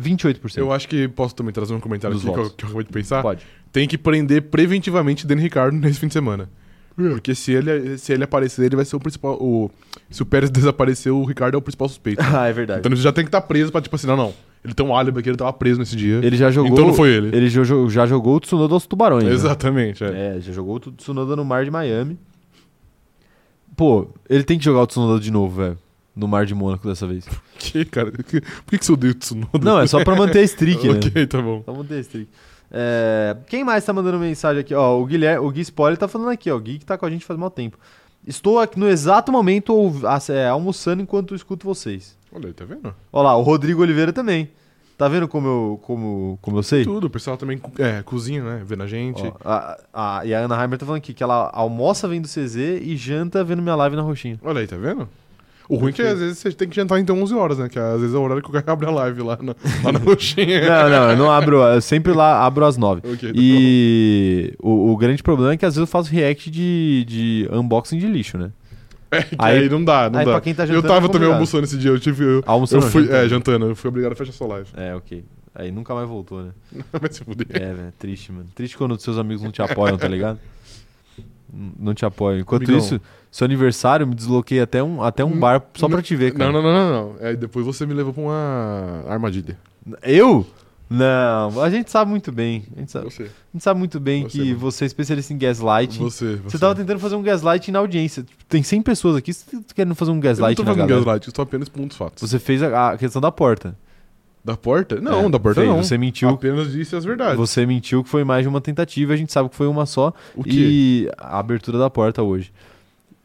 [0.00, 0.56] 28%.
[0.56, 2.86] Eu acho que posso também trazer um comentário Dos aqui que eu, que eu acabei
[2.86, 3.20] de pensar.
[3.20, 3.46] Pode.
[3.70, 6.48] Tem que prender preventivamente Danny Ricardo nesse fim de semana.
[6.96, 9.34] Porque se ele, se ele aparecer, ele vai ser o principal.
[9.34, 9.70] O,
[10.10, 12.22] se o Pérez desaparecer, o Ricardo é o principal suspeito.
[12.22, 12.80] Ah, é verdade.
[12.80, 14.34] Então ele já tem que estar preso pra, tipo assim, não, não.
[14.64, 16.20] Ele tem um álibi aqui, ele tava preso nesse dia.
[16.22, 16.72] Ele já jogou.
[16.72, 17.34] Então não foi ele.
[17.34, 19.24] Ele jo- já jogou o Tsunoda aos tubarões.
[19.24, 19.32] né?
[19.32, 20.36] Exatamente, é.
[20.36, 22.18] É, já jogou o Tsunoda no mar de Miami.
[23.76, 25.78] Pô, ele tem que jogar o Tsunoda de novo, velho.
[26.14, 27.24] No mar de Mônaco dessa vez.
[27.60, 28.10] Que, cara?
[28.10, 29.58] Que- Por que, que você odeia o Tsunoda?
[29.62, 30.94] Não, é só pra manter a streak, né?
[30.96, 31.62] ok, tá bom.
[31.64, 32.28] Só manter a streak.
[32.70, 34.74] É, quem mais tá mandando mensagem aqui?
[34.74, 36.56] Ó, o Guilherme, o Gui Spoiler tá falando aqui, ó.
[36.56, 37.78] O Gui que tá com a gente faz mal tempo.
[38.26, 39.74] Estou aqui no exato momento
[40.30, 42.16] é, almoçando enquanto escuto vocês.
[42.32, 42.94] Olha aí, tá vendo?
[43.12, 44.48] Ó lá, o Rodrigo Oliveira também.
[44.96, 46.84] Tá vendo como eu, como, como eu sei?
[46.84, 48.62] Tudo, o pessoal também é, cozinha, né?
[48.64, 49.22] Vendo a gente.
[49.26, 52.56] Ó, a, a- e a Ana Heimer tá falando aqui que ela almoça vendo CZ
[52.82, 54.38] e janta vendo minha live na roxinha.
[54.42, 55.08] Olha aí, tá vendo?
[55.70, 57.68] O ruim é que às vezes você tem que jantar então 11 horas, né?
[57.68, 59.54] Que às vezes é o horário que o cara abre a live lá na,
[59.84, 60.60] lá na roxinha.
[60.68, 61.62] Não, não, eu não abro.
[61.62, 63.00] Eu sempre lá abro às nove.
[63.04, 67.04] Ok, tá E o, o grande problema é que às vezes eu faço react de,
[67.08, 68.50] de unboxing de lixo, né?
[69.10, 70.32] É, que Aí- aí, não dá, não aí dá.
[70.32, 72.24] pra quem tá eu jantando, tava é também almoçando esse dia, eu tive.
[72.24, 73.16] Eu, Almoçando, eu fui, jantando.
[73.24, 74.68] é, jantando, eu fui obrigado a fechar sua live.
[74.76, 75.24] É, ok.
[75.54, 76.50] Aí nunca mais voltou, né?
[76.92, 77.46] Vai se fuder.
[77.50, 77.92] É, velho.
[77.98, 78.46] Triste, mano.
[78.54, 80.38] Triste quando seus amigos não te apoiam, tá ligado?
[81.52, 82.38] Não te apoiam.
[82.38, 82.78] Enquanto Amigão.
[82.78, 83.00] isso,
[83.32, 86.52] seu aniversário, me desloquei até um, até um Hum, bar só pra te ver, cara.
[86.52, 87.26] Não, não, não, não, não.
[87.26, 89.58] É, depois você me levou pra uma armadilha.
[90.04, 90.46] Eu?
[90.92, 92.64] Não, a gente sabe muito bem.
[92.76, 93.22] A gente sabe, Você.
[93.22, 94.58] a gente sabe muito bem Você, que mano.
[94.58, 95.96] você é especialista em gaslight.
[96.00, 98.24] Você, Você tava tentando fazer um gaslight na audiência.
[98.24, 100.78] Tipo, Tem 100 pessoas aqui, você tá querendo fazer um Eu não gaslight tô fazendo
[100.80, 100.96] galera.
[101.04, 102.28] gaslight, eu tô apenas pondo os fatos.
[102.28, 103.76] Você fez a, a questão da porta.
[104.44, 105.00] Da porta?
[105.00, 105.72] Não, É, da porta fez.
[105.72, 105.80] não.
[105.80, 106.28] Você mentiu.
[106.30, 107.36] Apenas disse as verdades.
[107.36, 110.12] Você mentiu que foi mais de uma tentativa, a gente sabe que foi uma só.
[110.34, 110.50] O quê?
[110.52, 112.50] E a abertura da porta hoje.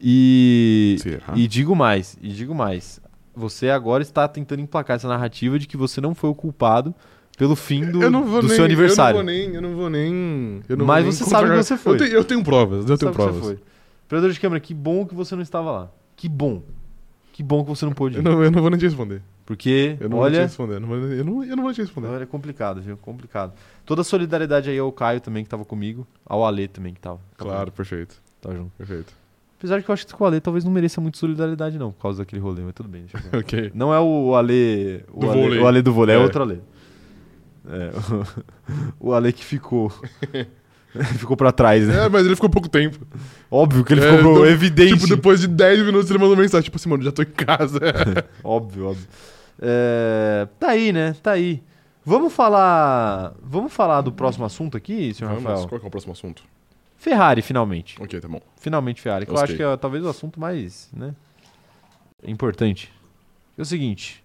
[0.00, 1.32] E, Será?
[1.34, 3.00] e digo mais, e digo mais.
[3.34, 6.94] Você agora está tentando emplacar essa narrativa de que você não foi o culpado
[7.36, 9.18] pelo fim do, do nem, seu aniversário.
[9.18, 9.54] Eu não vou nem.
[9.54, 10.62] Eu não vou nem.
[10.68, 11.94] eu não Mas vou nem você sabe que você foi.
[11.94, 13.44] Eu tenho, eu tenho provas, eu tenho Sabe que você provas.
[13.44, 13.58] foi.
[14.06, 15.90] Operador de câmera, que bom que você não estava lá.
[16.16, 16.62] Que bom.
[17.32, 18.18] Que bom que você não pôde ir.
[18.18, 19.20] Eu não, eu não vou nem te responder.
[19.44, 20.74] Porque, Eu não vou te olha, responder.
[20.76, 22.08] Eu não vou, eu não, eu não vou te responder.
[22.08, 22.96] Não, é complicado, viu?
[22.96, 23.52] Complicado.
[23.84, 26.06] Toda a solidariedade aí ao Caio também, que tava comigo.
[26.24, 27.20] Ao Ale também, que tava.
[27.36, 28.16] Claro, perfeito.
[28.40, 28.72] Tava junto.
[28.76, 29.12] Perfeito.
[29.58, 32.02] Apesar de que eu acho que o Ale talvez não mereça muito solidariedade, não, por
[32.02, 33.04] causa daquele rolê, mas tudo bem.
[33.38, 33.70] Ok.
[33.74, 35.04] Não é o Ale.
[35.12, 35.60] O Do Ale, vôlei.
[35.60, 36.22] o Ale do vôlei, é, É.
[36.22, 36.60] outro Ale.
[37.68, 37.90] É,
[39.00, 39.92] o, o Ale que ficou.
[41.18, 42.06] ficou pra trás, né?
[42.06, 43.06] É, mas ele ficou pouco tempo.
[43.50, 44.94] Óbvio que ele É, ficou não- evidente.
[44.94, 47.78] Tipo, depois de 10 minutos ele mandou mensagem, tipo assim, mano, já tô em casa.
[48.42, 49.06] Óbvio, óbvio.
[49.60, 51.14] É, tá aí, né?
[51.22, 51.62] Tá aí.
[52.04, 53.34] Vamos falar.
[53.42, 55.68] Vamos falar do próximo assunto aqui, senhor Vamos, Rafael?
[55.68, 56.42] qual que é o próximo assunto?
[56.96, 58.00] Ferrari, finalmente.
[58.00, 58.40] Ok, tá bom.
[58.60, 61.14] Finalmente Ferrari, que eu acho que é talvez o assunto mais, né,
[62.26, 62.92] importante.
[63.58, 64.22] É o seguinte.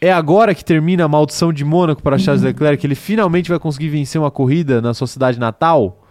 [0.00, 3.58] É agora que termina a maldição de Mônaco para Charles Leclerc, que ele finalmente vai
[3.58, 6.04] conseguir vencer uma corrida na sua cidade natal?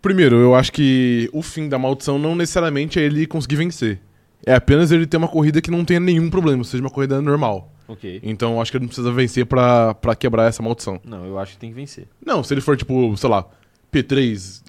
[0.00, 4.00] Primeiro, eu acho que o fim da maldição não necessariamente é ele conseguir vencer.
[4.46, 7.70] É apenas ele ter uma corrida que não tenha nenhum problema, seja uma corrida normal.
[7.86, 8.20] Ok.
[8.22, 11.00] Então eu acho que ele não precisa vencer pra, pra quebrar essa maldição.
[11.04, 12.06] Não, eu acho que tem que vencer.
[12.24, 13.44] Não, se ele for tipo, sei lá,
[13.92, 14.62] P3,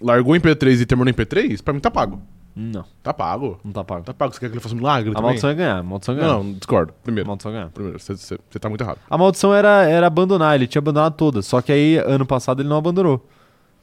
[0.00, 2.20] largou em P3 e terminou em P3, pra mim tá pago.
[2.56, 3.58] Não, Tá pago.
[3.64, 4.04] não tá pago.
[4.04, 4.32] Tá pago.
[4.32, 5.24] Você quer que ele faça um milagre A também?
[5.26, 6.32] maldição é ganhar, a maldição é ganhar.
[6.34, 6.92] Não, não, discordo.
[6.92, 7.26] A Primeiro.
[7.26, 7.68] maldição é ganhar.
[7.70, 8.98] Primeiro, você- você você tá muito errado.
[9.10, 11.46] A maldição era, era abandonar, ele tinha abandonado todas.
[11.46, 13.26] Só que aí, ano passado, ele não abandonou.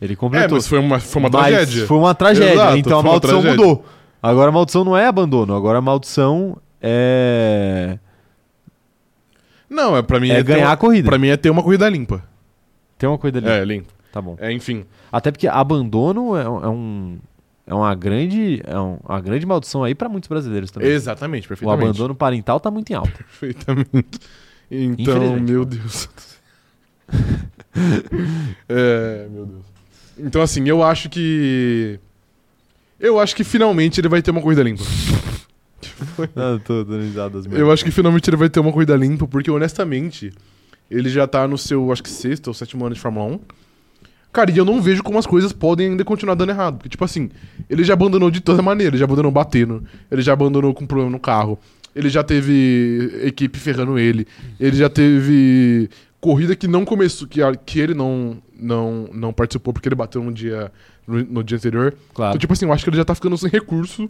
[0.02, 0.58] Ele É, completou.
[0.58, 1.86] mas foi uma, foi uma Mas tragédia.
[1.86, 2.54] Foi uma tragédia.
[2.54, 3.66] Exato, então a foi uma maldição tragédia.
[3.68, 3.86] mudou.
[4.24, 5.54] Agora a maldição não é abandono.
[5.56, 8.00] Agora a maldição é.
[9.70, 11.10] Não, é pra mim É ter ganhar uma- a corrida.
[11.10, 12.24] Pra mim é ter uma corrida limpa.
[12.98, 13.48] Tem uma coisa ali.
[13.50, 13.90] É, limpa.
[14.12, 14.36] Tá bom.
[14.40, 14.86] É, enfim.
[15.12, 17.18] Até porque abandono é, é um.
[17.66, 20.90] É uma grande, é um- uma grande maldição aí pra muitos brasileiros também.
[20.90, 21.84] Exatamente, O perfeitamente.
[21.84, 23.12] abandono parental tá muito em alta.
[23.14, 24.20] Perfeitamente.
[24.70, 26.10] Então, meu Deus.
[28.68, 29.66] é, meu Deus.
[30.18, 32.00] Então, assim, eu acho que.
[33.00, 34.84] Eu acho que finalmente ele vai ter uma corrida limpa.
[36.36, 37.60] Ah, tô dando risadas mesmo.
[37.60, 40.32] Eu acho que finalmente ele vai ter uma corrida limpa, porque honestamente,
[40.90, 43.40] ele já tá no seu, acho que sexto ou sétimo ano de Fórmula 1.
[44.32, 46.78] Cara, e eu não vejo como as coisas podem ainda continuar dando errado.
[46.78, 47.30] Porque, tipo assim,
[47.70, 48.92] ele já abandonou de toda maneira.
[48.92, 49.84] Ele já abandonou batendo.
[50.10, 51.60] Ele já abandonou com problema no carro.
[51.94, 54.26] Ele já teve equipe ferrando ele.
[54.60, 55.90] Ele já teve
[56.22, 60.32] corrida que não começou, que, que ele não, não, não participou porque ele bateu no
[60.32, 60.72] dia,
[61.06, 61.94] no, no dia anterior.
[62.14, 62.32] Claro.
[62.32, 64.10] Então, tipo assim, eu acho que ele já tá ficando sem recurso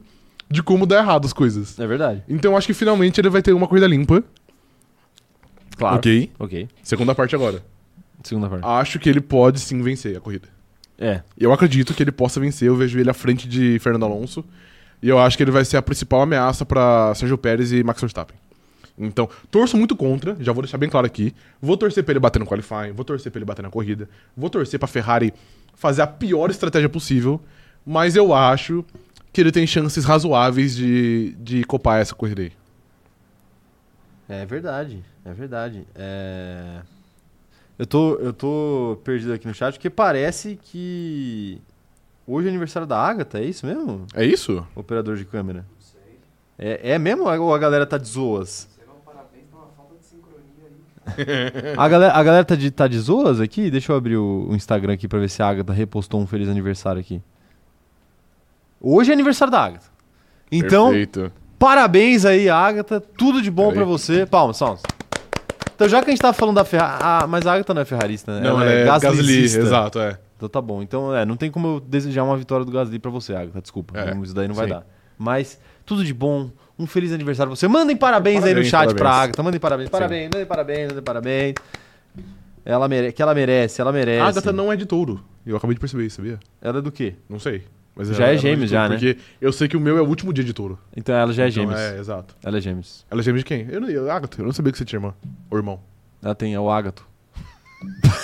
[0.50, 1.80] de como dar errado as coisas.
[1.80, 2.22] É verdade.
[2.28, 4.24] Então eu acho que finalmente ele vai ter uma corrida limpa.
[5.78, 5.96] Claro.
[5.96, 6.30] Ok.
[6.38, 6.68] Ok.
[6.84, 7.64] Segunda parte agora.
[8.24, 8.66] Segunda parte.
[8.66, 10.48] Acho que ele pode sim vencer a corrida.
[10.98, 11.22] É.
[11.38, 12.68] Eu acredito que ele possa vencer.
[12.68, 14.46] Eu vejo ele à frente de Fernando Alonso.
[15.02, 18.00] E eu acho que ele vai ser a principal ameaça pra Sérgio Pérez e Max
[18.00, 18.38] Verstappen.
[18.98, 21.34] Então, torço muito contra, já vou deixar bem claro aqui.
[21.60, 24.08] Vou torcer pra ele bater no qualifying, vou torcer pra ele bater na corrida,
[24.38, 25.34] vou torcer pra Ferrari
[25.74, 27.42] fazer a pior estratégia possível,
[27.84, 28.86] mas eu acho
[29.34, 32.52] que ele tem chances razoáveis de, de copar essa corrida aí.
[34.30, 35.88] É verdade, é verdade.
[35.96, 36.82] É...
[37.82, 41.60] Eu, tô, eu tô perdido aqui no chat porque parece que
[42.28, 44.06] hoje é aniversário da Agatha, é isso mesmo?
[44.14, 44.64] É isso?
[44.76, 45.66] Operador de câmera.
[46.60, 48.70] É, é mesmo ou a galera tá de zoas?
[51.76, 53.72] A galera, a galera tá, de, tá de zoas aqui?
[53.72, 56.48] Deixa eu abrir o, o Instagram aqui pra ver se a Agatha repostou um feliz
[56.48, 57.20] aniversário aqui.
[58.80, 59.90] Hoje é aniversário da Agatha.
[60.52, 61.32] Então, Perfeito.
[61.58, 63.02] Parabéns aí, Agatha.
[63.02, 63.78] Tudo de bom Peraí.
[63.78, 64.26] pra você.
[64.28, 64.84] Palmas, palmas.
[65.82, 67.00] Então, já que a gente tá falando da Ferrari.
[67.02, 68.48] Ah, mas a Agatha não é ferrarista, né?
[68.48, 69.60] Não, é, Gasly, gaslicista.
[69.62, 70.20] exato, é.
[70.38, 70.84] Então tá bom.
[70.84, 73.60] Então, é, não tem como eu desejar uma vitória do Gasly pra você, Agatha.
[73.60, 74.00] Desculpa.
[74.00, 74.74] É, isso daí não vai sim.
[74.74, 74.86] dar.
[75.18, 76.52] Mas, tudo de bom.
[76.78, 77.68] Um feliz aniversário pra você.
[77.68, 79.24] Mandem parabéns, aí no Parabéns, chat pra parabéns.
[79.24, 79.44] Agatha.
[79.44, 79.90] Mandem parabéns.
[79.90, 81.56] Parabéns, mandem parabéns, mandem parabéns.
[82.64, 83.12] Ela mere...
[83.12, 84.22] Que ela merece, ela merece.
[84.22, 85.24] A Agatha não é de touro.
[85.44, 86.40] Eu acabei de perceber isso, sabia?
[86.62, 87.16] Ela é do quê?
[87.28, 87.64] Não sei.
[87.96, 88.96] Mas Já é gêmeos, já, né?
[88.96, 90.80] Porque eu sei que o meu é o último dia de touro.
[90.96, 91.80] Então ela já é Então, gêmeos.
[91.80, 92.36] É, exato.
[92.44, 93.06] Ela é gêmeos.
[93.12, 93.68] Ela é gêmea de quem?
[93.70, 95.14] Eu não, eu, Agatha, eu não sabia que você tinha irmã.
[95.50, 95.80] Ou irmão.
[96.24, 97.06] Ela tem, é o Ágato.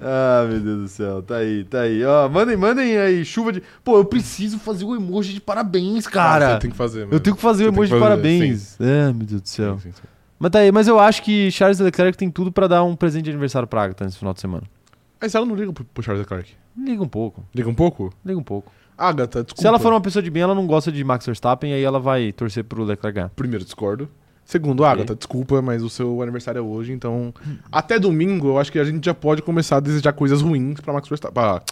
[0.00, 1.22] ah, meu Deus do céu.
[1.22, 2.04] Tá aí, tá aí.
[2.04, 3.62] Ó, mandem, mandem aí, chuva de.
[3.82, 6.54] Pô, eu preciso fazer o emoji de parabéns, cara.
[6.54, 7.12] você tem que fazer, mano.
[7.12, 8.80] Eu tenho que fazer o Você tem emoji que de fazer, parabéns.
[8.80, 9.78] É, meu Deus do Sim, céu.
[9.78, 10.02] sim, sim.
[10.38, 13.24] Mas tá aí, mas eu acho que Charles Leclerc tem tudo pra dar um presente
[13.24, 14.64] de aniversário pra Agatha nesse final de semana.
[15.24, 16.52] Mas ela não liga pro, pro Charles Leclerc.
[16.76, 18.12] Liga um pouco, Liga um pouco?
[18.22, 18.70] liga um pouco.
[18.96, 19.62] Agatha, desculpa.
[19.62, 21.98] Se ela for uma pessoa de bem, ela não gosta de Max Verstappen, aí ela
[21.98, 23.30] vai torcer pro Leclerc ganhar.
[23.30, 24.06] Primeiro, discordo.
[24.44, 27.32] Segundo, Agatha, desculpa, mas o seu aniversário é hoje, então...
[27.72, 30.92] Até domingo, eu acho que a gente já pode começar a desejar coisas ruins pra
[30.92, 31.32] Max Verstappen.
[31.32, 31.62] Pra,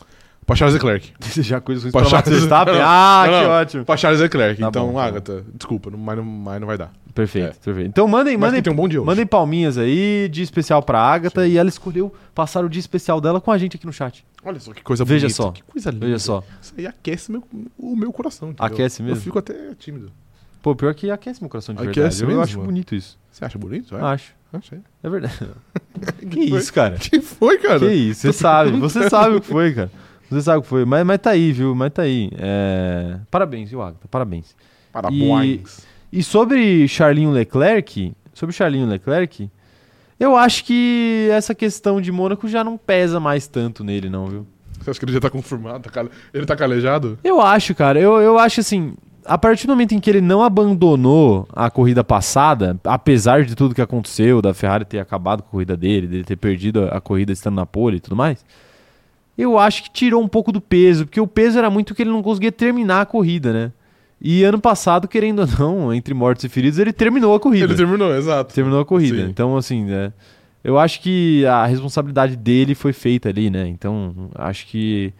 [0.46, 1.12] pra Charles Leclerc.
[1.20, 2.74] Desejar coisas ruins Pra Charles- Verstappen?
[2.80, 3.50] Ah, não, que não.
[3.50, 3.84] ótimo.
[3.84, 4.60] Pra Charles Leclerc.
[4.60, 5.00] Tá então, bom, tá bom.
[5.00, 6.92] Agatha, desculpa, não- mas, não, mas não vai dar.
[7.14, 7.52] Perfeito, É.
[7.64, 7.88] perfeito.
[7.88, 9.06] Então mandem, mandem um bom dia hoje.
[9.06, 13.38] Mandem palminhas aí, dia especial pra Agatha, e ela escolheu passar o dia especial dela
[13.40, 14.24] com a gente aqui no chat.
[14.44, 15.36] Olha só que coisa Veja bonita.
[15.42, 15.50] só.
[15.52, 16.06] Que coisa linda.
[16.06, 16.42] Veja só.
[16.60, 17.44] Isso aí aquece meu,
[17.78, 18.48] o meu coração.
[18.50, 18.64] entendeu?
[18.64, 19.18] Aquece mesmo?
[19.18, 20.10] Eu fico até tímido.
[20.62, 22.16] Pô, pior que aquece meu coração de Aquece verdade.
[22.22, 22.42] Eu, eu mesmo?
[22.42, 23.18] acho bonito isso.
[23.30, 23.94] Você acha bonito?
[23.96, 24.00] É?
[24.00, 24.32] Acho.
[24.54, 24.78] Achei.
[25.02, 25.34] É verdade.
[26.18, 26.96] Que que isso, cara?
[26.96, 27.78] Que foi, cara?
[27.80, 28.70] Que isso, você sabe.
[28.78, 29.90] Você sabe o que foi, cara.
[30.32, 30.86] Você sabe o que foi.
[30.86, 31.74] Mas, mas tá aí, viu?
[31.74, 32.30] Mas tá aí.
[32.38, 33.18] É...
[33.30, 34.08] Parabéns, viu, Agatha?
[34.10, 34.56] Parabéns.
[34.90, 35.86] Parabéns.
[36.10, 39.50] E sobre Charlinho Leclerc, sobre Charlinho Leclerc,
[40.18, 44.46] eu acho que essa questão de Mônaco já não pesa mais tanto nele, não, viu?
[44.80, 45.90] Você acha que ele já tá confirmado?
[45.90, 47.18] Tá Ele tá calejado?
[47.22, 48.00] Eu acho, cara.
[48.00, 48.94] Eu, eu acho assim.
[49.24, 53.74] A partir do momento em que ele não abandonou a corrida passada, apesar de tudo
[53.74, 57.32] que aconteceu, da Ferrari ter acabado com a corrida dele, dele ter perdido a corrida
[57.32, 58.44] estando na pole e tudo mais,
[59.36, 62.10] eu acho que tirou um pouco do peso, porque o peso era muito que ele
[62.10, 63.72] não conseguia terminar a corrida, né?
[64.20, 67.66] E ano passado, querendo ou não, entre mortos e feridos, ele terminou a corrida.
[67.66, 68.54] Ele terminou, exato.
[68.54, 69.16] Terminou a corrida.
[69.16, 69.28] Sim.
[69.28, 70.12] Então, assim, né?
[70.62, 73.66] Eu acho que a responsabilidade dele foi feita ali, né?
[73.66, 75.12] Então, acho que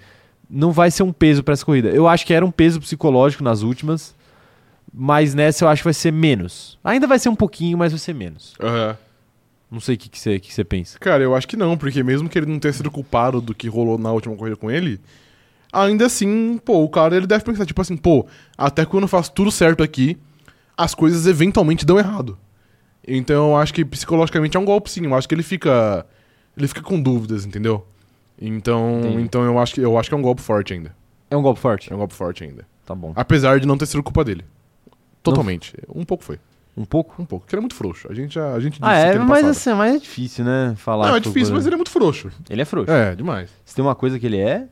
[0.49, 1.89] não vai ser um peso pra essa corrida.
[1.89, 4.15] Eu acho que era um peso psicológico nas últimas,
[4.93, 6.79] Mas nessa eu acho que vai ser menos.
[6.85, 8.55] Ainda vai ser um pouquinho, mas vai ser menos.
[8.61, 8.97] Aham.
[9.73, 10.99] Não sei o que que você que você pensa.
[10.99, 13.69] Cara, eu acho que não, porque mesmo que ele não tenha sido culpado do que
[13.69, 15.01] rolou na última corrida com ele,
[15.73, 18.27] ainda assim, pô, o cara ele deve pensar, tipo assim, pô,
[18.57, 20.19] até quando eu faço tudo certo aqui,
[20.77, 22.39] as coisas eventualmente dão errado.
[23.09, 26.05] Então eu acho que psicologicamente é um golpe sim, eu acho que ele fica.
[26.55, 27.87] Ele fica com dúvidas, entendeu?
[28.39, 29.23] Então, Entendi.
[29.23, 30.95] então eu acho que eu acho que é um golpe forte ainda.
[31.31, 31.91] É um golpe forte?
[31.91, 32.67] É um golpe forte ainda.
[32.85, 33.15] Tá bom.
[33.17, 34.45] Apesar de não ter sido culpa dele.
[35.23, 35.73] Totalmente.
[35.89, 36.39] Um pouco foi.
[36.77, 37.21] Um pouco?
[37.21, 37.45] Um pouco.
[37.45, 38.09] Porque ele é muito frouxo.
[38.11, 39.51] A gente já a gente Ah, é, mas passado.
[39.51, 40.75] assim, mas é difícil, né?
[40.77, 41.09] Falar.
[41.09, 42.31] Não, é difícil, mas ele é muito frouxo.
[42.49, 42.91] Ele é frouxo.
[42.91, 43.51] É, demais.
[43.65, 44.65] Se tem uma coisa que ele é,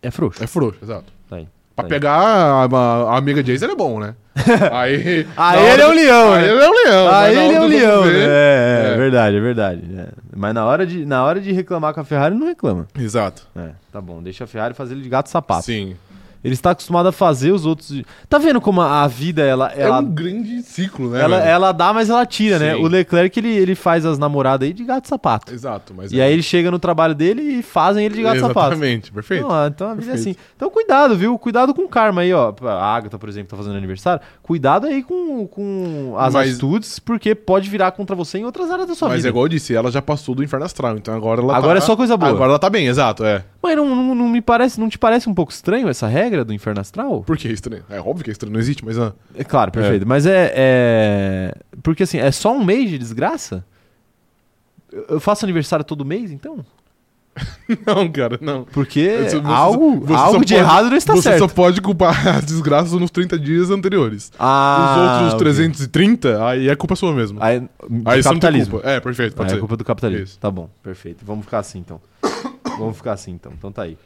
[0.00, 0.42] é frouxo.
[0.42, 1.12] É frouxo, exato.
[1.28, 1.48] Tá aí.
[1.76, 1.88] Pra Tá aí.
[1.88, 4.14] pegar a, a- a amiga Jace, ele é bom, né?
[4.72, 5.26] Aí.
[5.36, 6.48] Aí na hora ele é um leão, Aí né?
[6.52, 7.08] ele é um leão.
[7.08, 8.10] Ah, na ele é um leão, né?
[8.12, 8.96] ver- É, é É.
[8.96, 9.82] verdade, é verdade.
[9.94, 10.08] é.
[10.34, 12.86] Mas na hora, de, na hora de reclamar com a Ferrari, não reclama.
[12.98, 13.46] Exato.
[13.54, 14.22] É, tá bom.
[14.22, 15.64] Deixa a Ferrari fazer ele de gato sapato.
[15.66, 15.96] Sim.
[16.44, 18.02] Ele está acostumado a fazer os outros.
[18.28, 19.72] Tá vendo como a a vida, ela.
[19.74, 21.20] É ela um grande ciclo, né?
[21.22, 22.74] ela, ela dá, mas ela tira, né?
[22.74, 22.82] Sim.
[22.84, 25.52] O Leclerc, ele, ele faz as namoradas aí de gato sapato.
[25.52, 28.40] Exato, mas E é- aí ele chega no trabalho dele e fazem ele de gato
[28.40, 28.72] sapato.
[28.72, 29.46] Exatamente, perfeito.
[29.48, 30.34] Não, então a vida é assim.
[30.34, 30.52] Perfeito.
[30.56, 31.38] Então cuidado, viu?
[31.38, 32.52] Cuidado com o karma aí, ó.
[32.64, 34.20] A Agatha, por exemplo, tá fazendo aniversário.
[34.42, 38.88] Cuidado aí com, com as Mas- atitudes, porque pode virar contra você em outras áreas
[38.88, 39.28] da sua Mas vida.
[39.28, 41.84] é igual eu disse, ela já passou do inferno astral, então agora ela Agora tá...
[41.84, 42.30] é só coisa boa.
[42.30, 43.44] Agora ela tá bem, exato, é.
[43.62, 46.52] Mas não, não, não me parece, não te parece um pouco estranho essa regra do
[46.52, 47.22] inferno astral?
[47.22, 47.82] Por que é estranho?
[47.90, 48.98] É óbvio que é estranho, não existe, mas...
[48.98, 50.06] Ah, É claro, perfeito.
[50.06, 51.54] Mas é, é.
[51.82, 53.64] Porque assim, é só um mês de desgraça?
[55.08, 56.64] Eu- faço aniversário todo mês, então?
[57.86, 58.64] não, cara, não.
[58.64, 61.38] Porque Você- você algo, você algo de pode- errado não está Você certo.
[61.38, 64.30] só pode culpar as desgraças nos 30 dias anteriores.
[64.38, 65.38] Ah, Os outros ok.
[65.38, 67.38] 330, aí é culpa sua mesmo.
[67.42, 67.62] Aí,
[68.04, 68.72] Aí você capitalismo.
[68.74, 68.88] culpa.
[68.90, 69.60] É, perfeito, pode Ah, é ser.
[69.60, 70.24] culpa do capitalismo.
[70.24, 70.38] Isso.
[70.38, 71.24] Tá bom, perfeito.
[71.24, 71.98] Vamos ficar assim então.
[72.78, 73.52] Vamos ficar assim então.
[73.56, 73.96] Então tá aí.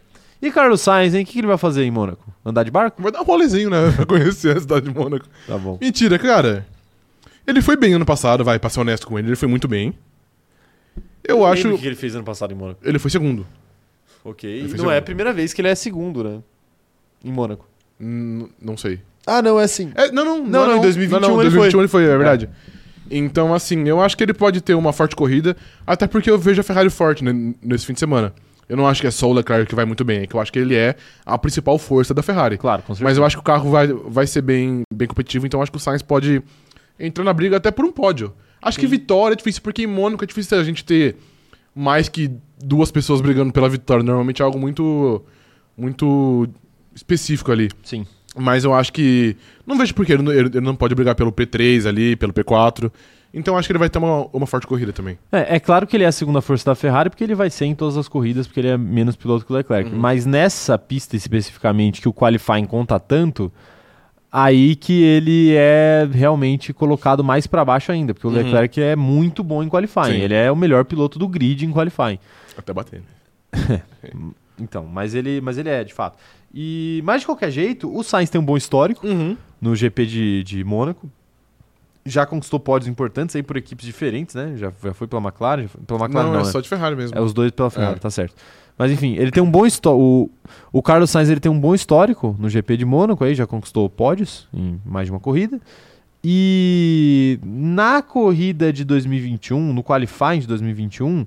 [0.41, 1.23] E Carlos Sainz, hein?
[1.23, 2.25] O que, que ele vai fazer em Mônaco?
[2.45, 3.03] Andar de barco?
[3.03, 3.91] Vai dar um rolezinho, né?
[3.97, 5.27] Pra conhecer a cidade de Mônaco.
[5.47, 5.79] Tá bom.
[5.81, 6.67] Mentira, cara.
[7.47, 9.95] Ele foi bem ano passado, vai, pra ser honesto com ele, ele foi muito bem.
[11.25, 11.75] Eu acho.
[11.75, 12.81] O que ele fez ano passado em Mônaco?
[12.85, 13.47] Ele foi segundo.
[14.25, 14.49] Ok.
[14.51, 15.05] Ele E não é a segundo.
[15.05, 16.41] primeira vez que ele é segundo, né?
[17.25, 17.69] Em Mônaco.
[18.01, 19.01] Hum, não sei.
[19.27, 19.91] Ah, não, é assim.
[19.95, 21.81] É, não, não, Não, não, em 2021 não, não, ele 2021 foi.
[21.83, 22.51] ele foi, é verdade.
[23.11, 25.57] Então, assim, eu acho que ele pode ter uma forte corrida,
[25.87, 28.33] até porque eu vejo a Ferrari forte né, nesse fim de semana.
[28.69, 30.41] Eu não acho que é só o Leclerc que vai muito bem, é que eu
[30.41, 32.59] acho que ele é a principal força da Ferrari.
[32.59, 33.05] Claro, com certeza.
[33.09, 35.71] Mas eu acho que o carro vai, vai ser bem, bem competitivo, então eu acho
[35.71, 36.43] que o Sainz pode
[36.99, 38.33] entrar na briga até por um pódio.
[38.61, 41.15] Acho que vitória é difícil, porque em Mônaco é difícil a gente ter
[41.75, 44.03] mais que duas pessoas brigando pela vitória.
[44.03, 45.23] Normalmente é algo muito,
[45.77, 46.49] muito
[46.95, 47.71] específico ali.
[47.85, 48.07] Sim.
[48.37, 49.37] Mas eu acho que.
[49.67, 52.33] Não vejo por que ele, não- ele- ele não pode brigar pelo P3 ali, pelo
[52.33, 52.91] P4.
[53.39, 55.19] Então acho que ele vai ter uma, uma forte corrida também.
[55.31, 57.67] É, é claro que ele é a segunda força da Ferrari, porque ele vai ser
[57.67, 59.91] em todas as corridas, porque ele é menos piloto que o Leclerc.
[59.91, 59.99] Uhum.
[59.99, 63.53] Mas nessa pista especificamente, que o qualifying conta tanto,
[64.33, 68.37] aí que ele é realmente colocado mais pra baixo ainda, porque o Uhum.
[68.37, 70.15] Leclerc é muito bom em qualifying.
[70.15, 70.21] Sim.
[70.23, 72.19] Ele é o melhor piloto do grid em qualifying.
[72.57, 73.03] Até bater.
[73.53, 73.83] né?
[74.59, 76.17] Então, mas ele, mas ele é, de fato.
[76.55, 79.07] E, mas de qualquer jeito, o Sainz tem um bom histórico
[79.61, 81.11] no GP de, de Mônaco.
[82.07, 84.53] Já conquistou pódios importantes aí por equipes diferentes, né?
[84.57, 86.51] Já, já foi pela McLaren, já foi pela McLaren não, não, é né?
[86.51, 87.19] só de Ferrari mesmo.
[87.19, 87.99] É os dois pela Ferrari, É.
[87.99, 88.35] tá certo.
[88.79, 90.03] Mas enfim, ele tem um bom histórico.
[90.73, 93.47] O, o Carlos Sainz ele tem um bom histórico no GP de Mônaco aí, já
[93.47, 95.61] conquistou pódios em mais de uma corrida.
[96.23, 101.27] E na corrida de 2021, no qualifying de 2021,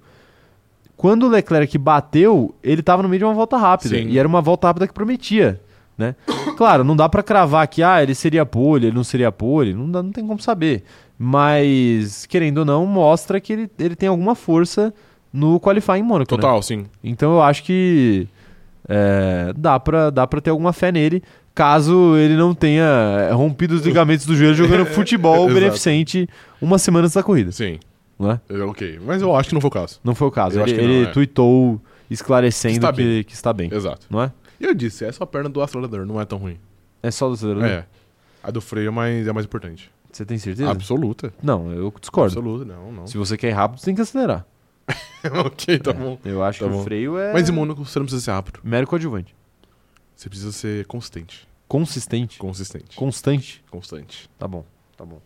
[0.97, 3.95] quando o Leclerc bateu, ele tava no meio de uma volta rápida.
[3.95, 4.10] Sim.
[4.10, 5.61] E era uma volta rápida que prometia,
[6.00, 6.16] né?
[6.58, 9.92] Claro, não dá pra cravar que ah, ele seria pole, ele não seria pole, não,
[9.92, 10.84] dá, não tem como saber.
[11.18, 14.94] Mas, querendo ou não, mostra que ele, ele tem alguma força
[15.32, 16.34] no qualifying em Mônaco.
[16.36, 16.42] né?
[16.42, 16.86] Total, sim.
[17.04, 18.28] Então eu acho que
[18.88, 21.22] é, dá, pra, dá pra ter alguma fé nele,
[21.54, 26.28] caso ele não tenha é, rompido os ligamentos do joelho jogando futebol beneficente
[26.62, 27.52] uma semana antes da corrida.
[27.52, 27.78] Sim.
[28.18, 28.40] Não é?
[28.64, 29.00] Ok.
[29.06, 30.00] Mas eu acho que não foi o caso.
[30.04, 30.58] Não foi o caso.
[30.58, 31.12] Eu ele acho que não, ele é.
[31.12, 33.24] tweetou esclarecendo Que está que, bem.
[33.24, 33.70] que está bem.
[33.74, 34.08] Exato.
[34.10, 34.32] Não é?
[34.60, 36.60] E eu disse, é só a perna do acelerador, não é tão ruim.
[37.02, 37.68] É só do acelerador?
[37.69, 37.86] É.
[38.44, 39.91] A do freio é mais, é mais importante.
[40.11, 40.69] Você tem certeza?
[40.69, 41.34] Absoluta.
[41.41, 42.38] Não, eu discordo.
[42.40, 43.07] Absoluta, não, não.
[43.07, 44.45] Se você quer ir rápido, você tem que acelerar.
[45.45, 46.18] ok, tá bom.
[46.26, 46.80] Eu acho Tá que bom.
[46.81, 48.60] o freio é Mas em Mônaco você não precisa ser rápido.
[48.64, 49.36] mero coadjuvante.
[50.15, 51.48] Você precisa ser consistente.
[51.68, 52.40] Consistente.
[52.40, 52.95] Consistente.
[52.98, 53.64] Constante.
[53.69, 54.30] Constante.
[54.40, 54.65] Tá bom,
[54.98, 55.22] tá bom.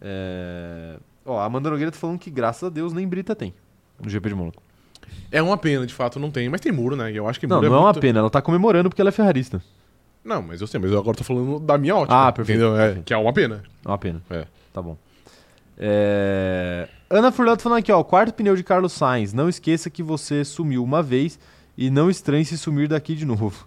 [0.00, 0.98] É...
[1.24, 3.54] Ó, a Amanda Nogueira tá falando que, graças a Deus, nem Brita tem
[4.00, 4.62] no GP de Mônaco.
[5.30, 6.48] É uma pena, de fato, não tem.
[6.48, 7.12] Mas tem muro, né?
[7.12, 9.10] E Eu acho que Não, muro não é uma pena, ela tá comemorando porque ela
[9.10, 9.62] é ferrarista.
[10.24, 12.26] Não, mas eu sei, mas eu agora tô falando da minha ótica.
[12.26, 12.80] Ah, perfeito, Entendeu?
[12.80, 13.62] É, que é uma pena.
[13.84, 14.22] É uma pena.
[14.28, 14.44] É.
[14.72, 14.96] Tá bom.
[15.78, 16.88] É...
[17.08, 18.02] Ana Furlato falando aqui, ó.
[18.02, 19.32] Quarto pneu de Carlos Sainz.
[19.32, 21.38] Não esqueça que você sumiu uma vez
[21.78, 23.66] e não estranhe se sumir daqui de novo.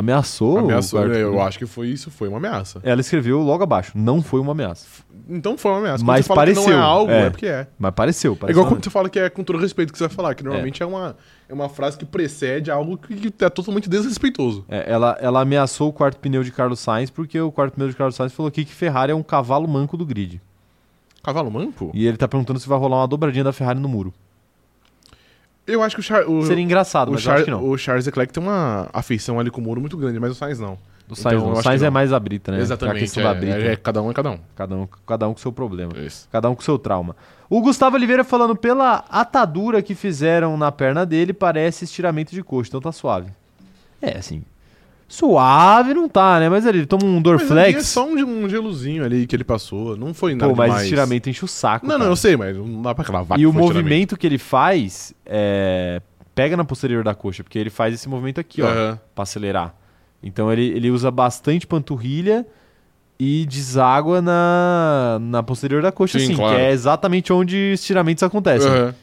[0.00, 0.58] Ameaçou?
[0.58, 2.80] Ameaçou, eu acho que foi isso, foi uma ameaça.
[2.82, 3.92] Ela escreveu logo abaixo.
[3.94, 4.86] Não foi uma ameaça.
[5.28, 6.02] Então foi uma ameaça.
[6.02, 7.26] Mas quando pareceu, não é algo, é.
[7.26, 7.66] é, porque é.
[7.78, 8.32] Mas pareceu.
[8.32, 10.34] É pareceu igual quando você fala que é com todo respeito que você vai falar,
[10.34, 11.14] que normalmente é, uma,
[11.46, 14.64] é uma frase que precede algo que, que é totalmente desrespeitoso.
[14.70, 17.94] É, ela, ela ameaçou o quarto pneu de Carlos Sainz porque o quarto pneu de
[17.94, 20.40] Carlos Sainz falou aqui que Ferrari é um cavalo manco do grid.
[21.22, 21.90] Cavalo manco?
[21.92, 24.14] E ele tá perguntando se vai rolar uma dobradinha da Ferrari no muro.
[25.66, 27.64] Eu acho que o, Char o, Seria engraçado, o, mas eu Char acho que não.
[27.68, 30.58] o Charles Leclerc tem uma afeição ali com o muro muito grande, mas o Sainz
[30.58, 30.76] não.
[31.08, 31.92] O Sainz, então, o Sainz é não.
[31.92, 32.60] mais a brita, né?
[32.60, 32.96] Exatamente.
[32.96, 33.56] A questão É, da brita.
[33.58, 34.38] é- é cada um é cada um.
[34.54, 35.92] Cada, um, cada um com seu problema.
[35.98, 36.28] Isso.
[36.30, 37.16] Cada um com seu trauma.
[37.48, 42.68] O Gustavo Oliveira falando pela atadura que fizeram na perna dele, parece estiramento de coxa,
[42.68, 43.30] então tá suave.
[44.00, 44.42] É, assim.
[45.12, 46.48] Suave não tá, né?
[46.48, 47.78] Mas ele toma um Mas Dorflex.
[47.78, 48.14] é só um,
[48.44, 49.96] um gelozinho ali que ele passou.
[49.96, 50.82] Não foi nada Pô, mas demais.
[50.84, 51.84] estiramento enche o saco.
[51.84, 52.10] Não, não, cara.
[52.12, 56.00] eu sei, mas não dá pra cravar E o movimento que ele faz é,
[56.32, 59.00] pega na posterior da coxa, porque ele faz esse movimento aqui, ó, Aham.
[59.12, 59.74] pra acelerar.
[60.22, 62.46] Então ele, ele usa bastante panturrilha
[63.18, 66.54] e deságua na, na posterior da coxa, Sim, assim, claro.
[66.56, 68.70] que é exatamente onde estiramentos acontecem.
[68.70, 68.94] Aham.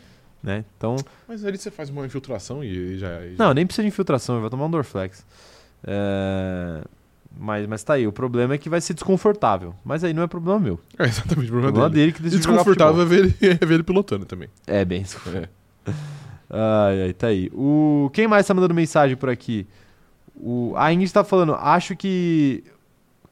[0.42, 0.64] Né?
[0.78, 0.96] Então,
[1.28, 3.08] Mas ali você faz uma infiltração e e já.
[3.26, 5.26] e já- não, nem precisa de infiltração, ele vai tomar um Dorflex.
[5.84, 6.82] É,
[7.40, 9.76] Mas, mas tá aí, o problema é que vai ser desconfortável.
[9.86, 10.80] Mas aí não é problema meu.
[10.98, 12.02] É exatamente o problema, problema dele.
[12.02, 14.50] dele que decide desconfortável é ver, ele, é ver ele pilotando também.
[14.66, 15.50] É, bem desconfortável.
[15.86, 15.92] É.
[16.50, 17.52] Ai, ai, tá aí.
[17.54, 18.10] O...
[18.14, 19.68] Quem mais tá mandando mensagem por aqui?
[20.36, 20.74] O...
[20.76, 22.64] A Ingrid tá falando, acho que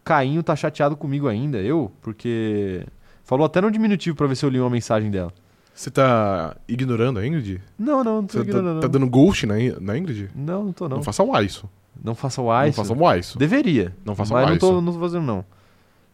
[0.03, 2.85] Cainho tá chateado comigo ainda, eu, porque...
[3.23, 5.33] Falou até no diminutivo pra ver se eu li uma mensagem dela.
[5.73, 7.59] Você tá ignorando a Ingrid?
[7.77, 8.91] Não, não, não tô Você tá, ignorando, tá não.
[8.91, 10.29] dando ghost na, na Ingrid?
[10.35, 10.97] Não, não tô não.
[10.97, 11.67] Não, faça o isso.
[12.03, 12.75] Não faça o Não ice.
[12.75, 13.37] faça o isso.
[13.37, 13.95] Deveria.
[14.05, 15.45] Não faça mas o não tô, não tô fazendo não.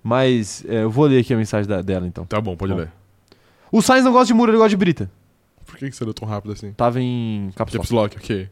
[0.04, 2.26] Mas é, eu vou ler aqui a mensagem da- dela então.
[2.26, 2.80] Tá bom, pode Bom.
[2.80, 2.92] ler.
[3.72, 5.10] O Sainz não gosta de muro, ele gosta de brita.
[5.66, 6.74] Por que que você leu tão rápido assim?
[6.74, 8.16] Tava em caps Caps lock.
[8.16, 8.50] Lock, ok.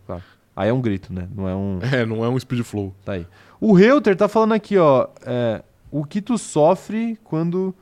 [0.56, 1.28] Aí é um grito, né?
[1.36, 1.80] Não é um...
[1.92, 2.94] É, não é um speed flow.
[3.04, 3.26] Tá aí.
[3.60, 5.08] O Reuter tá falando aqui, ó.
[5.26, 5.62] é,
[5.92, 7.74] o que tu sofre quando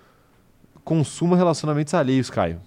[0.84, 2.60] consuma relacionamentos alheios, Caio?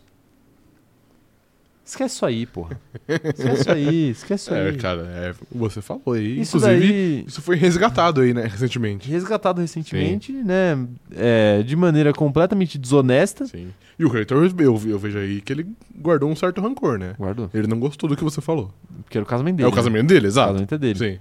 [1.90, 2.80] Esquece isso aí, porra.
[3.08, 4.76] Esquece isso aí, esquece isso É, aí.
[4.76, 6.40] cara, é, você falou aí.
[6.40, 9.10] Isso Inclusive, daí, isso foi resgatado aí, né, recentemente.
[9.10, 10.86] resgatado recentemente, né?
[11.16, 13.46] é, de maneira completamente desonesta.
[13.46, 13.70] Sim.
[13.98, 15.66] E o Hater, eu, eu vejo aí que ele
[16.00, 17.14] guardou um certo rancor, né?
[17.18, 17.50] Guardou.
[17.52, 18.72] Ele não gostou do que você falou.
[19.02, 19.64] Porque era o casamento dele.
[19.64, 19.76] é o né?
[19.76, 20.48] casamento dele, O exato.
[20.52, 20.98] casamento é dele.
[20.98, 21.18] Sim.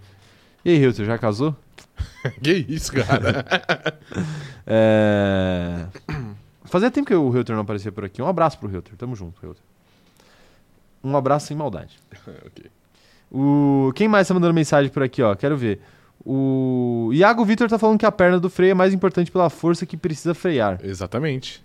[0.64, 1.56] E aí, Reuter, já casou?
[2.44, 3.44] que isso, cara?
[4.72, 5.86] É...
[6.66, 8.22] Fazia tempo que o Reuter não aparecia por aqui.
[8.22, 8.96] Um abraço pro Reuter.
[8.96, 9.64] Tamo junto, Reuter.
[11.04, 11.98] Um abraço sem maldade.
[13.32, 13.92] O...
[13.96, 15.36] Quem mais tá mandando mensagem por aqui, ó?
[15.36, 15.80] Quero ver.
[16.26, 19.86] O Iago Vitor tá falando que a perna do freio é mais importante pela força
[19.86, 20.80] que precisa frear.
[20.84, 21.64] Exatamente.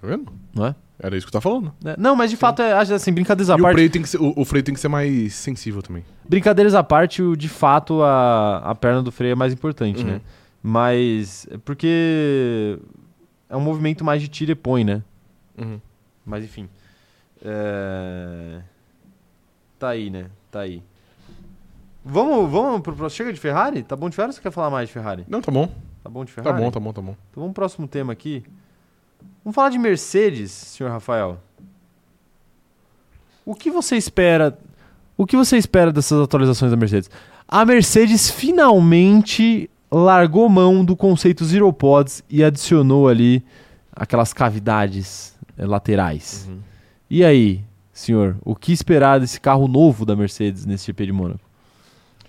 [0.00, 0.32] Tá vendo?
[0.52, 0.74] Não é?
[0.98, 1.72] Era isso que eu tava falando.
[1.80, 1.94] Né?
[1.96, 3.74] Não, mas de fato, é, assim, brincadeiras à e o parte.
[3.74, 6.04] freio, tem que ser, o, o freio tem que ser mais sensível também.
[6.28, 10.06] Brincadeiras à parte, o- de fato, a, a perna do freio é mais importante, Uhum.
[10.12, 10.20] né?
[10.60, 11.46] Mas.
[11.52, 12.78] é Porque
[13.48, 15.02] é um movimento mais de tira e põe, né?
[15.56, 15.80] Uhum.
[16.24, 16.68] Mas enfim.
[17.48, 18.60] É...
[19.78, 20.26] Tá aí, né?
[20.50, 20.82] Tá aí.
[22.04, 23.16] Vamos, vamos pro próximo.
[23.16, 23.82] Chega de Ferrari?
[23.82, 25.24] Tá bom de Ferrari ou você quer falar mais de Ferrari?
[25.28, 25.68] Não, tá bom.
[26.02, 26.62] Tá bom de Tá Ferrari?
[26.62, 27.16] bom, tá bom, tá bom.
[27.30, 28.42] Então vamos pro próximo tema aqui.
[29.44, 31.38] Vamos falar de Mercedes, senhor Rafael.
[33.44, 34.58] O que você espera?
[35.16, 37.08] O que você espera dessas atualizações da Mercedes?
[37.46, 43.44] A Mercedes finalmente largou mão do conceito Zero Pods e adicionou ali
[43.92, 46.46] aquelas cavidades eh, laterais.
[46.48, 46.58] Uhum.
[47.08, 47.62] E aí,
[47.92, 51.40] senhor, o que esperar desse carro novo da Mercedes nesse GP de Mônaco?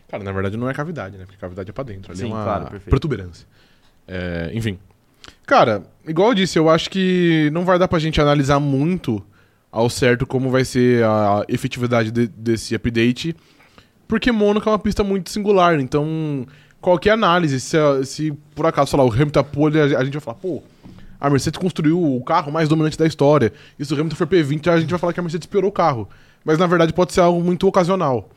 [0.09, 1.25] Cara, na verdade não é cavidade, né?
[1.25, 2.11] Porque cavidade é pra dentro.
[2.11, 2.89] Ali Sim, é uma claro, perfeito.
[2.89, 3.45] protuberância.
[4.07, 4.77] É, enfim.
[5.45, 9.21] Cara, igual eu disse, eu acho que não vai dar pra gente analisar muito
[9.71, 13.35] ao certo como vai ser a efetividade de- desse update,
[14.07, 16.47] porque Mônaco é uma pista muito singular, então
[16.79, 20.21] qualquer análise, se, a- se por acaso, sei lá, o Hamilton pole, a gente vai
[20.21, 20.63] falar, pô,
[21.19, 24.68] a Mercedes construiu o carro mais dominante da história, e se o Hamilton for P20,
[24.68, 26.07] a gente vai falar que a Mercedes piorou o carro.
[26.44, 28.30] Mas na verdade pode ser algo muito ocasional.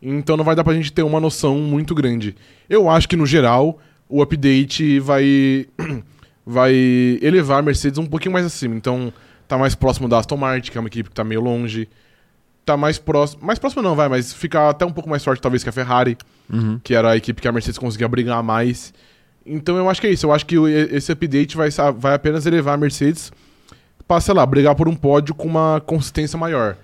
[0.00, 2.36] Então não vai dar pra gente ter uma noção muito grande.
[2.68, 5.66] Eu acho que no geral o update vai
[6.46, 6.72] vai
[7.20, 8.74] elevar a Mercedes um pouquinho mais acima.
[8.74, 9.12] Então
[9.46, 11.88] tá mais próximo da Aston Martin, que é uma equipe que tá meio longe.
[12.64, 15.62] Tá mais próximo, mais próximo não, vai, mas fica até um pouco mais forte talvez
[15.62, 16.18] que a Ferrari,
[16.84, 18.92] que era a equipe que a Mercedes conseguia brigar mais.
[19.48, 20.26] Então eu acho que é isso.
[20.26, 23.32] Eu acho que esse update vai, vai apenas elevar a Mercedes
[24.06, 26.76] pra, sei lá, brigar por um pódio com uma consistência maior.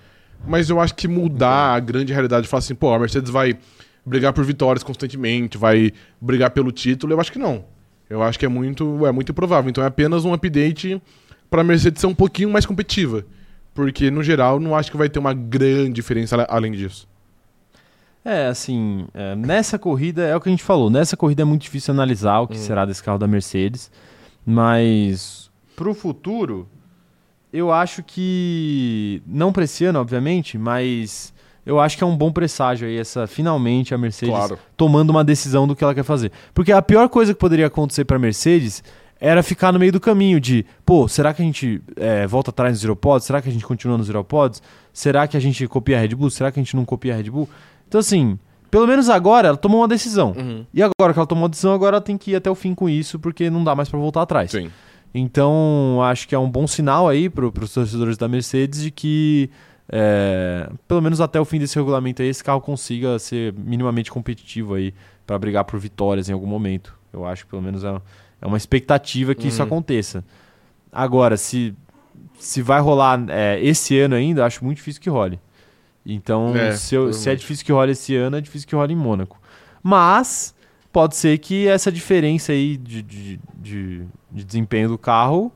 [0.46, 3.56] Mas eu acho que mudar a grande realidade, falar assim, pô, a Mercedes vai
[4.04, 7.64] brigar por vitórias constantemente, vai brigar pelo título, eu acho que não.
[8.10, 9.70] Eu acho que é muito, é muito improvável.
[9.70, 11.00] Então é apenas um update
[11.48, 13.24] para a Mercedes ser um pouquinho mais competitiva.
[13.72, 17.08] Porque, no geral, não acho que vai ter uma grande diferença além disso.
[18.24, 21.62] É, assim, é, nessa corrida, é o que a gente falou, nessa corrida é muito
[21.62, 22.60] difícil analisar o que Hum.
[22.60, 23.90] será desse carro da Mercedes,
[24.46, 26.66] mas pro futuro,
[27.52, 31.34] eu acho que, não esse ano, obviamente, mas
[31.66, 34.58] eu acho que é um bom presságio aí, essa, finalmente, a Mercedes Claro.
[34.76, 36.32] tomando uma decisão do que ela quer fazer.
[36.52, 38.82] Porque a pior coisa que poderia acontecer pra Mercedes
[39.20, 42.72] era ficar no meio do caminho de, pô, será que a gente é, volta atrás
[42.72, 43.26] nos Zero Pods?
[43.26, 44.62] Será que a gente continua nos Zero Pods?
[44.92, 46.30] Será que a gente copia a Red Bull?
[46.30, 47.48] Será que a gente não copia a Red Bull?
[47.94, 48.36] Então, assim,
[48.72, 50.34] pelo menos agora ela tomou uma decisão.
[50.36, 50.66] Uhum.
[50.74, 52.74] E agora que ela tomou uma decisão, agora ela tem que ir até o fim
[52.74, 54.50] com isso, porque não dá mais pra voltar atrás.
[54.50, 54.68] Sim.
[55.14, 59.48] Então, acho que é um bom sinal aí pro, pros torcedores da Mercedes de que,
[59.88, 64.74] é, pelo menos até o fim desse regulamento aí, esse carro consiga ser minimamente competitivo
[64.74, 64.92] aí
[65.24, 66.96] para brigar por vitórias em algum momento.
[67.12, 67.94] Eu acho que pelo menos é,
[68.42, 69.68] é uma expectativa que isso Uhum.
[69.68, 70.24] aconteça.
[70.90, 71.72] Agora, se,
[72.40, 75.38] se vai rolar é, esse ano ainda, acho muito difícil que role.
[76.06, 78.92] Então, É, se, eu- se é difícil que role esse ano, é difícil que role
[78.92, 79.40] em Mônaco.
[79.82, 80.54] Mas
[80.92, 85.52] pode ser que essa diferença aí de, de, de, de desempenho do carro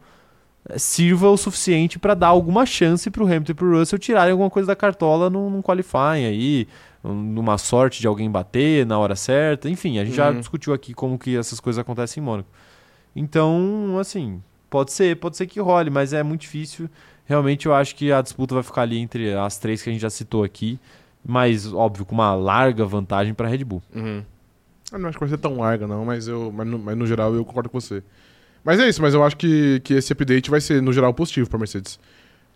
[0.76, 4.32] sirva o suficiente para dar alguma chance para o Hamilton e para o Russell tirarem
[4.32, 6.68] alguma coisa da cartola num, num qualifying aí,
[7.02, 9.68] um- numa sorte de alguém bater na hora certa.
[9.70, 10.40] Enfim, a gente já Uhum.
[10.40, 12.48] discutiu aqui como que essas coisas acontecem em Mônaco.
[13.16, 16.88] Então, assim, pode ser, pode ser que role, mas é muito difícil.
[17.28, 20.00] Realmente eu acho que a disputa vai ficar ali entre as três que a gente
[20.00, 20.80] já citou aqui,
[21.24, 23.82] mas óbvio com uma larga vantagem para Red Bull.
[23.94, 24.24] Uhum.
[24.90, 27.06] Eu não acho que vai ser tão larga, não, mas, eu, mas, no, mas no
[27.06, 28.02] geral eu concordo com você.
[28.64, 31.50] Mas é isso, mas eu acho que, que esse update vai ser, no geral, positivo
[31.50, 32.00] pra Mercedes.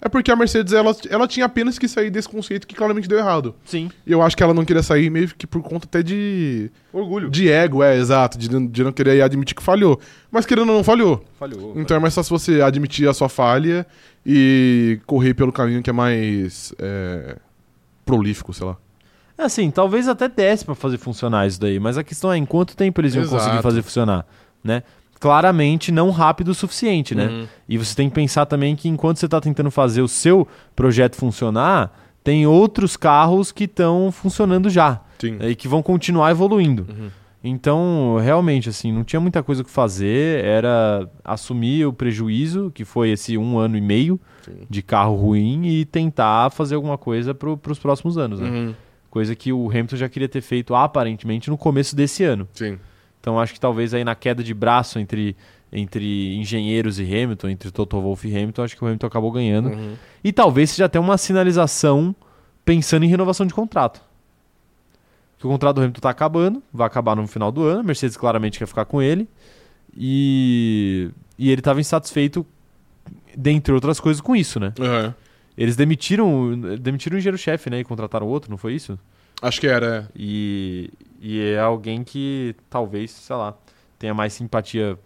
[0.05, 3.19] É porque a Mercedes, ela, ela tinha apenas que sair desse conceito que claramente deu
[3.19, 3.55] errado.
[3.65, 3.89] Sim.
[4.05, 6.69] E eu acho que ela não queria sair meio que por conta até de...
[6.93, 7.31] Orgulho.
[7.31, 8.37] De ego, é, exato.
[8.37, 10.01] De, não- de não querer admitir que falhou.
[10.29, 11.25] Mas querendo ou não, falhou.
[11.39, 11.75] Falhou.
[11.77, 13.87] Então é mais fácil você admitir a sua falha
[14.27, 17.37] e correr pelo caminho que é mais é,
[18.05, 18.77] prolífico, sei lá.
[19.39, 22.45] É assim, talvez até desse pra fazer funcionar isso daí, mas a questão é em
[22.45, 23.41] quanto tempo eles iam Exato.
[23.43, 24.27] conseguir fazer funcionar,
[24.65, 24.83] né?
[25.23, 27.29] Claramente não rápido o suficiente, né?
[27.29, 27.47] Uhum.
[27.69, 31.15] E você tem que pensar também que enquanto você está tentando fazer o seu projeto
[31.15, 35.37] funcionar, tem outros carros que estão funcionando já Sim.
[35.37, 36.89] né, e que vão continuar evoluindo.
[36.91, 37.09] Uhum.
[37.45, 42.85] Então, realmente, assim, não tinha muita coisa o que fazer, era assumir o prejuízo, que
[42.85, 44.67] foi esse um ano e meio Sim.
[44.69, 48.51] de carro ruim, e tentar fazer alguma coisa para os próximos anos, né?
[48.51, 48.75] Uhum.
[49.09, 52.49] Coisa que o Hamilton já queria ter feito aparentemente no começo desse ano.
[52.53, 52.77] Sim.
[53.23, 55.37] Então acho que talvez aí na queda de braço entre,
[55.73, 59.69] entre engenheiros e Hamilton, entre Toto Wolff e Hamilton, acho que o Hamilton acabou ganhando.
[59.69, 59.95] Uhum.
[60.25, 62.15] E talvez seja até uma sinalização
[62.65, 64.03] pensando em renovação de contrato.
[65.39, 68.17] Que o contrato do Hamilton está acabando, vai acabar no final do ano, a Mercedes
[68.17, 69.29] claramente quer ficar com ele.
[69.97, 71.09] E,
[71.39, 72.45] e ele estava insatisfeito,
[73.37, 74.73] dentre outras coisas, com isso, né?
[74.81, 75.15] Uhum.
[75.57, 77.79] Eles demitiram, demitiram o engenheiro-chefe, né?
[77.79, 78.99] E contrataram outro, não foi isso?
[79.41, 80.09] Acho que era.
[80.09, 80.13] é.
[80.17, 80.91] E,
[81.23, 83.55] e é alguém que talvez, sei lá,
[83.99, 84.99] tenha mais simpatia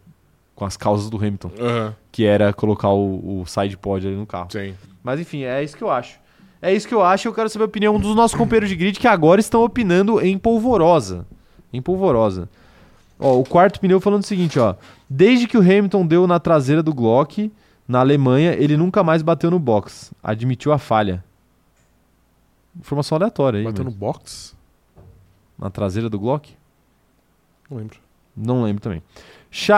[0.55, 1.93] com as causas do Hamilton, Uhum.
[2.10, 4.48] que era colocar o, o side pod ali no carro.
[4.51, 4.74] Sim.
[5.05, 6.18] Mas enfim, é isso que eu acho.
[6.62, 7.28] É isso que eu acho.
[7.28, 10.38] Eu quero saber a opinião dos nossos companheiros de grid que agora estão opinando em
[10.38, 11.26] polvorosa.
[11.72, 12.48] Em polvorosa.
[13.20, 14.74] Ó, o quarto pneu falando o seguinte, ó.
[15.09, 17.52] Desde que o Hamilton deu na traseira do Glock
[17.86, 20.12] na Alemanha, ele nunca mais bateu no box.
[20.22, 21.22] Admitiu a falha.
[22.80, 23.64] Informação aleatória aí.
[23.64, 24.56] Bateu no box?
[25.59, 26.55] Na traseira do Glock?
[27.70, 27.99] Não lembro.
[28.37, 29.03] Não lembro também.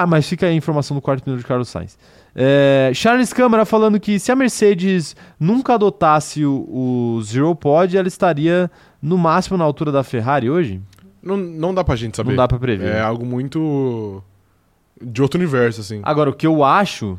[0.08, 1.96] Mas fica aí a informação do quarto pneu de Carlos Sainz.
[2.34, 6.68] É, Charles Câmara falando que se a Mercedes nunca adotasse o,
[7.16, 10.80] o Zero Pod, ela estaria no máximo na altura da Ferrari hoje?
[11.22, 12.30] Não, não dá pra gente saber.
[12.30, 12.94] Não dá pra prever.
[12.94, 14.22] É algo muito.
[15.00, 16.00] de outro universo, assim.
[16.02, 17.18] Agora, o que eu acho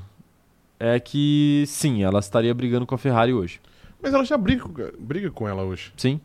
[0.80, 3.60] é que sim, ela estaria brigando com a Ferrari hoje.
[4.02, 4.65] Mas ela já briga,
[4.98, 5.91] briga com ela hoje.
[5.98, 6.22] Sim,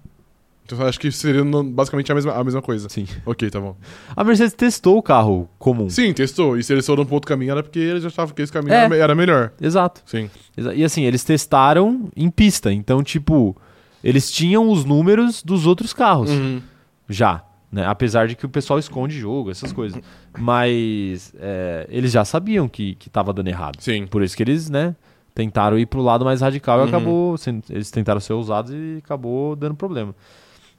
[0.65, 2.89] Então acho que seria basicamente a mesma, a mesma coisa.
[2.89, 3.07] sim.
[3.27, 3.77] Ok, tá bom.
[4.17, 5.91] A Mercedes testou o carro comum.
[5.91, 6.57] Sim, testou.
[6.59, 8.79] E se eles foram pro outro caminho era porque eles achavam que esse caminho É.
[8.79, 9.53] era, me- era melhor.
[9.61, 10.01] Exato.
[10.07, 10.31] Sim.
[10.75, 12.73] E assim, eles testaram em pista.
[12.73, 13.55] Então, tipo,
[14.03, 16.31] eles tinham os números dos outros carros.
[16.31, 16.63] Uhum.
[17.09, 17.45] Já.
[17.71, 17.85] Né?
[17.85, 20.01] Apesar de que o pessoal esconde jogo, essas coisas.
[20.39, 23.77] Mas é, eles já sabiam que, que tava dando errado.
[23.81, 24.07] Sim.
[24.07, 24.95] Por isso que eles, né,
[25.35, 26.85] tentaram ir pro lado mais radical Uhum.
[26.85, 27.37] e acabou.
[27.37, 30.15] sendo- Eles tentaram ser ousados e acabou dando problema.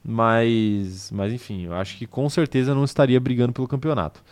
[0.08, 4.22] Mas, mas enfim, eu acho que com certeza não estaria brigando pelo campeonato.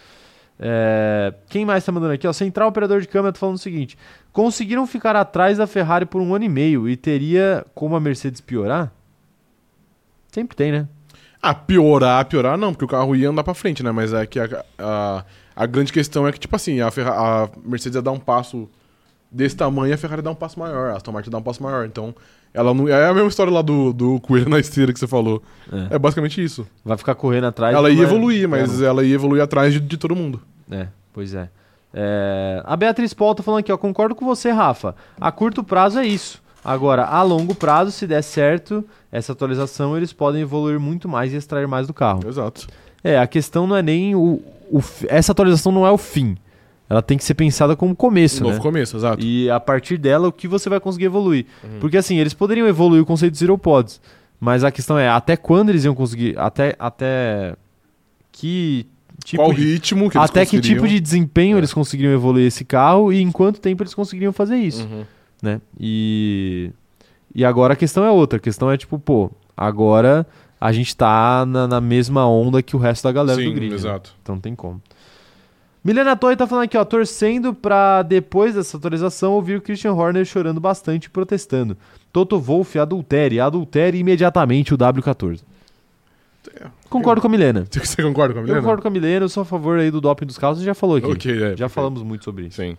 [0.56, 2.28] É, quem mais tá mandando aqui?
[2.28, 3.98] Ó, Central Operador de Câmera tá falando o seguinte:
[4.32, 8.40] conseguiram ficar atrás da Ferrari por um ano e meio e teria como a Mercedes
[8.40, 8.92] piorar?
[10.30, 10.88] Sempre tem, né?
[11.42, 13.90] Ah, piorar, piorar não, porque o carro ia andar pra frente, né?
[13.90, 15.24] Mas é que a, a,
[15.56, 17.14] a grande questão é que, tipo assim, a, Ferra-
[17.44, 18.68] a Mercedes ia dar um passo
[19.30, 21.84] desse tamanho, a Ferrari dá um passo maior, a Aston Martin dá um passo maior.
[21.84, 22.14] Então,
[22.54, 22.88] ela não.
[22.88, 25.42] É a mesma história lá do, do coelho na esteira que você falou.
[25.90, 25.96] É.
[25.96, 26.66] É basicamente isso.
[26.84, 27.74] Vai ficar correndo atrás.
[27.76, 30.40] ela ia vai- evoluir, mas É, ela ia evoluir atrás de, de todo mundo.
[30.70, 31.48] É, pois é.
[31.92, 33.76] É, A Beatriz Paul tá falando aqui, ó.
[33.76, 34.94] Concordo com você, Rafa.
[35.20, 36.42] A curto prazo é isso.
[36.64, 41.36] Agora, a longo prazo, se der certo essa atualização, eles podem evoluir muito mais e
[41.36, 42.26] extrair mais do carro.
[42.26, 42.66] Exato.
[43.02, 44.40] É, a questão não é nem o.
[44.70, 46.36] o essa atualização não é o fim.
[46.94, 48.62] Ela tem que ser pensada como começo, Um novo né?
[48.62, 49.20] começo, exato.
[49.24, 51.46] E a partir dela, o que você vai conseguir evoluir.
[51.62, 51.78] Uhum.
[51.80, 54.00] Porque assim, eles poderiam evoluir o conceito de Zero Pods.
[54.40, 56.38] Mas a questão é, até quando eles iam conseguir.
[56.38, 56.76] Até.
[56.78, 57.56] Até.
[58.32, 58.86] Que
[59.24, 61.60] tipo Qual de ritmo que eles até que tipo de desempenho É.
[61.60, 65.04] eles conseguiriam evoluir esse carro e em quanto tempo eles conseguiriam fazer isso, Uhum.
[65.42, 65.60] né?
[65.80, 66.70] E
[67.34, 70.26] e agora a questão é outra, a questão é tipo, pô, agora
[70.60, 73.70] a gente tá na, na mesma onda que o resto da galera Sim, do grid,
[73.70, 73.74] né?
[73.76, 74.14] exato.
[74.22, 74.80] então não tem como.
[75.84, 80.24] Milena Toy tá falando aqui, ó, torcendo pra depois dessa atualização ouvir o Christian Horner
[80.24, 81.76] chorando bastante e protestando.
[82.10, 85.42] Toto Wolff adultere, adultere imediatamente o W14.
[86.58, 86.66] É.
[86.88, 87.66] Concordo com a Milena.
[87.70, 88.60] Você concorda com a Eu Milena?
[88.62, 90.96] concordo com a Milena, eu sou a favor aí do doping dos carros, já falou
[90.96, 91.06] aqui.
[91.06, 91.56] Ok, é.
[91.56, 92.62] Já falamos muito sobre isso.
[92.62, 92.78] Sim.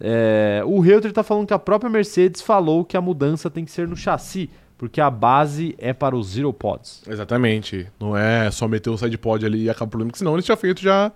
[0.00, 3.70] É, o Reuter tá falando que a própria Mercedes falou que a mudança tem que
[3.70, 4.48] ser no chassi,
[4.78, 7.02] porque a base é para os Zero Pods.
[7.06, 7.86] Exatamente.
[8.00, 10.56] Não é só meter o sidepod ali e acabar o problema, que senão eles tinham
[10.56, 11.12] feito já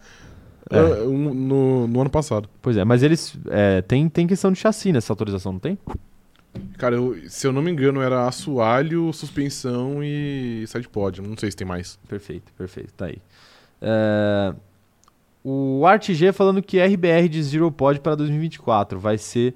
[0.70, 0.78] É.
[0.78, 2.48] ah, no, no ano passado.
[2.60, 3.36] Pois é, mas eles.
[3.48, 5.78] é, tem, tem questão de chassi nessa autorização, não tem?
[6.78, 11.20] Cara, eu- se eu não me engano, era assoalho, suspensão e sidepod.
[11.22, 11.98] Não sei se tem mais.
[12.08, 13.18] Perfeito, perfeito, tá aí.
[13.80, 14.54] É,
[15.44, 19.54] o ArtG falando que RBR de Zero Pod para 2024 vai ser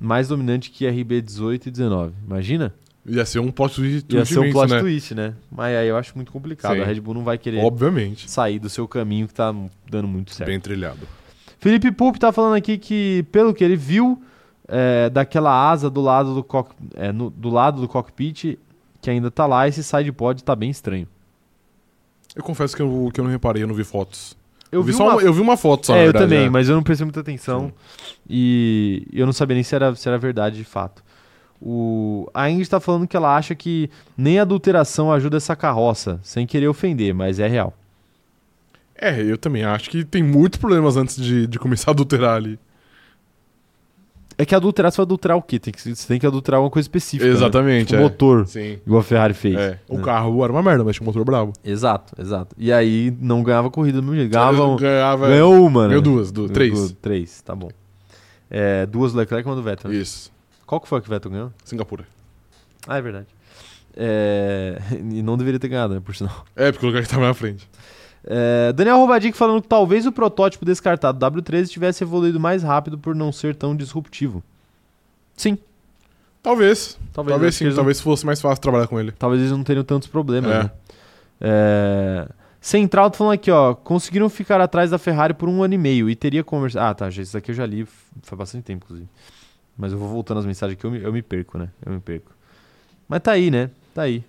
[0.00, 2.12] mais dominante que RB18 e 19.
[2.26, 2.74] Imagina?
[3.04, 4.78] Ia ser um plot twist, Ia ser um plot né?
[4.80, 5.34] twist, né?
[5.50, 6.74] Mas aí eu acho muito complicado.
[6.76, 6.82] Sim.
[6.82, 8.30] A Red Bull não vai querer Obviamente.
[8.30, 9.52] sair do seu caminho que tá
[9.90, 10.48] dando muito certo.
[10.48, 11.00] Bem trilhado.
[11.58, 14.22] Felipe Pup tá falando aqui que, pelo que ele viu,
[14.68, 16.46] é, daquela asa do lado do,
[16.94, 18.56] é, no- do lado do cockpit,
[19.00, 21.08] que ainda tá lá, esse sidepod tá bem estranho.
[22.36, 24.36] Eu confesso que eu, que eu não reparei, eu não vi fotos.
[24.70, 25.12] Eu, vi, vi só uma...
[25.14, 26.50] uma, eu vi uma foto só, É, na eu verdade, também, é.
[26.50, 27.72] mas eu não prestei muita atenção
[28.28, 31.02] e eu não sabia nem se era, se era verdade de fato.
[31.64, 32.28] O...
[32.34, 36.44] A Ingrid tá falando que ela acha que nem a adulteração ajuda essa carroça, sem
[36.46, 37.72] querer ofender, mas é real.
[38.96, 42.58] É, eu também acho que tem muitos problemas antes de, de começar a adulterar ali.
[44.38, 45.58] É que adulterar, você vai adulterar o quê?
[45.58, 47.28] Tem que, você tem que adulterar uma coisa específica.
[47.28, 47.36] né?
[47.36, 48.02] Exatamente, Tipo, é.
[48.02, 48.78] motor, Sim.
[48.84, 49.54] igual a Ferrari fez.
[49.56, 49.78] É.
[49.88, 50.02] O né?
[50.04, 51.52] carro era uma merda, mas tinha um motor bravo.
[51.62, 52.56] Exato, exato.
[52.58, 54.32] E aí não ganhava corrida do mesmo jeito.
[54.32, 55.28] Ganhava, um- Ganhava.
[55.28, 55.88] ganhou uma, né?
[55.90, 56.72] Ganhou duas, du- Ganhou três.
[56.72, 57.68] duas, três, tá bom.
[58.50, 59.90] É, duas do Leclerc e uma do Vettel.
[59.90, 59.96] né?
[59.98, 60.31] Isso.
[60.72, 61.52] Qual que foi que o Vettel ganhou?
[61.66, 62.06] Singapura.
[62.88, 63.26] Ah, é verdade.
[63.94, 64.78] É,
[65.12, 66.00] E não deveria ter ganhado, né?
[66.02, 66.46] Por sinal.
[66.56, 67.68] É, porque o lugar que tava na frente.
[68.24, 73.14] É, Daniel Rovadic falando que talvez o protótipo descartado W13 tivesse evoluído mais rápido por
[73.14, 74.42] não ser tão disruptivo.
[75.36, 75.58] Sim,
[76.42, 76.98] Talvez.
[77.12, 77.34] talvez.
[77.34, 79.12] Talvez sim, eles não- talvez fosse mais fácil trabalhar com ele.
[79.12, 80.62] talvez eles não tenham tantos problemas, É.
[80.62, 80.70] né?
[81.38, 82.28] É...
[82.62, 83.74] Central tá falando aqui, ó.
[83.74, 86.86] Conseguiram ficar atrás da Ferrari por um ano e meio e teria conversado.
[86.86, 87.10] Ah, tá.
[87.10, 87.86] já- Isso daqui eu já li
[88.22, 89.08] faz bastante tempo, inclusive.
[89.76, 91.68] Mas eu vou voltando às mensagens aqui, eu me, eu me perco, né?
[91.84, 92.30] Eu me perco.
[93.08, 93.70] Mas tá aí, né?
[93.94, 94.22] Tá aí.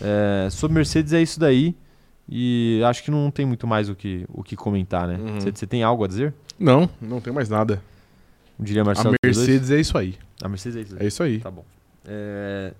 [0.00, 1.74] É, sobre Mercedes é isso daí.
[2.28, 5.16] E acho que não tem muito mais o que, o que comentar, né?
[5.16, 5.40] Uhum.
[5.40, 6.34] Você tem algo a dizer?
[6.58, 7.82] Não, não tem mais nada.
[8.58, 9.14] Diria Marcelo.
[9.14, 9.36] a T2?
[9.36, 10.14] Mercedes é isso aí.
[10.42, 11.04] A Mercedes é isso daí.
[11.04, 11.38] É isso aí.
[11.40, 11.64] Tá bom.
[12.06, 12.72] É,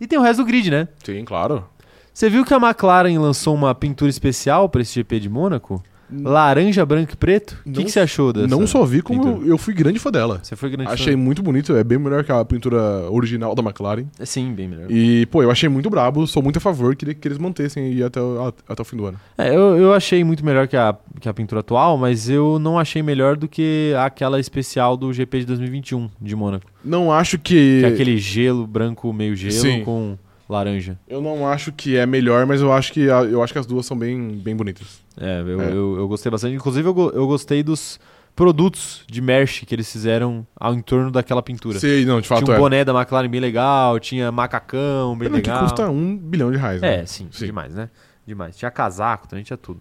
[0.00, 0.86] E tem o resto do grid, né?
[1.02, 1.66] Sim, claro.
[2.12, 5.82] Você viu que a McLaren lançou uma pintura especial para esse GP de Mônaco?
[6.22, 7.56] Laranja, branco e preto?
[7.66, 8.46] O que, que você achou dessa?
[8.48, 9.46] Não só vi, como pintura?
[9.48, 10.40] eu, fui grande fã dela.
[10.42, 12.78] Você foi grande Achei muito bonito, é bem melhor que a pintura
[13.10, 14.04] original da McLaren.
[14.16, 14.24] fã?
[14.24, 14.86] Sim, bem melhor.
[14.90, 18.02] E, pô, eu achei muito brabo, sou muito a favor, queria que eles mantessem aí
[18.02, 19.18] até, o- até o fim do ano.
[19.38, 22.78] É, eu, eu achei muito melhor que a, que a pintura atual, mas eu não
[22.78, 26.66] achei melhor do que aquela especial do GP de 2021 de Mônaco.
[26.84, 27.80] Não acho que.
[27.80, 29.82] Que é aquele gelo branco, meio gelo, Sim.
[29.84, 30.18] com
[30.48, 30.98] laranja.
[31.08, 33.64] Eu não acho que é melhor, mas eu acho que, a- eu acho que as
[33.66, 35.02] duas são bem, bem bonitas.
[35.20, 35.68] É, eu, É.
[35.68, 36.54] Eu, eu gostei bastante.
[36.54, 37.98] Inclusive, eu, eu gostei dos
[38.34, 41.78] produtos de merch que eles fizeram ao entorno daquela pintura.
[41.78, 42.58] Sei, não, de fato tinha um é.
[42.58, 45.64] boné da McLaren bem legal, tinha macacão bem Pena que legal.
[45.64, 47.00] custa um bilhão de reais, né?
[47.00, 47.88] É, sim, demais, né?
[48.26, 48.56] Demais.
[48.56, 49.80] Tinha casaco, também tinha tudo.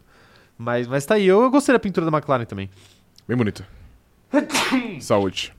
[0.58, 2.70] Mas, mas tá aí, eu, eu gostei da pintura da McLaren também.
[3.28, 3.68] Bem bonita.
[5.02, 5.54] Saúde.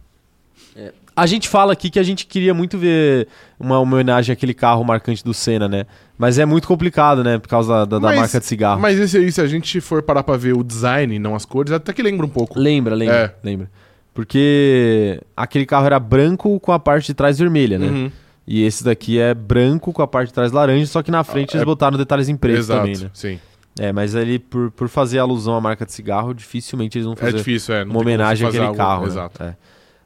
[1.16, 3.28] A gente fala aqui que a gente queria muito ver
[3.59, 5.86] uma homenagem àquele carro marcante do Senna, né?
[6.19, 7.39] Mas é muito complicado, né?
[7.39, 8.81] Por causa da, da- Mas- marca de cigarro.
[8.81, 11.73] Mas esse aí, se a gente for parar pra ver o design, não as cores,
[11.73, 12.59] até que lembra um pouco.
[12.59, 13.35] Lembra, lembra, É.
[13.47, 13.70] lembra.
[14.12, 17.86] Porque aquele carro era branco com a parte de trás vermelha, né?
[17.86, 18.11] Uhum.
[18.47, 21.51] E esse daqui é branco com a parte de trás laranja, só que na frente
[21.51, 23.11] Ah, eles é- botaram detalhes em preto Exato, também, né?
[23.12, 23.39] sim.
[23.78, 27.16] É, mas ali, por, por fazer alusão à marca de cigarro, dificilmente eles vão É
[27.16, 27.82] fazer difícil, é.
[27.85, 29.03] uma homenagem àquele algo- carro.
[29.03, 29.09] né?
[29.09, 29.43] Exato.
[29.43, 29.57] É.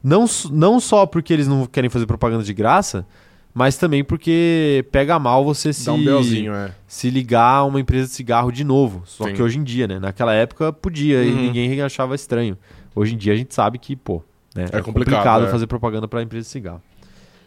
[0.02, 3.06] Não, não só porque eles não querem fazer propaganda de graça,
[3.52, 6.72] mas também porque pega mal você se, um é.
[6.86, 9.02] se ligar a uma empresa de cigarro de novo.
[9.04, 9.34] Só Sim.
[9.34, 9.98] que hoje em dia, né?
[9.98, 11.42] Naquela época podia e Uhum.
[11.42, 12.56] ninguém achava estranho.
[12.94, 14.22] Hoje em dia a gente sabe que, pô,
[14.54, 15.48] né, É complicado, é.
[15.48, 16.82] fazer propaganda para empresa de cigarro.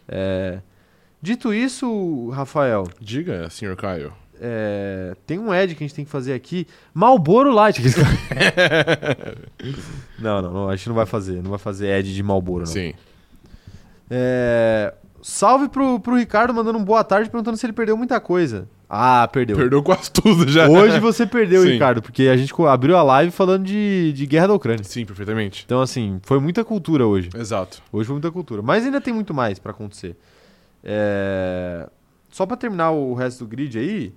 [0.08, 0.58] É,
[1.20, 4.12] Dito isso, Rafael, Diga, senhor Caio.
[4.44, 6.66] É, tem um ad que a gente tem que fazer aqui.
[6.92, 7.78] Malboro Light.
[10.18, 11.40] não, não, não, a gente não vai fazer.
[11.40, 12.66] Não vai fazer ad de Malboro, não.
[12.66, 12.92] Sim.
[14.10, 14.92] É,
[15.22, 18.68] salve pro, pro Ricardo mandando um boa tarde perguntando se ele perdeu muita coisa.
[18.90, 19.56] Ah, perdeu.
[19.56, 20.68] Perdeu quase tudo já.
[20.68, 21.70] Hoje você perdeu, Sim.
[21.70, 24.82] Ricardo, porque a gente abriu a live falando de, de guerra da Ucrânia.
[24.82, 25.62] Sim, perfeitamente.
[25.64, 27.30] Então, assim, foi muita cultura hoje.
[27.34, 27.80] Exato.
[27.92, 28.60] Hoje foi muita cultura.
[28.60, 30.16] Mas ainda tem muito mais pra acontecer.
[30.82, 31.88] É,
[32.28, 34.12] Só pra terminar o resto do grid aí,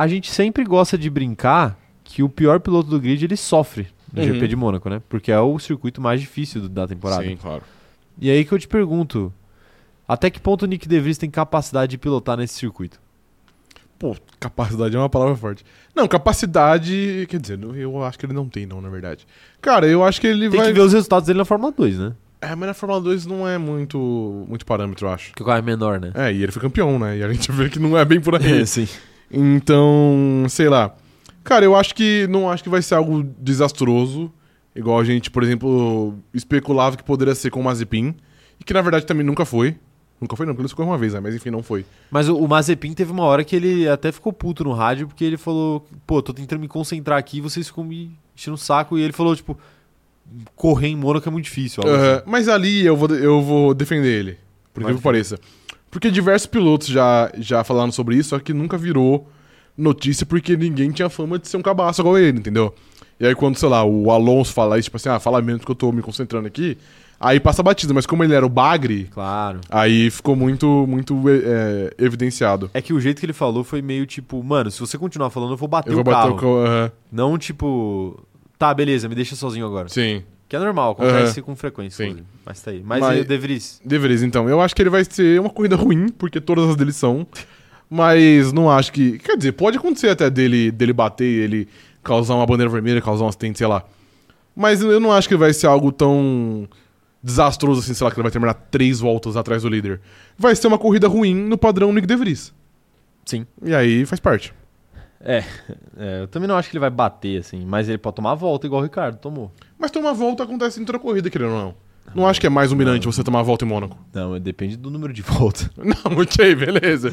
[0.00, 4.22] a gente sempre gosta de brincar que o pior piloto do grid ele sofre no
[4.22, 4.32] Uhum.
[4.34, 5.02] GP de Mônaco, né?
[5.08, 7.22] Porque é o circuito mais difícil do- da temporada.
[7.24, 7.62] Sim, claro.
[8.20, 9.32] E aí que eu te pergunto,
[10.06, 12.98] até que ponto o Nick De Vries tem capacidade de pilotar nesse circuito?
[13.98, 15.64] Pô, capacidade é uma palavra forte.
[15.94, 17.26] Não, capacidade.
[17.28, 19.26] Quer dizer, eu acho que ele não tem, não, na verdade.
[19.60, 20.68] Cara, eu acho que ele Tem vai.
[20.68, 22.12] que ver os resultados dele na Fórmula 2, né?
[22.40, 23.98] É, mas na Fórmula 2 não é muito,
[24.48, 25.32] muito parâmetro, eu acho.
[25.34, 26.12] Que o carro é menor, né?
[26.14, 27.18] É, e ele foi campeão, né?
[27.18, 28.64] E a gente vê que não é bem por aí.
[28.66, 28.86] sim.
[29.30, 30.94] Então, sei lá.
[31.44, 34.30] Cara, eu acho que não acho que vai ser algo desastroso,
[34.74, 38.14] igual a gente, por exemplo, especulava que poderia ser com o Mazepin,
[38.60, 39.76] e que na verdade também nunca foi.
[40.20, 41.20] Nunca foi não, porque ele ficou uma vez, né?
[41.20, 41.86] Mas enfim, não foi.
[42.10, 45.24] Mas o, o Mazepin teve uma hora que ele até ficou puto no rádio, porque
[45.24, 49.02] ele falou, pô, tô tentando me concentrar aqui, vocês ficam me enchendo o saco, e
[49.02, 49.56] ele falou, tipo,
[50.56, 51.82] correr em Mônaco é muito difícil.
[51.84, 52.22] assim.
[52.26, 54.38] mas ali eu vou, eu vou defender ele,
[54.74, 55.38] por que pareça.
[55.90, 59.28] Porque diversos pilotos já, já falaram sobre isso, só que nunca virou
[59.76, 62.74] notícia porque ninguém tinha fama de ser um cabaço igual ele, entendeu?
[63.18, 65.70] E aí quando, sei lá, o Alonso fala isso, tipo assim, ah, fala menos que
[65.70, 66.76] eu tô me concentrando aqui,
[67.18, 67.92] aí passa a batida.
[67.94, 69.60] Mas como ele era o Bagre, Claro.
[69.70, 72.70] aí ficou muito, muito é, evidenciado.
[72.74, 75.52] É que o jeito que ele falou foi meio tipo, mano, se você continuar falando,
[75.52, 76.34] eu vou bater Eu vou o carro.
[76.34, 76.92] bater o aham.
[77.10, 78.20] Não tipo,
[78.58, 79.88] tá, beleza, me deixa sozinho agora.
[79.88, 80.22] Sim.
[80.48, 82.10] Que é normal, acontece com frequência, Sim.
[82.10, 82.28] inclusive.
[82.44, 82.82] Mas tá aí.
[82.82, 83.80] Mas, Mas- e o De Vries?
[83.84, 84.48] De Vries, então.
[84.48, 87.26] Eu acho que ele vai ser uma corrida ruim, porque todas as dele são.
[87.90, 89.18] Mas não acho que.
[89.18, 91.68] Quer dizer, pode acontecer até dele, dele bater, ele
[92.02, 93.84] causar uma bandeira vermelha, causar um acidente, sei lá.
[94.56, 96.68] Mas eu não acho que vai ser algo tão
[97.22, 100.00] desastroso assim, sei lá, que ele vai terminar três voltas atrás do líder.
[100.36, 102.54] Vai ser uma corrida ruim no padrão Nick De Vries.
[103.24, 103.46] Sim.
[103.62, 104.54] E aí faz parte.
[105.20, 105.44] É,
[105.96, 108.34] é, eu também não acho que ele vai bater, assim, mas ele pode tomar a
[108.34, 109.52] volta igual o Ricardo tomou.
[109.78, 111.74] Mas tomar volta acontece em toda corrida, querendo ou não.
[112.14, 113.94] Não acho que é mais humilhante você tomar a volta em Mônaco.
[114.14, 115.68] Não, depende do número de voltas.
[115.76, 117.12] Não, ok, beleza.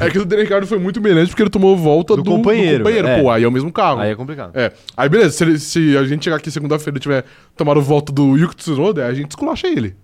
[0.00, 2.82] É que o Daniel Ricardo foi muito humilhante porque ele tomou volta Do do, companheiro,
[2.88, 3.22] é.
[3.22, 4.00] Pô, aí é o mesmo carro.
[4.00, 4.50] Aí é complicado.
[4.56, 4.72] É.
[4.96, 7.24] Aí beleza, se, ele- se a gente chegar aqui segunda-feira e tiver
[7.56, 9.94] tomado volta do Yuki Tsunoda, a gente esculacha ele.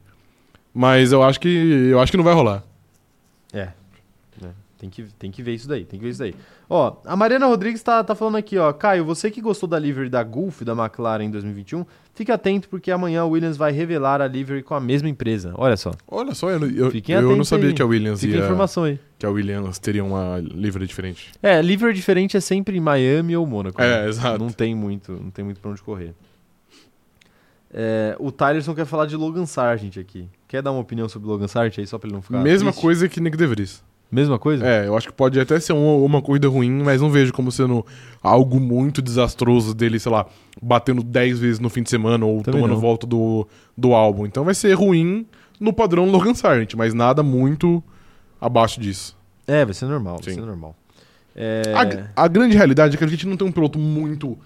[0.73, 1.49] Mas eu acho que
[1.91, 2.63] eu acho que não vai rolar.
[4.79, 4.85] É.
[4.85, 6.35] É, Tem que, tem que ver isso daí, tem que ver isso daí.
[6.71, 8.73] Ó, a Mariana Rodrigues tá, tá falando aqui, ó.
[8.73, 11.85] Caio, você que gostou da livery da Gulf da McLaren em 2021,
[12.15, 15.53] fique atento porque amanhã a Williams vai revelar a livery com a mesma empresa.
[15.57, 17.75] Olha só, Olha só, eu, eu, eu não sabia aí.
[17.75, 19.01] que a Williams fica ia, informação aí.
[19.19, 21.33] que a Williams teria uma livre diferente.
[21.43, 23.81] É, livery diferente é sempre em Miami ou Mônaco.
[23.83, 24.09] É, né?
[24.09, 24.39] exato.
[24.39, 26.15] Não tem muito, não tem muito pra onde correr.
[27.71, 30.29] É, o Tylerson quer falar de Logan Sargent aqui.
[30.47, 32.81] Quer dar uma opinião sobre Logan Sargent aí, só pra ele não ficar Mesma triste?
[32.83, 33.83] coisa que Nick De Vries.
[34.11, 34.67] Mesma coisa?
[34.67, 37.53] É, eu acho que pode até ser uma, uma corrida ruim, mas não vejo como
[37.53, 37.85] sendo
[38.23, 40.27] algo muito desastroso dele, sei lá,
[40.63, 42.81] batendo 10 vezes no fim de semana ou Também tomando não.
[42.81, 44.25] volta do, do álbum.
[44.25, 45.27] Então vai ser ruim
[45.61, 47.83] no padrão Logan Sargent, mas nada muito
[48.41, 49.15] abaixo disso.
[49.47, 50.41] É, vai ser normal, vai Sim.
[50.41, 50.75] ser normal.
[51.37, 51.63] É,
[52.17, 54.39] A, a grande realidade é que a gente não tem um piloto muito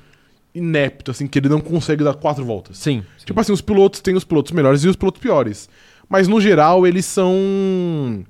[0.55, 2.79] inepto, assim, que ele não consegue dar quatro voltas.
[2.79, 3.03] Sim.
[3.25, 5.69] Tipo assim, os pilotos têm os pilotos melhores e os pilotos piores.
[6.09, 8.25] Mas no geral, eles são.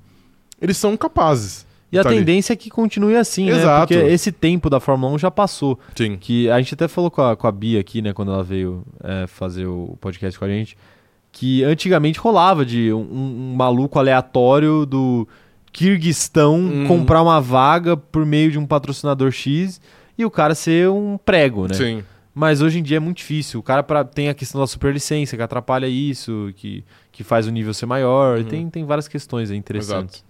[0.63, 1.65] Eles são capazes.
[1.91, 2.17] E a tá ali.
[2.17, 3.57] tendência é que continue assim, né?
[3.57, 3.93] Exato.
[3.93, 5.77] Porque esse tempo da Fórmula 1 já passou.
[5.95, 6.17] Sim.
[6.19, 8.83] Que a gente até falou com a, com a Bia aqui, né, quando ela veio
[9.03, 10.75] é, fazer o podcast com a gente,
[11.31, 15.27] que antigamente rolava de um, um maluco aleatório do
[15.71, 16.87] Kirguistão Uhum.
[16.87, 19.79] comprar uma vaga por meio de um patrocinador X
[20.17, 21.73] e o cara ser um prego, né?
[21.73, 22.03] Sim.
[22.33, 23.59] Mas hoje em dia é muito difícil.
[23.59, 27.51] O cara pra, tem a questão da superlicença, que atrapalha isso, que, que faz o
[27.51, 28.39] nível ser maior.
[28.39, 28.45] Uhum.
[28.45, 30.23] Tem, tem várias questões aí interessantes.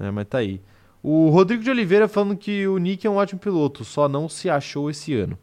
[0.00, 0.60] É, mas tá aí.
[1.02, 4.50] O Rodrigo de Oliveira falando que o Nick é um ótimo piloto, só não se
[4.50, 5.38] achou esse ano.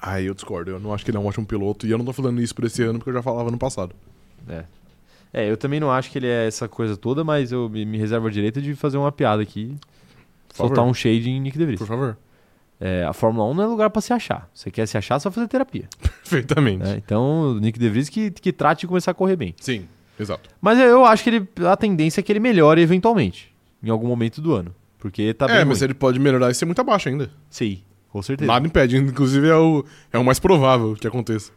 [0.00, 0.70] Aí eu discordo.
[0.70, 1.86] Eu não acho que ele é um ótimo piloto.
[1.86, 3.94] E eu não tô falando isso por esse ano, porque eu já falava no passado.
[4.48, 4.64] É.
[5.32, 7.98] É, eu também não acho que ele é essa coisa toda, mas eu me, me
[7.98, 9.76] reservo a direito de fazer uma piada aqui.
[10.54, 11.78] Soltar um shade em Nick DeVries.
[11.78, 12.16] Por favor.
[12.80, 14.48] É, a Fórmula 1 não é lugar pra se achar.
[14.54, 15.88] Você quer se achar, só fazer terapia.
[16.00, 16.84] Perfeitamente.
[16.84, 16.94] né?
[17.04, 19.54] Então, o Nick De Vries que, que trate de começar a correr bem.
[19.60, 19.86] Sim,
[20.18, 20.50] exato.
[20.60, 24.40] Mas eu acho que ele, a tendência é que ele melhore eventualmente, em algum momento
[24.40, 24.74] do ano.
[24.98, 25.86] Porque tá bem é, mas ruim.
[25.86, 27.30] ele pode melhorar e ser muito abaixo ainda.
[27.48, 28.50] Sim, com certeza.
[28.50, 31.52] Nada impede, inclusive é o, é o mais provável que aconteça.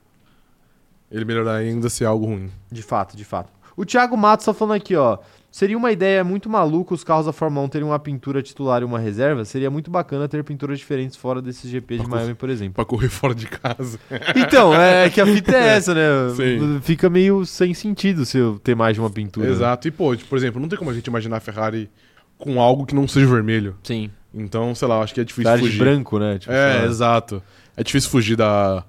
[1.11, 2.51] Ele melhorar e ainda ser algo ruim.
[2.71, 3.51] De fato, de fato.
[3.75, 5.17] O Thiago Matos tá falando aqui, ó.
[5.51, 8.85] Seria uma ideia muito maluca os carros da Fórmula 1 terem uma pintura titular e
[8.85, 9.43] uma reserva?
[9.43, 12.75] Seria muito bacana ter pinturas diferentes fora desses GP de Pra Miami, por exemplo.
[12.75, 13.99] Pra correr fora de casa.
[14.33, 16.01] Então, é que a fita é essa, né?
[16.37, 16.79] Sim.
[16.81, 19.49] Fica meio sem sentido se eu ter mais de uma pintura.
[19.49, 19.89] Exato.
[19.89, 21.89] E, pô, tipo, por exemplo, não tem como a gente imaginar a Ferrari
[22.37, 23.75] com algo que não seja vermelho.
[23.83, 24.09] Sim.
[24.33, 25.79] Então, sei lá, acho que é difícil Ferrari de fugir.
[25.79, 26.39] branco, né?
[26.39, 27.43] Tipo, É, exato.
[27.75, 28.85] É difícil fugir da,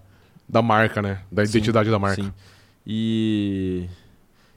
[0.48, 1.18] da marca, né?
[1.30, 2.22] Da Sim, identidade da marca.
[2.22, 2.32] Sim.
[2.86, 3.86] E.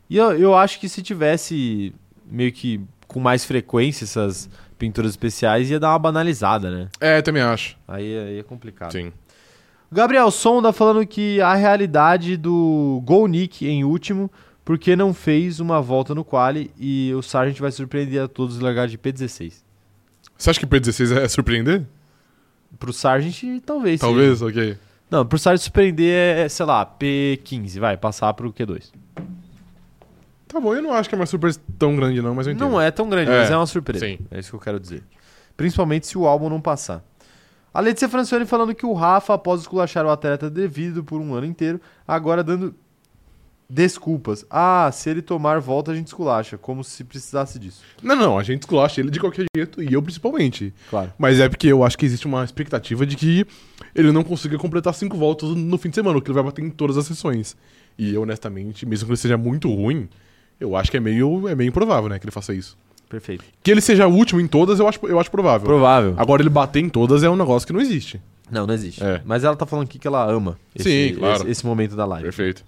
[0.09, 1.93] E eu, eu acho que se tivesse
[2.25, 6.89] meio que com mais frequência essas pinturas especiais, ia dar uma banalizada, né?
[6.99, 7.77] É, também acho.
[7.87, 8.91] Aí, aí é complicado.
[8.91, 9.11] Sim.
[9.91, 14.29] O Gabriel Sonda falando que a realidade do Gol Nick em último,
[14.63, 18.87] porque não fez uma volta no quali e o Sargent vai surpreender a todos largar
[18.87, 19.63] de P16.
[20.37, 21.83] Você acha que P16 é surpreender?
[22.77, 24.01] Pro Sargent, talvez.
[24.01, 24.11] seja.
[24.11, 24.77] Talvez, ok.
[25.09, 28.91] Não, pro Sargent surpreender é, sei lá, P15, vai, passar pro Q2.
[30.47, 32.69] Tá bom, eu não acho que é uma surpresa tão grande, não, mas eu entendo.
[32.69, 34.05] Não é tão grande, É, mas é uma surpresa.
[34.05, 34.19] sim.
[34.31, 35.03] É isso que eu quero dizer.
[35.57, 37.03] Principalmente se o álbum não passar.
[37.73, 41.45] A Letícia Francione falando que o Rafa, após esculachar o atleta devido por um ano
[41.45, 42.73] inteiro, agora dando
[43.69, 44.45] desculpas.
[44.49, 46.57] Ah, se ele tomar volta, a gente esculacha.
[46.57, 47.81] Como se precisasse disso.
[48.01, 50.73] Não, não, a gente esculacha ele de qualquer jeito, e eu principalmente.
[50.89, 51.11] Claro.
[51.17, 53.45] Mas é porque eu acho que existe uma expectativa de que
[53.93, 56.69] ele não consiga completar cinco voltas no fim de semana, que ele vai bater em
[56.69, 57.57] todas as sessões.
[57.97, 60.07] E eu, honestamente, mesmo que ele seja muito ruim,
[60.59, 62.77] eu acho que é meio, é meio improvável, né, que ele faça isso.
[63.09, 63.43] Perfeito.
[63.63, 65.65] Que ele seja o último em todas, eu acho, eu acho provável.
[65.65, 66.15] Provável.
[66.17, 68.19] Agora, ele bater em todas é um negócio que não existe.
[68.49, 69.03] Não, não existe.
[69.03, 69.21] É.
[69.25, 71.41] Mas ela tá falando aqui que ela ama esse, Sim, claro.
[71.41, 72.23] esse, esse momento da live.
[72.23, 72.63] Perfeito.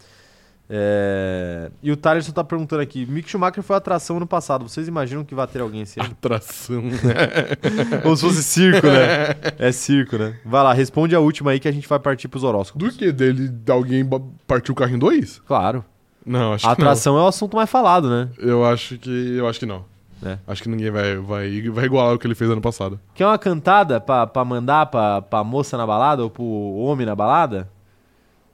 [0.70, 4.68] É, E o Tylerson tá perguntando aqui: Mick Schumacher foi atração ano passado.
[4.68, 6.12] Vocês imaginam que vai ter alguém esse ano?
[6.12, 6.84] Atração.
[8.04, 9.36] Como se fosse circo, né?
[9.58, 10.36] É circo, né?
[10.46, 12.94] Vai lá, responde a última aí que a gente vai partir pros horóscopos.
[12.94, 14.08] Do que dele, de alguém
[14.46, 15.40] partir o carro em dois?
[15.48, 15.86] Claro.
[16.28, 16.88] Não, acho A que não.
[16.90, 18.30] atração é o assunto mais falado, né?
[18.38, 19.10] Eu acho que.
[19.38, 19.86] Eu acho que não.
[20.24, 20.38] É.
[20.48, 23.00] Acho que ninguém vai, vai, vai igualar o que ele fez ano passado.
[23.14, 27.16] Quer uma cantada pra, pra mandar pra, pra moça na balada ou pro homem na
[27.16, 27.70] balada?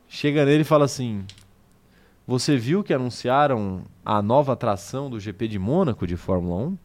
[0.08, 1.24] Chega nele e fala assim:
[2.28, 6.78] Você viu que anunciaram a nova atração do GP de Mônaco de Fórmula 1?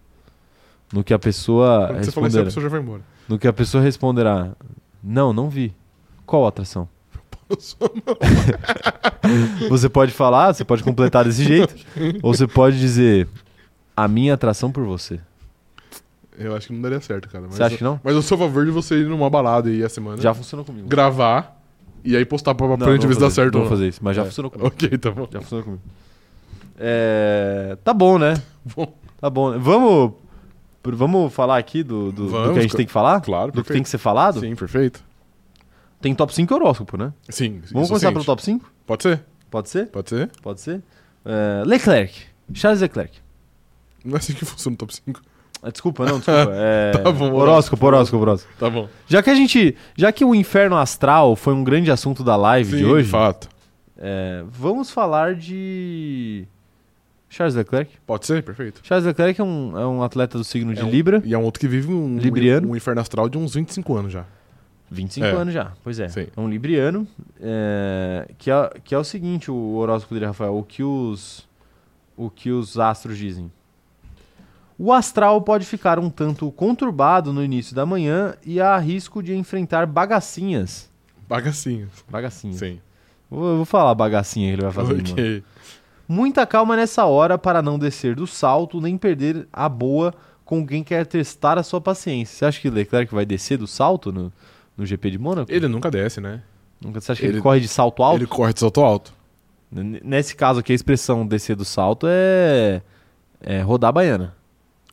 [0.92, 3.02] No que a pessoa Quando você falar isso, a pessoa já vai embora.
[3.28, 4.52] No que a pessoa responderá:
[5.02, 5.74] Não, não vi.
[6.24, 6.88] Qual atração?
[9.68, 11.74] Você pode falar, você pode completar desse jeito,
[12.22, 13.28] ou você pode dizer:
[13.96, 15.20] A minha atração por você.
[16.38, 17.44] Eu acho que não daria certo, cara.
[17.48, 18.00] Mas Você acha eu- que não?
[18.02, 20.64] Mas eu sou a favor de você ir numa balada aí a semana, Já funcionou
[20.64, 20.86] comigo.
[20.88, 21.60] gravar
[22.04, 23.76] e aí postar pra, pra Não, não ver se dá certo Não ou vou não.
[23.76, 24.24] fazer isso, mas já É.
[24.26, 24.68] funcionou comigo.
[24.68, 25.28] Ok, tá bom.
[25.32, 25.82] Já funcionou comigo.
[26.78, 28.40] É, Tá bom, né?
[28.76, 28.94] Bom.
[29.20, 29.50] Tá bom.
[29.50, 29.58] né?
[29.60, 30.12] Vamos,
[30.84, 33.20] vamos falar aqui do, do, do Vamos, que a gente tem que falar?
[33.20, 33.82] Claro, Do que tem perfeito.
[33.84, 34.38] que ser falado?
[34.40, 35.02] Sim, perfeito.
[36.00, 37.12] Tem top 5 horóscopo, né?
[37.28, 37.60] Sim.
[37.72, 38.72] Vamos começar pelo top 5?
[38.86, 39.20] Pode ser,
[39.50, 39.86] Pode ser?
[39.88, 40.30] pode ser.
[40.42, 40.80] Pode ser?
[41.24, 42.26] É, Leclerc.
[42.54, 43.18] Charles Leclerc.
[44.04, 45.20] Não é assim que funciona o top 5.
[45.60, 46.50] Ah, Desculpa, não, desculpa.
[46.54, 48.54] É, Tá bom, horóscopo, horóscopo, horóscopo.
[48.58, 48.88] Tá bom.
[49.08, 49.76] Já que a gente.
[49.96, 53.10] Já que o inferno astral foi um grande assunto da live Sim, de hoje, de
[53.10, 53.48] fato.
[53.96, 56.46] é, vamos falar de.
[57.28, 57.90] Charles Leclerc.
[58.06, 58.80] Pode ser, perfeito.
[58.84, 61.20] Charles Leclerc é um, é um atleta do signo de É um- Libra.
[61.24, 62.70] E é um outro que vive um, Libriano.
[62.70, 64.24] um inferno astral de uns 25 anos já.
[64.90, 65.30] 25 É.
[65.32, 66.08] anos já, pois é.
[66.08, 66.26] Sim.
[66.36, 67.06] É um libriano,
[67.40, 71.46] é, que, é, que é o seguinte, o horóscopo dele, Rafael, o que os,
[72.16, 73.50] o que os astros dizem.
[74.78, 79.34] O astral pode ficar um tanto conturbado no início da manhã e há risco de
[79.34, 80.88] enfrentar bagacinhas.
[81.28, 81.88] Bagacinho.
[82.08, 82.58] Bagacinhas.
[82.58, 82.80] Sim.
[83.28, 84.94] Vou, vou falar bagacinha que ele vai fazer.
[84.94, 85.10] mano.
[85.12, 85.42] Ok.
[86.06, 90.82] Muita calma nessa hora para não descer do salto nem perder a boa com quem
[90.82, 92.34] quer testar a sua paciência.
[92.38, 94.32] Você acha que Leclerc vai descer do salto no,
[94.78, 95.52] no GP de Mônaco?
[95.52, 96.40] Ele nunca desce, né?
[96.80, 98.18] Nunca, você acha que ele, Ele- corre de salto alto?
[98.18, 99.12] Ele corre de salto alto.
[99.72, 102.80] N- Nesse caso aqui, a expressão descer do salto é,
[103.40, 104.34] é rodar a baiana.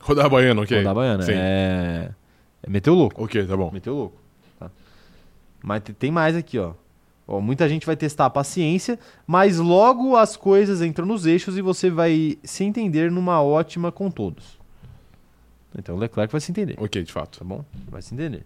[0.00, 0.76] Rodar a baiana, ok.
[0.78, 1.22] Rodar a baiana.
[1.22, 1.32] Sim.
[1.34, 2.10] É,
[2.62, 3.22] é meter o louco.
[3.24, 3.70] Ok, tá bom.
[3.72, 4.16] Meter o louco.
[4.58, 4.68] tá?
[5.62, 6.72] Mas te- tem mais aqui, ó.
[7.28, 11.62] Ó, Muita gente vai testar a paciência, mas logo as coisas entram nos eixos e
[11.62, 14.56] você vai se entender numa ótima com todos.
[15.78, 17.38] Então o Leclerc vai se entender, Ok, de fato.
[17.38, 17.64] tá bom?
[17.90, 18.44] Vai se entender.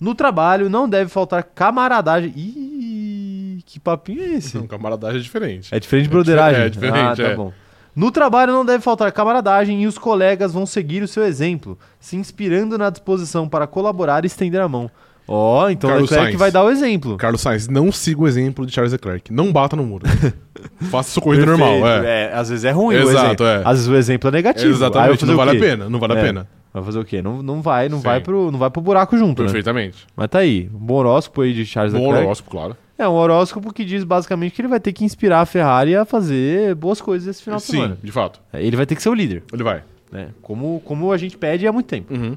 [0.00, 2.32] No trabalho não deve faltar camaradagem.
[2.36, 4.56] Ih, que papinho é esse?
[4.56, 5.74] Não, camaradagem é diferente.
[5.74, 6.62] É diferente de broderagem?
[6.62, 7.34] É diferente, ah, tá é.
[7.36, 7.52] bom.
[7.96, 12.14] No trabalho não deve faltar camaradagem e os colegas vão seguir o seu exemplo, se
[12.16, 14.88] inspirando na disposição para colaborar e estender a mão.
[15.30, 16.38] Ó, então Carlos Leclerc Sainz.
[16.38, 17.16] vai dar o exemplo.
[17.18, 19.30] Carlos Sainz, não siga o exemplo de Charles Leclerc.
[19.32, 20.06] Não bata no muro.
[20.90, 21.68] Faça sua corrida Perfeito.
[21.70, 21.86] normal.
[22.04, 22.32] É.
[22.32, 23.46] às vezes é ruim o Exato, exemplo.
[23.46, 23.56] é.
[23.64, 24.70] Às vezes o exemplo é negativo.
[24.70, 25.60] Exatamente, não o vale a quê?
[25.60, 25.90] pena.
[25.90, 26.18] Não vale É.
[26.18, 26.48] a pena.
[26.80, 27.20] Vai fazer o quê?
[27.22, 28.04] Não, não vai, não Sim.
[28.04, 29.46] vai, pro, não vai pro buraco junto, né?
[29.46, 30.06] Perfeitamente.
[30.16, 32.24] Mas tá aí, um bom horóscopo aí de Charles Bom Leclerc.
[32.26, 32.76] horóscopo, claro.
[32.96, 36.04] É um horóscopo que diz basicamente que ele vai ter que inspirar a Ferrari a
[36.04, 37.98] fazer boas coisas esse final de Sim, semana.
[38.02, 38.40] de fato.
[38.52, 39.84] É, Ele vai ter que ser o líder, Ele vai.
[40.10, 40.30] né?
[40.42, 42.12] Como, como a gente pede há muito tempo.
[42.12, 42.36] Uhum.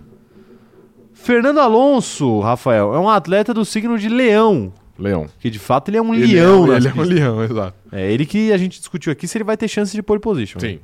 [1.13, 4.71] Fernando Alonso, Rafael, é um atleta do signo de Leão.
[4.97, 5.25] Leão.
[5.39, 7.73] Que de fato ele é um leão, é, nas Ele é um leão, exato.
[7.91, 10.59] É ele que a gente discutiu aqui se ele vai ter chance de pole position.
[10.61, 10.67] né?
[10.69, 10.79] Sim.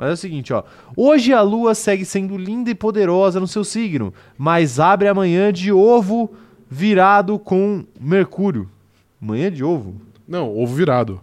[0.00, 0.62] Mas é o seguinte, ó.
[0.96, 5.70] Hoje a lua segue sendo linda e poderosa no seu signo, mas abre amanhã de
[5.70, 6.32] ovo
[6.70, 8.66] virado com Mercúrio.
[9.20, 10.00] Manhã de ovo?
[10.26, 11.20] Não, ovo virado.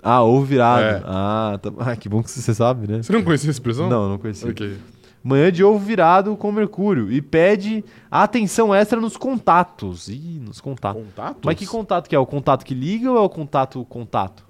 [0.00, 0.84] Ah, ovo virado.
[0.84, 1.02] É.
[1.04, 1.72] Ah, tá...
[1.80, 3.02] ah, que bom que você sabe, né?
[3.02, 3.90] Você não conhecia essa expressão?
[3.90, 4.48] Não, não conhecia.
[4.48, 4.78] Ok.
[5.24, 7.10] Manhã de ovo virado com Mercúrio.
[7.10, 10.08] E pede atenção extra nos contatos.
[10.08, 11.02] Ih, nos contatos.
[11.02, 11.42] Contatos?
[11.44, 12.18] Mas que contato que é?
[12.18, 14.49] O contato que liga ou é o contato contato?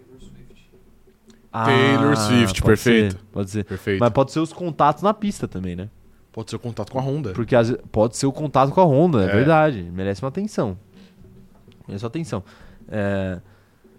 [1.52, 3.12] Taylor Swift, Ah, pode perfeito.
[3.12, 3.64] ser, pode ser.
[3.64, 4.00] Perfeito.
[4.00, 5.88] Mas pode ser os contatos na pista também, né?
[6.32, 7.32] Pode ser o contato com a Honda.
[7.32, 9.32] Porque vezes pode ser o contato com a Honda, é, É.
[9.34, 9.82] verdade.
[9.92, 10.78] Merece uma atenção.
[11.88, 12.42] Merece uma atenção.
[12.88, 13.40] É,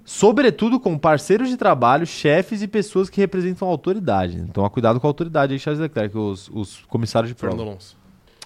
[0.03, 4.37] Sobretudo com parceiros de trabalho, chefes e pessoas que representam a autoridade.
[4.39, 7.55] Então, cuidado com a autoridade aí, Charles Leclerc, os, os comissários de prova.
[7.55, 7.97] Fernando Alonso.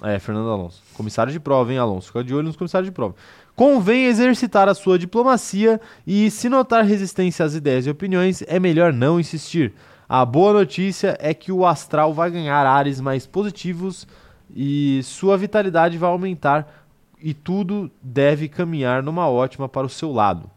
[0.03, 0.83] É, Fernando Alonso.
[0.93, 2.07] Comissário de prova, hein, Alonso?
[2.07, 3.15] Fica de olho nos comissários de prova.
[3.55, 8.91] Convém exercitar a sua diplomacia e, se notar resistência às ideias e opiniões, é melhor
[8.91, 9.73] não insistir.
[10.09, 14.05] A boa notícia é que o astral vai ganhar ares mais positivos
[14.53, 16.85] e sua vitalidade vai aumentar
[17.21, 20.51] e tudo deve caminhar numa ótima para o seu lado.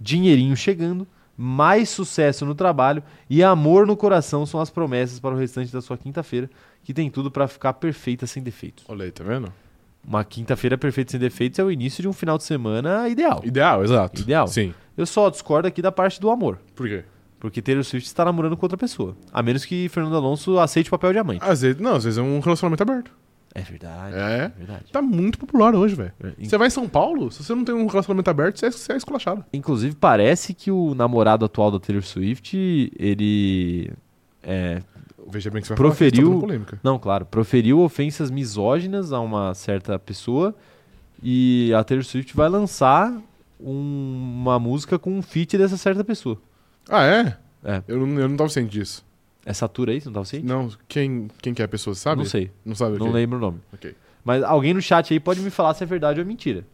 [0.00, 1.06] Dinheirinho chegando,
[1.36, 5.82] mais sucesso no trabalho e amor no coração são as promessas para o restante da
[5.82, 6.50] sua quinta-feira,
[6.82, 8.84] que tem tudo para ficar perfeita sem defeitos.
[8.88, 9.52] Olha aí, tá vendo?
[10.06, 13.40] Uma quinta-feira perfeita sem defeitos é o início de um final de semana ideal.
[13.44, 14.20] Ideal, exato.
[14.22, 14.46] Ideal.
[14.46, 14.72] Sim.
[14.96, 17.04] Eu só discordo aqui da parte do amor, Por quê?
[17.40, 20.90] porque Taylor Swift está namorando com outra pessoa, a menos que Fernando Alonso aceite o
[20.90, 21.40] papel de amante.
[21.44, 23.10] Às vezes, não, às vezes é um relacionamento aberto.
[23.54, 24.14] É verdade.
[24.14, 24.52] É.
[24.56, 24.84] verdade.
[24.92, 26.12] Tá muito popular hoje, velho.
[26.22, 28.66] É, in- Você vai em São Paulo, se você não tem um relacionamento aberto, você
[28.66, 29.44] é, você é esculachado.
[29.52, 32.56] Inclusive, parece que o namorado atual da Taylor Swift,
[32.98, 33.90] ele.
[34.42, 34.82] É,
[35.28, 39.54] Veja bem que você vai Proferiu- falar que não, claro, proferiu ofensas misóginas a uma
[39.54, 40.54] certa pessoa
[41.22, 43.12] e a Taylor Swift vai lançar
[43.60, 46.38] um- uma música com um feat dessa certa pessoa.
[46.88, 47.36] Ah, é?
[47.64, 47.82] É.
[47.88, 49.04] Eu não, eu não tava ciente disso.
[49.44, 50.46] É Satura aí, você não tava ciente?
[50.46, 52.18] Não, quem, quem que é a pessoa, você sabe?
[52.22, 53.60] Não sei, Não sabe não lembro o nome.
[53.72, 53.94] Ok.
[54.24, 56.64] Mas alguém no chat aí pode me falar se é verdade ou é mentira.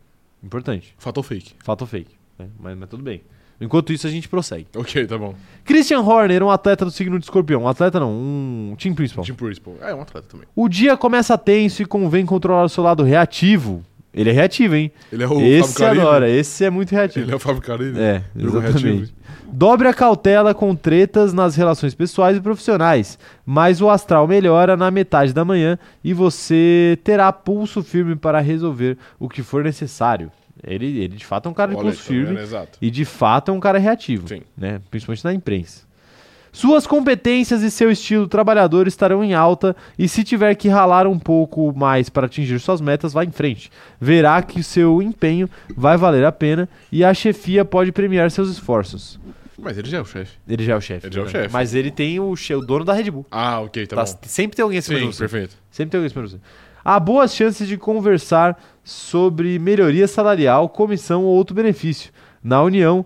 [0.43, 0.95] Importante.
[0.99, 1.55] Fato ou fake?
[1.62, 2.15] Fato ou fake.
[2.39, 2.49] né?
[2.59, 3.23] Mas, mas tudo bem.
[3.63, 4.67] Enquanto isso, a gente prossegue.
[4.77, 5.35] Ok, tá bom.
[5.65, 7.63] Christian Horner, um atleta do signo de escorpião.
[7.63, 9.25] Um atleta não, um team principal.
[9.25, 9.75] Jim Principal.
[9.81, 10.47] É, um atleta também.
[10.55, 13.85] O dia começa tenso e convém controlar o seu lado reativo.
[14.13, 14.93] Ele é reativo, hein?
[15.11, 16.01] Ele é o esse Fábio Carilli.
[16.03, 17.25] adora, esse é muito reativo.
[17.25, 17.99] Ele é o Fábio Carilli.
[17.99, 18.85] É, Jogo exatamente.
[18.85, 19.13] reativo.
[19.55, 24.91] Dobre a cautela com tretas nas relações pessoais e profissionais, mas o astral melhora na
[24.91, 30.31] metade da manhã e você terá pulso firme para resolver o que for necessário.
[30.62, 32.27] Ele, ele de fato é um cara de Olha, pulso tá vendo?
[32.27, 32.79] firme Exato.
[32.81, 34.43] e de fato é um cara reativo, Sim.
[34.57, 34.81] né?
[34.91, 35.83] principalmente na imprensa.
[36.55, 41.19] Suas competências e seu estilo trabalhador estarão em alta e se tiver que ralar um
[41.19, 43.70] pouco mais para atingir suas metas, vá em frente.
[43.99, 49.19] Verá que seu empenho vai valer a pena e a chefia pode premiar seus esforços.
[49.59, 50.33] Mas ele já é o chefe.
[50.47, 51.07] Ele já é o chefe.
[51.07, 51.31] Ele já é o né?
[51.33, 51.53] chefe.
[51.55, 53.24] Mas ele tem o, che- o dono da Red Bull.
[53.31, 54.19] Ah, ok, tá, Tá- bom.
[54.24, 55.19] sempre tem alguém acima de Sim, você.
[55.20, 55.57] perfeito.
[55.70, 56.41] Sempre tem alguém acima de você.
[56.85, 62.11] Há boas chances de conversar sobre melhoria salarial, comissão ou outro benefício.
[62.43, 63.05] Na União,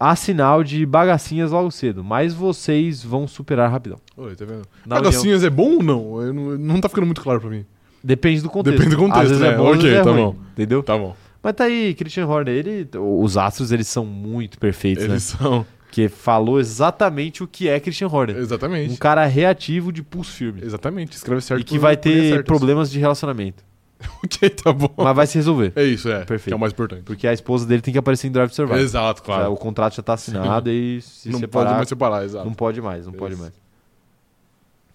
[0.00, 3.98] há sinal de bagacinhas logo cedo, mas vocês vão superar rapidão.
[4.16, 4.62] Oi, tá vendo?
[4.86, 6.22] Na Bagacinhas é bom ou não?
[6.22, 6.58] Eu não?
[6.58, 7.64] Não tá ficando muito claro pra mim.
[8.02, 8.76] Depende do contexto.
[8.78, 9.48] Depende do contexto, Às vezes né?
[9.52, 10.36] é bom, Ok, é tá ruim, bom.
[10.52, 10.82] Entendeu?
[10.82, 11.16] Tá bom.
[11.42, 15.38] Mas tá aí, Christian Horner, ele, os astros eles são muito perfeitos, Eles né?
[15.38, 15.66] são.
[15.86, 18.36] Porque falou exatamente o que é Christian Horner.
[18.36, 18.92] Exatamente.
[18.92, 20.60] Um cara reativo de pulso firme.
[20.62, 21.16] Exatamente.
[21.16, 21.60] Escreve certo.
[21.60, 22.44] E que vai ter certas.
[22.44, 23.64] problemas de relacionamento.
[24.24, 24.90] Ok, tá bom.
[24.96, 25.72] Mas vai se resolver.
[25.76, 26.24] É isso, é.
[26.24, 26.44] Perfeito.
[26.44, 27.02] Que é o mais importante.
[27.02, 28.80] Porque a esposa dele tem que aparecer em Drive to Survive.
[28.80, 29.52] Exato, claro.
[29.52, 32.44] O contrato já tá assinado e se não separar, pode mais separar, exato.
[32.44, 33.42] não pode mais, não pode Isso.
[33.42, 33.54] mais.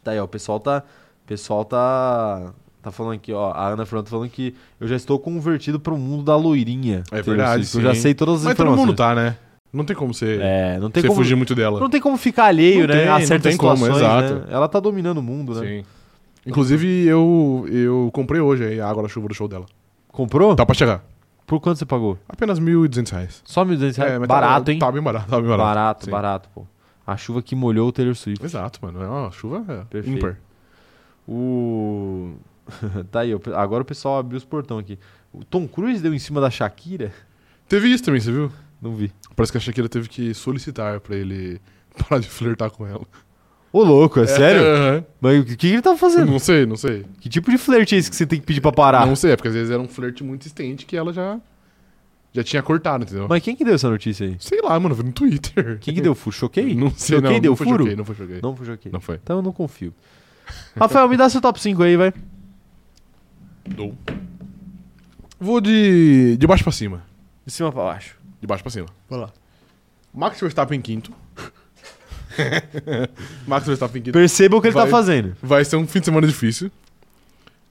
[0.03, 0.83] Tá aí, ó, o pessoal tá,
[1.23, 4.95] o pessoal tá tá falando aqui, ó, a Ana Fernanda tá falando que eu já
[4.95, 7.03] estou convertido para o mundo da loirinha.
[7.11, 7.77] É verdade, Swift.
[7.85, 8.01] Eu já sim.
[8.01, 8.87] sei todas as Mas todo informações.
[8.87, 9.37] mundo tá, né?
[9.71, 11.79] Não tem como você, É, não tem você como fugir muito dela.
[11.79, 14.33] não tem como ficar alheio, Não né, tem, a não certas tem como, situações, exato.
[14.33, 14.45] né?
[14.49, 15.67] Ela tá dominando o mundo, né?
[15.67, 15.85] Sim.
[16.45, 19.65] Inclusive, eu, eu comprei hoje aí a água da chuva do show dela.
[20.07, 20.55] Comprou?
[20.55, 21.03] Tá pra chegar.
[21.45, 22.17] Por quanto você pagou?
[22.27, 23.41] Apenas 1.200 reais.
[23.45, 24.13] Só 1.200 reais?
[24.13, 24.79] É, mas barato, tá, hein?
[24.79, 25.67] Tá bem barato, tá bem barato.
[25.67, 26.11] barato, Sim.
[26.11, 26.65] barato, pô.
[27.05, 28.43] A chuva que molhou o Taylor Swift.
[28.43, 29.03] Exato, mano.
[29.03, 30.17] É uma chuva é, Perfeito.
[30.17, 30.39] ímpar.
[31.27, 32.33] O.
[33.11, 34.97] tá aí, agora o pessoal abriu os portão aqui.
[35.33, 37.11] O Tom Cruise deu em cima da Shakira?
[37.67, 38.51] Teve isso também, você viu?
[38.81, 39.11] Não vi.
[39.35, 41.61] Parece que a Shakira teve que solicitar pra ele
[42.07, 43.05] parar de flertar com ela.
[43.73, 44.61] Ô, louco, é sério?
[44.61, 45.05] Aham.
[45.21, 46.29] Mas o que, que ele tá fazendo?
[46.29, 47.05] Não sei, não sei.
[47.19, 49.05] Que tipo de flerte é esse que você tem que pedir pra parar?
[49.07, 51.39] Não sei, é porque às vezes era um flerte muito extente que ela já,
[52.33, 53.27] já tinha cortado, entendeu?
[53.29, 54.35] Mas quem que deu essa notícia aí?
[54.39, 55.77] Sei lá, mano, eu vi no Twitter.
[55.79, 56.35] Quem que deu furo?
[56.35, 56.75] Choquei?
[56.75, 57.39] Não sei, Choquei, não.
[57.39, 57.83] deu não foi furo?
[57.83, 58.39] Choquei, não foi choquei.
[58.41, 58.91] Não foi choquei.
[58.91, 59.15] Não foi.
[59.23, 59.93] Então eu não confio.
[60.75, 62.13] Rafael, me dá seu top 5 aí, vai.
[63.69, 63.95] Dou.
[65.39, 67.03] Vou de, de baixo pra cima.
[67.45, 68.17] De cima pra baixo.
[68.41, 68.87] De baixo pra cima.
[69.09, 69.29] Vai lá.
[70.13, 71.13] Max Verstappen em quinto.
[73.47, 74.13] Max Verstappen quinto.
[74.13, 74.89] Perceba o que ele tá Vai.
[74.91, 75.35] fazendo.
[75.41, 76.71] Vai ser um fim de semana difícil.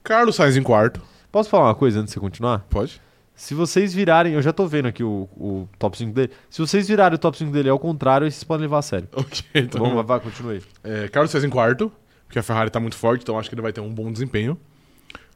[0.02, 1.00] Carlos Sainz em quarto.
[1.30, 2.60] Posso falar uma coisa antes de você continuar?
[2.70, 3.00] Pode?
[3.34, 6.30] Se vocês virarem, eu já tô vendo aqui o, o top 5 dele.
[6.50, 9.08] Se vocês virarem o top 5 dele ao contrário, vocês podem levar a sério.
[9.14, 9.80] Ok, Tá então.
[9.82, 9.94] bom?
[9.94, 10.62] Vai, vai, continue aí.
[10.84, 11.90] É, Carlos Sainz em quarto,
[12.26, 14.58] porque a Ferrari tá muito forte, então acho que ele vai ter um bom desempenho.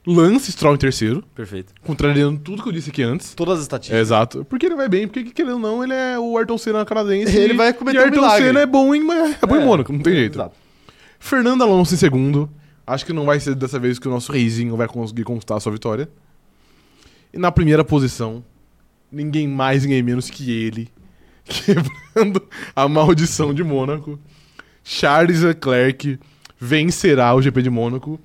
[0.06, 1.72] Lance Stroll em terceiro, Perfeito.
[1.82, 3.35] contrariando tudo que eu disse aqui antes.
[3.35, 4.01] Todas as É, estatísticas.
[4.01, 4.44] exato.
[4.44, 7.35] Porque ele vai bem, porque querendo ou não, ele é o Ayrton Senna canadense.
[7.39, 8.47] Ele e- vai cometer e um Ayrton milagre.
[8.47, 10.35] Senna é bom em, é bom em Mônaco, não tem jeito.
[10.36, 10.55] Exato.
[11.18, 12.51] Fernando Alonso em segundo.
[12.86, 15.60] Acho que não vai ser dessa vez que o nosso reizinho vai conseguir conquistar a
[15.60, 16.06] sua vitória.
[17.32, 18.44] E na primeira posição,
[19.10, 20.89] ninguém mais, ninguém menos que ele,
[21.44, 22.43] quebrando
[22.76, 24.18] a maldição de Mônaco.
[24.85, 26.18] Charles Leclerc
[26.60, 28.20] vencerá o GP de Mônaco,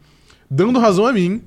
[0.51, 1.41] dando razão a mim,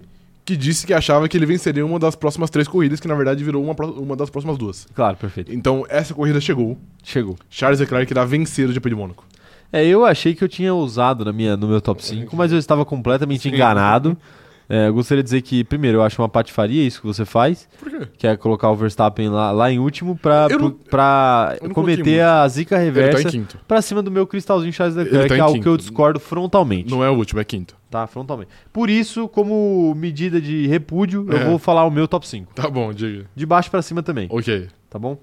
[0.45, 3.45] que disse que achava que ele venceria uma das próximas três corridas, que na verdade
[3.45, 4.87] virou uma, uma das próximas duas.
[4.95, 5.53] Claro, perfeito.
[5.53, 6.77] Então, essa corrida chegou.
[7.03, 7.37] Chegou.
[7.49, 9.25] Charles Leclerc irá vencer o GP de Mônaco.
[9.73, 12.59] É, eu achei que eu tinha usado na minha, no meu top 5, mas eu
[12.59, 13.55] estava completamente Sim.
[13.55, 14.17] enganado.
[14.75, 17.69] É, eu gostaria de dizer que, primeiro, eu acho uma patifaria isso que você faz,
[17.79, 18.09] Por quê?
[18.17, 21.69] que é colocar o Verstappen lá, lá em último pra, Eu não- pro- pra eu
[21.71, 23.59] cometer a zica tá reversa quinto.
[23.69, 25.63] pra cima do meu cristalzinho Charles Leclerc, tá que é algo quinto.
[25.63, 26.91] que eu discordo frontalmente.
[26.91, 27.77] Não é o último, é quinto.
[27.91, 28.51] Tá, frontalmente.
[28.73, 31.35] Por isso, como medida de repúdio, É.
[31.35, 32.55] eu vou falar o meu top 5.
[32.55, 33.27] Tá bom, diga.
[33.37, 34.69] De baixo pra cima também, Ok.
[34.89, 35.19] tá bom?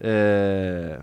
[0.00, 0.98] É...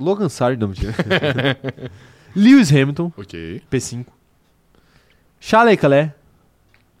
[0.00, 0.72] Logan Sargent, não.
[2.34, 3.62] Lewis Hamilton, Ok.
[3.70, 4.06] P5.
[5.46, 6.14] Charles Leclerc,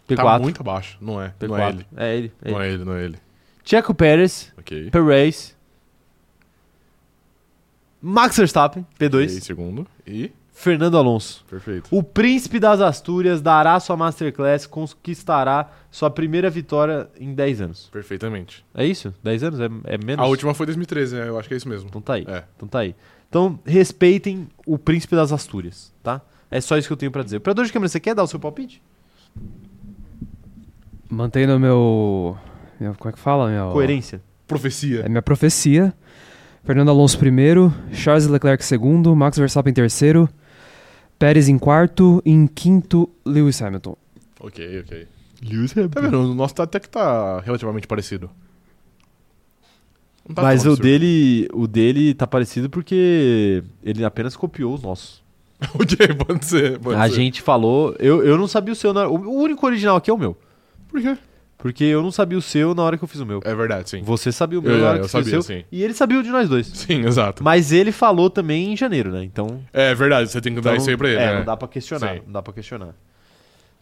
[0.06, 0.16] P4.
[0.16, 0.98] Tá muito abaixo.
[1.00, 1.32] Não é.
[1.40, 1.48] P4.
[1.48, 1.86] Não é ele.
[1.96, 2.32] É ele.
[2.42, 2.68] é Não ele.
[2.70, 3.18] é ele, não é ele.
[3.64, 4.90] Checo Pérez, Ok.
[4.90, 5.56] Perez.
[8.02, 9.40] Max Verstappen, Ok, P2.
[9.40, 9.86] segundo.
[10.06, 10.30] E.
[10.52, 11.42] Fernando Alonso.
[11.48, 11.88] Perfeito.
[11.90, 17.88] O príncipe das Astúrias dará sua Masterclass, conquistará sua primeira vitória em 10 anos.
[17.90, 18.64] Perfeitamente.
[18.74, 19.12] É isso?
[19.22, 19.60] 10 anos?
[19.60, 19.64] É,
[19.94, 20.22] é menos?
[20.24, 21.28] A última foi 2013, né?
[21.28, 21.88] Eu acho que é isso mesmo.
[21.88, 22.24] Então tá aí.
[22.28, 22.44] É.
[22.56, 22.94] Então tá aí.
[23.28, 26.20] Então respeitem o príncipe das Astúrias, tá?
[26.54, 27.38] É só isso que eu tenho pra dizer.
[27.38, 28.80] Operador de câmera, você quer dar o seu palpite?
[31.10, 32.38] Mantendo meu,
[32.78, 32.94] meu.
[32.94, 33.50] Como é que fala?
[33.50, 34.22] Meu, Coerência.
[34.46, 35.00] Profecia.
[35.00, 35.92] É minha profecia.
[36.62, 40.28] Fernando Alonso primeiro, Charles Leclerc segundo, Max Verstappen terceiro,
[41.18, 43.96] Pérez em quarto e em quinto, Lewis Hamilton.
[44.38, 45.08] Ok, ok.
[45.42, 46.20] Lewis Tá vendo?
[46.20, 48.30] O nosso tá, até que tá relativamente parecido.
[50.32, 55.23] Tá Mas o dele, o dele tá parecido porque ele apenas copiou os nossos.
[55.74, 56.78] ok, pode ser.
[56.78, 57.14] Pode a ser.
[57.14, 57.94] gente falou.
[57.98, 58.92] Eu, eu não sabia o seu.
[58.92, 60.36] na- o, o único original aqui é o meu.
[60.88, 61.16] Por quê?
[61.56, 63.40] Porque eu não sabia o seu na hora que eu fiz o meu.
[63.42, 64.02] É verdade, sim.
[64.02, 65.56] Você sabia o meu Eu- na hora eu que você fez o sabia, seu.
[65.60, 65.64] sim.
[65.72, 66.66] E ele sabia o de nós dois.
[66.66, 67.42] Sim, exato.
[67.42, 69.24] Mas ele falou também em janeiro, né?
[69.24, 69.60] Então.
[69.72, 71.16] É verdade, você tem que dar então isso aí pra ele.
[71.18, 71.38] É, né?
[71.38, 72.14] não dá pra questionar.
[72.16, 72.20] Sim.
[72.26, 72.94] Não dá pra questionar.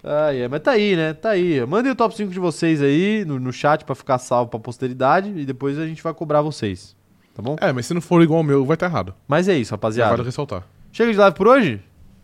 [0.05, 1.13] Ah, é, mas tá aí, né?
[1.15, 1.65] Tá aí.
[1.67, 5.33] Mandem o top 5 de vocês aí no, no chat pra ficar salvo pra posteridade
[5.37, 6.95] e depois a gente vai cobrar vocês.
[7.35, 7.57] Tá bom?
[7.61, 9.15] É, mas se não for igual ao meu, vai estar errado.
[9.27, 10.11] Mas é isso, rapaziada.
[10.11, 10.65] vale ressaltar.
[10.93, 11.81] Chega de live por hoje?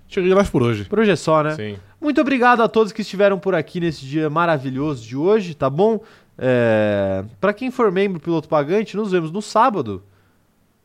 [0.09, 0.85] Cheguei lá por hoje.
[0.85, 1.55] Por hoje é só, né?
[1.55, 1.79] Sim.
[2.01, 6.01] Muito obrigado a todos que estiveram por aqui nesse dia maravilhoso de hoje, tá bom?
[6.37, 7.25] É...
[7.41, 10.03] Para quem for membro piloto pagante, nos vemos no sábado.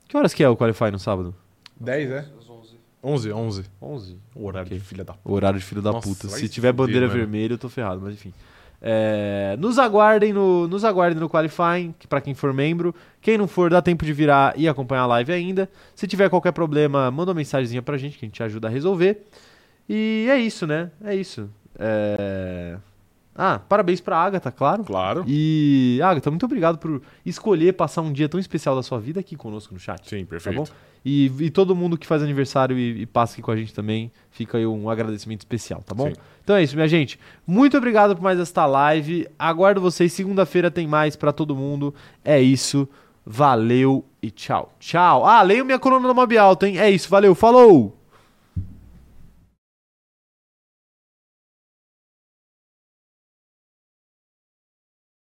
[0.08, 1.36] Que horas que é o Qualify no sábado?
[1.80, 2.26] 10, é?
[3.04, 3.66] 11, 11.
[3.82, 4.18] 11.
[4.34, 4.78] O horário Ok.
[4.80, 6.30] de filha da O horário de filho da Nossa, puta.
[6.30, 7.20] Se tiver bandeira mano.
[7.20, 8.34] vermelha, eu tô ferrado, mas enfim.
[8.86, 12.94] É, Nos aguardem no, nos aguardem no Qualifying, que para quem for membro.
[13.22, 15.70] Quem não for, dá tempo de virar e acompanhar a live ainda.
[15.96, 19.24] Se tiver qualquer problema, manda uma mensagenzinha pra gente que a gente ajuda a resolver.
[19.88, 20.92] E é isso, né?
[21.02, 21.50] É isso.
[21.80, 22.78] É...
[23.36, 24.84] Ah, parabéns pra Agatha, claro.
[24.84, 25.24] Claro.
[25.28, 29.36] E, Agatha, muito obrigado por escolher passar um dia tão especial da sua vida aqui
[29.36, 30.08] conosco no chat.
[30.08, 30.58] Sim, Tá perfeito.
[30.58, 30.66] bom?
[31.06, 34.10] E, e todo mundo que faz aniversário e, e passa aqui com a gente também,
[34.32, 36.08] fica aí um agradecimento especial, tá bom?
[36.08, 36.14] Sim.
[36.44, 37.20] Então é isso, minha gente.
[37.46, 39.28] Muito obrigado por mais esta live.
[39.38, 40.14] Aguardo vocês.
[40.14, 41.94] Segunda-feira tem mais pra todo mundo.
[42.24, 42.88] É isso.
[43.26, 44.74] Valeu e tchau.
[44.80, 45.26] Tchau.
[45.26, 46.78] Ah, leio minha coluna da Mob Alto, hein?
[46.78, 47.10] É isso.
[47.10, 47.34] Valeu.
[47.34, 47.98] Falou!